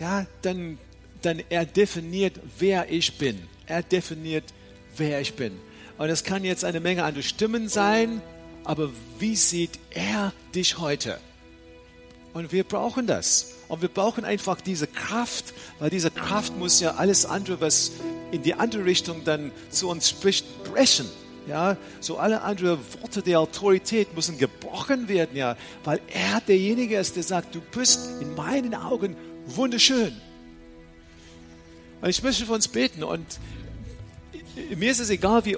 ja, 0.00 0.26
dann, 0.42 0.78
dann 1.20 1.40
er 1.48 1.64
definiert, 1.64 2.40
wer 2.58 2.90
ich 2.90 3.18
bin. 3.18 3.51
Er 3.66 3.82
definiert, 3.82 4.44
wer 4.96 5.20
ich 5.20 5.34
bin. 5.34 5.58
Und 5.98 6.08
es 6.08 6.24
kann 6.24 6.44
jetzt 6.44 6.64
eine 6.64 6.80
Menge 6.80 7.04
andere 7.04 7.22
Stimmen 7.22 7.68
sein, 7.68 8.20
aber 8.64 8.90
wie 9.18 9.36
sieht 9.36 9.78
er 9.90 10.32
dich 10.54 10.78
heute? 10.78 11.18
Und 12.34 12.52
wir 12.52 12.64
brauchen 12.64 13.06
das. 13.06 13.54
Und 13.68 13.82
wir 13.82 13.88
brauchen 13.88 14.24
einfach 14.24 14.60
diese 14.60 14.86
Kraft, 14.86 15.54
weil 15.78 15.90
diese 15.90 16.10
Kraft 16.10 16.56
muss 16.56 16.80
ja 16.80 16.94
alles 16.94 17.26
andere, 17.26 17.60
was 17.60 17.92
in 18.30 18.42
die 18.42 18.54
andere 18.54 18.84
Richtung 18.84 19.24
dann 19.24 19.52
zu 19.70 19.88
uns 19.88 20.08
spricht, 20.08 20.64
brechen. 20.64 21.06
Ja, 21.48 21.76
so 22.00 22.18
alle 22.18 22.42
anderen 22.42 22.78
Worte 23.00 23.20
der 23.20 23.40
Autorität 23.40 24.14
müssen 24.14 24.38
gebrochen 24.38 25.08
werden, 25.08 25.36
ja, 25.36 25.56
weil 25.82 26.00
er 26.06 26.40
derjenige 26.40 26.96
ist, 26.96 27.16
der 27.16 27.24
sagt, 27.24 27.54
du 27.54 27.60
bist 27.60 28.20
in 28.20 28.34
meinen 28.36 28.74
Augen 28.76 29.16
wunderschön. 29.46 30.12
Und 32.02 32.08
ich 32.08 32.22
möchte 32.22 32.44
für 32.44 32.52
uns 32.52 32.66
beten 32.66 33.04
und 33.04 33.24
mir 34.76 34.90
ist 34.90 34.98
es 34.98 35.08
egal, 35.08 35.44
wie, 35.44 35.56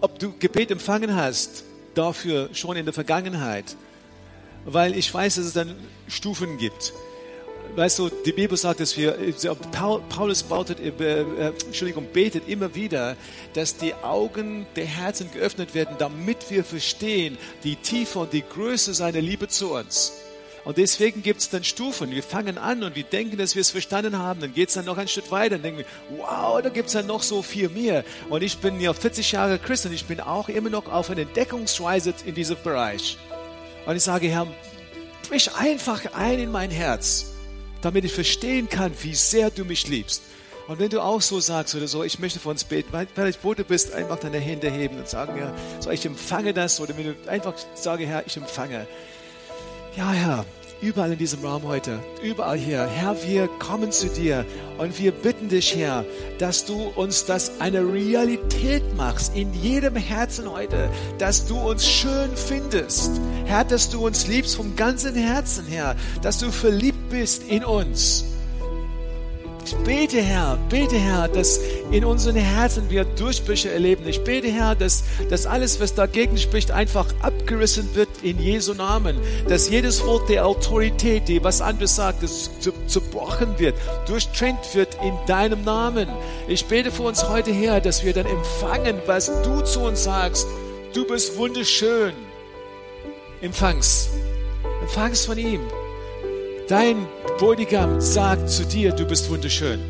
ob 0.00 0.18
du 0.18 0.34
Gebet 0.38 0.70
empfangen 0.70 1.16
hast, 1.16 1.64
dafür 1.94 2.50
schon 2.52 2.76
in 2.76 2.84
der 2.84 2.92
Vergangenheit, 2.92 3.76
weil 4.66 4.94
ich 4.94 5.12
weiß, 5.12 5.36
dass 5.36 5.46
es 5.46 5.52
dann 5.54 5.74
Stufen 6.06 6.58
gibt. 6.58 6.92
Weißt 7.76 7.98
du, 7.98 8.10
die 8.26 8.32
Bibel 8.32 8.58
sagt, 8.58 8.80
dass 8.80 8.96
wir, 8.96 9.16
Paulus 10.10 10.42
bautet, 10.42 10.78
äh, 10.80 11.22
äh, 11.22 11.52
Entschuldigung, 11.64 12.06
betet 12.12 12.46
immer 12.46 12.74
wieder, 12.74 13.16
dass 13.54 13.78
die 13.78 13.94
Augen 13.94 14.66
der 14.76 14.84
Herzen 14.84 15.30
geöffnet 15.32 15.74
werden, 15.74 15.96
damit 15.98 16.50
wir 16.50 16.62
verstehen 16.62 17.38
die 17.64 17.76
Tiefe 17.76 18.20
und 18.20 18.32
die 18.34 18.44
Größe 18.46 18.92
seiner 18.92 19.22
Liebe 19.22 19.48
zu 19.48 19.72
uns. 19.72 20.12
Und 20.64 20.78
deswegen 20.78 21.22
gibt 21.22 21.40
es 21.40 21.50
dann 21.50 21.62
Stufen. 21.62 22.10
Wir 22.10 22.22
fangen 22.22 22.56
an 22.56 22.82
und 22.82 22.96
wir 22.96 23.04
denken, 23.04 23.36
dass 23.36 23.54
wir 23.54 23.60
es 23.60 23.70
verstanden 23.70 24.18
haben. 24.18 24.40
Dann 24.40 24.54
geht 24.54 24.68
es 24.68 24.74
dann 24.74 24.86
noch 24.86 24.96
ein 24.96 25.08
Stück 25.08 25.30
weiter. 25.30 25.56
Dann 25.56 25.62
denken 25.62 25.84
wow, 26.16 26.62
da 26.62 26.70
gibt 26.70 26.86
es 26.86 26.94
dann 26.94 27.06
noch 27.06 27.22
so 27.22 27.42
viel 27.42 27.68
mehr. 27.68 28.04
Und 28.30 28.42
ich 28.42 28.58
bin 28.58 28.80
ja 28.80 28.94
40 28.94 29.32
Jahre 29.32 29.58
Christ 29.58 29.84
und 29.86 29.92
ich 29.92 30.06
bin 30.06 30.20
auch 30.20 30.48
immer 30.48 30.70
noch 30.70 30.90
auf 30.90 31.10
einer 31.10 31.22
Entdeckungsreise 31.22 32.14
in 32.24 32.34
diesem 32.34 32.56
Bereich. 32.62 33.18
Und 33.84 33.96
ich 33.96 34.02
sage, 34.02 34.28
Herr, 34.28 34.46
brich 35.28 35.54
einfach 35.54 36.14
ein 36.14 36.38
in 36.38 36.50
mein 36.50 36.70
Herz, 36.70 37.26
damit 37.82 38.06
ich 38.06 38.12
verstehen 38.12 38.68
kann, 38.70 38.92
wie 39.02 39.14
sehr 39.14 39.50
du 39.50 39.66
mich 39.66 39.86
liebst. 39.88 40.22
Und 40.66 40.78
wenn 40.78 40.88
du 40.88 41.02
auch 41.02 41.20
so 41.20 41.40
sagst 41.40 41.74
oder 41.74 41.86
so, 41.86 42.04
ich 42.04 42.18
möchte 42.18 42.40
für 42.40 42.48
uns 42.48 42.64
beten, 42.64 42.88
vielleicht 43.14 43.44
wo 43.44 43.52
du 43.52 43.64
bist, 43.64 43.92
einfach 43.92 44.18
deine 44.18 44.38
Hände 44.38 44.70
heben 44.70 44.96
und 44.96 45.06
sagen, 45.06 45.36
ja, 45.36 45.52
so 45.78 45.90
ich 45.90 46.06
empfange 46.06 46.54
das. 46.54 46.80
Oder 46.80 46.96
wenn 46.96 47.04
du 47.04 47.30
einfach 47.30 47.52
sage, 47.74 48.06
Herr, 48.06 48.26
ich 48.26 48.36
empfange. 48.38 48.86
Ja, 49.96 50.10
Herr, 50.10 50.44
überall 50.80 51.12
in 51.12 51.18
diesem 51.18 51.44
Raum 51.44 51.62
heute, 51.62 52.00
überall 52.20 52.58
hier, 52.58 52.84
Herr, 52.84 53.16
wir 53.22 53.46
kommen 53.46 53.92
zu 53.92 54.08
dir 54.08 54.44
und 54.76 54.98
wir 54.98 55.12
bitten 55.12 55.48
dich, 55.48 55.76
Herr, 55.76 56.04
dass 56.38 56.64
du 56.64 56.74
uns 56.96 57.26
das 57.26 57.60
eine 57.60 57.80
Realität 57.80 58.82
machst 58.96 59.36
in 59.36 59.54
jedem 59.54 59.94
Herzen 59.94 60.50
heute, 60.50 60.90
dass 61.18 61.46
du 61.46 61.56
uns 61.56 61.88
schön 61.88 62.30
findest, 62.34 63.20
Herr, 63.44 63.62
dass 63.62 63.88
du 63.88 64.04
uns 64.04 64.26
liebst 64.26 64.56
vom 64.56 64.74
ganzen 64.74 65.14
Herzen, 65.14 65.64
Herr, 65.68 65.94
dass 66.22 66.38
du 66.38 66.50
verliebt 66.50 67.08
bist 67.08 67.44
in 67.44 67.64
uns. 67.64 68.24
Ich 69.66 69.74
bete, 69.76 70.20
Herr, 70.20 70.58
bete, 70.68 70.96
Herr, 70.96 71.26
dass 71.26 71.58
in 71.90 72.04
unseren 72.04 72.36
Herzen 72.36 72.90
wir 72.90 73.04
Durchbrüche 73.04 73.70
erleben. 73.70 74.06
Ich 74.06 74.22
bete, 74.22 74.48
Herr, 74.48 74.74
dass, 74.74 75.04
dass 75.30 75.46
alles, 75.46 75.80
was 75.80 75.94
dagegen 75.94 76.36
spricht, 76.36 76.70
einfach 76.70 77.06
abgerissen 77.22 77.94
wird 77.94 78.10
in 78.22 78.38
Jesu 78.38 78.74
Namen. 78.74 79.16
Dass 79.48 79.70
jedes 79.70 80.04
Wort 80.04 80.28
der 80.28 80.46
Autorität, 80.46 81.28
die 81.28 81.42
was 81.42 81.62
anderes 81.62 81.96
sagt, 81.96 82.28
zerbrochen 82.86 83.58
wird, 83.58 83.74
durchtrennt 84.06 84.74
wird 84.74 84.98
in 85.02 85.14
deinem 85.26 85.64
Namen. 85.64 86.08
Ich 86.46 86.66
bete 86.66 86.90
für 86.90 87.04
uns 87.04 87.26
heute, 87.26 87.50
Herr, 87.50 87.80
dass 87.80 88.04
wir 88.04 88.12
dann 88.12 88.26
empfangen, 88.26 89.00
was 89.06 89.32
du 89.44 89.62
zu 89.62 89.80
uns 89.80 90.04
sagst. 90.04 90.46
Du 90.92 91.06
bist 91.06 91.38
wunderschön. 91.38 92.12
Empfangs. 93.40 94.10
Empfangs 94.82 95.24
von 95.24 95.38
ihm. 95.38 95.60
Dein 96.68 97.06
Bräutigam 97.38 98.00
sagt 98.00 98.48
zu 98.48 98.64
dir, 98.64 98.92
du 98.92 99.04
bist 99.04 99.28
wunderschön. 99.28 99.80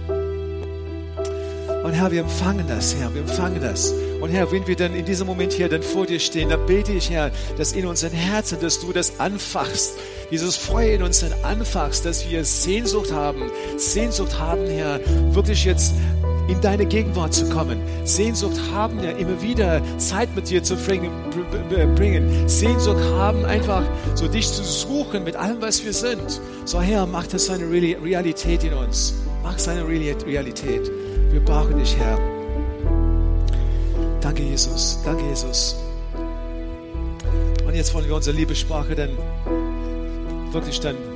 Und 1.84 1.92
Herr, 1.92 2.10
wir 2.10 2.22
empfangen 2.22 2.66
das, 2.66 2.96
Herr, 2.96 3.14
wir 3.14 3.20
empfangen 3.20 3.60
das. 3.60 3.92
Und 4.20 4.30
Herr, 4.30 4.50
wenn 4.50 4.66
wir 4.66 4.74
dann 4.74 4.92
in 4.96 5.04
diesem 5.04 5.28
Moment 5.28 5.52
hier 5.52 5.68
dann 5.68 5.84
vor 5.84 6.04
dir 6.04 6.18
stehen, 6.18 6.48
dann 6.48 6.66
bete 6.66 6.90
ich, 6.90 7.10
Herr, 7.10 7.30
dass 7.58 7.72
in 7.72 7.86
unseren 7.86 8.10
Herzen, 8.10 8.58
dass 8.60 8.80
du 8.80 8.92
das 8.92 9.20
anfachst, 9.20 9.92
dieses 10.32 10.56
Feuer 10.56 10.94
in 10.94 11.04
uns 11.04 11.24
anfachst, 11.44 12.06
dass 12.06 12.28
wir 12.28 12.44
Sehnsucht 12.44 13.12
haben, 13.12 13.52
Sehnsucht 13.76 14.36
haben, 14.40 14.66
Herr, 14.66 14.98
wirklich 15.32 15.64
jetzt 15.64 15.94
in 16.48 16.60
deine 16.60 16.86
Gegenwart 16.86 17.34
zu 17.34 17.48
kommen. 17.48 17.80
Sehnsucht 18.04 18.58
haben, 18.72 19.02
ja 19.02 19.10
immer 19.10 19.40
wieder 19.40 19.80
Zeit 19.98 20.34
mit 20.34 20.50
dir 20.50 20.62
zu 20.62 20.76
bringen. 20.76 22.48
Sehnsucht 22.48 23.02
haben, 23.16 23.44
einfach 23.44 23.82
so 24.14 24.28
dich 24.28 24.50
zu 24.50 24.62
suchen 24.62 25.24
mit 25.24 25.36
allem, 25.36 25.60
was 25.60 25.84
wir 25.84 25.92
sind. 25.92 26.40
So 26.64 26.80
Herr, 26.80 27.06
mach 27.06 27.26
das 27.26 27.50
eine 27.50 27.70
Realität 27.70 28.64
in 28.64 28.74
uns. 28.74 29.14
Mach 29.42 29.56
es 29.56 29.68
eine 29.68 29.86
Realität. 29.86 30.90
Wir 31.30 31.40
brauchen 31.40 31.78
dich, 31.78 31.96
Herr. 31.96 32.18
Danke, 34.20 34.42
Jesus. 34.42 34.98
Danke, 35.04 35.24
Jesus. 35.28 35.76
Und 37.66 37.74
jetzt 37.74 37.92
wollen 37.94 38.06
wir 38.06 38.14
unsere 38.14 38.36
Liebessprache 38.36 38.94
dann 38.94 39.10
wirklich 40.52 40.78
dann 40.80 41.13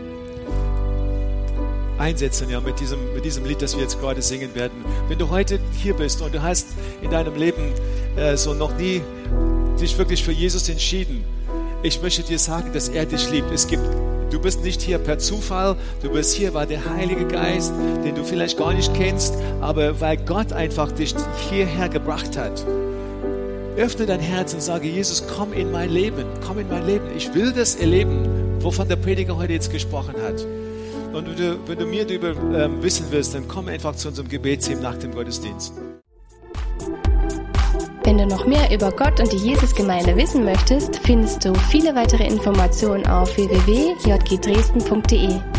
einsetzen, 1.98 2.48
ja, 2.50 2.60
mit 2.60 2.80
diesem, 2.80 2.98
mit 3.14 3.24
diesem 3.24 3.44
Lied, 3.44 3.62
das 3.62 3.74
wir 3.74 3.82
jetzt 3.82 4.00
gerade 4.00 4.22
singen 4.22 4.54
werden. 4.54 4.84
Wenn 5.08 5.18
du 5.18 5.30
heute 5.30 5.58
hier 5.82 5.94
bist 5.94 6.22
und 6.22 6.34
du 6.34 6.42
hast 6.42 6.68
in 7.02 7.10
deinem 7.10 7.34
Leben 7.36 7.72
äh, 8.16 8.36
so 8.36 8.54
noch 8.54 8.76
nie 8.76 9.02
dich 9.80 9.96
wirklich 9.98 10.22
für 10.22 10.32
Jesus 10.32 10.68
entschieden, 10.68 11.24
ich 11.82 12.02
möchte 12.02 12.22
dir 12.22 12.38
sagen, 12.38 12.72
dass 12.72 12.88
er 12.88 13.06
dich 13.06 13.30
liebt. 13.30 13.50
Es 13.52 13.66
gibt 13.66 13.84
Du 14.30 14.38
bist 14.38 14.62
nicht 14.62 14.82
hier 14.82 14.98
per 14.98 15.18
Zufall, 15.18 15.76
du 16.02 16.10
bist 16.10 16.34
hier, 16.34 16.52
weil 16.52 16.66
der 16.66 16.84
Heilige 16.84 17.26
Geist, 17.26 17.72
den 18.04 18.14
du 18.14 18.24
vielleicht 18.24 18.58
gar 18.58 18.74
nicht 18.74 18.92
kennst, 18.92 19.34
aber 19.62 20.02
weil 20.02 20.18
Gott 20.18 20.52
einfach 20.52 20.92
dich 20.92 21.14
hierher 21.48 21.88
gebracht 21.88 22.36
hat. 22.36 22.62
Öffne 23.78 24.04
dein 24.04 24.20
Herz 24.20 24.52
und 24.52 24.60
sage, 24.60 24.86
Jesus, 24.86 25.24
komm 25.34 25.54
in 25.54 25.72
mein 25.72 25.88
Leben, 25.88 26.24
komm 26.46 26.58
in 26.58 26.68
mein 26.68 26.86
Leben. 26.86 27.06
Ich 27.16 27.32
will 27.32 27.52
das 27.52 27.76
erleben, 27.76 28.28
wovon 28.60 28.86
der 28.86 28.96
Prediger 28.96 29.36
heute 29.36 29.54
jetzt 29.54 29.72
gesprochen 29.72 30.14
hat. 30.22 30.44
Und 31.12 31.26
wenn 31.26 31.36
du, 31.36 31.58
wenn 31.66 31.78
du 31.78 31.86
mehr 31.86 32.04
darüber 32.04 32.34
ähm, 32.54 32.82
wissen 32.82 33.06
willst, 33.10 33.34
dann 33.34 33.48
komm 33.48 33.68
einfach 33.68 33.96
zu 33.96 34.08
unserem 34.08 34.28
Gebetsteam 34.28 34.80
nach 34.80 34.96
dem 34.96 35.12
Gottesdienst. 35.12 35.72
Wenn 38.04 38.18
du 38.18 38.26
noch 38.26 38.46
mehr 38.46 38.70
über 38.72 38.90
Gott 38.90 39.20
und 39.20 39.32
die 39.32 39.36
Jesusgemeinde 39.36 40.16
wissen 40.16 40.44
möchtest, 40.44 40.96
findest 41.04 41.44
du 41.44 41.54
viele 41.70 41.94
weitere 41.94 42.26
Informationen 42.26 43.06
auf 43.06 43.36
www.jgdresden.de. 43.36 45.57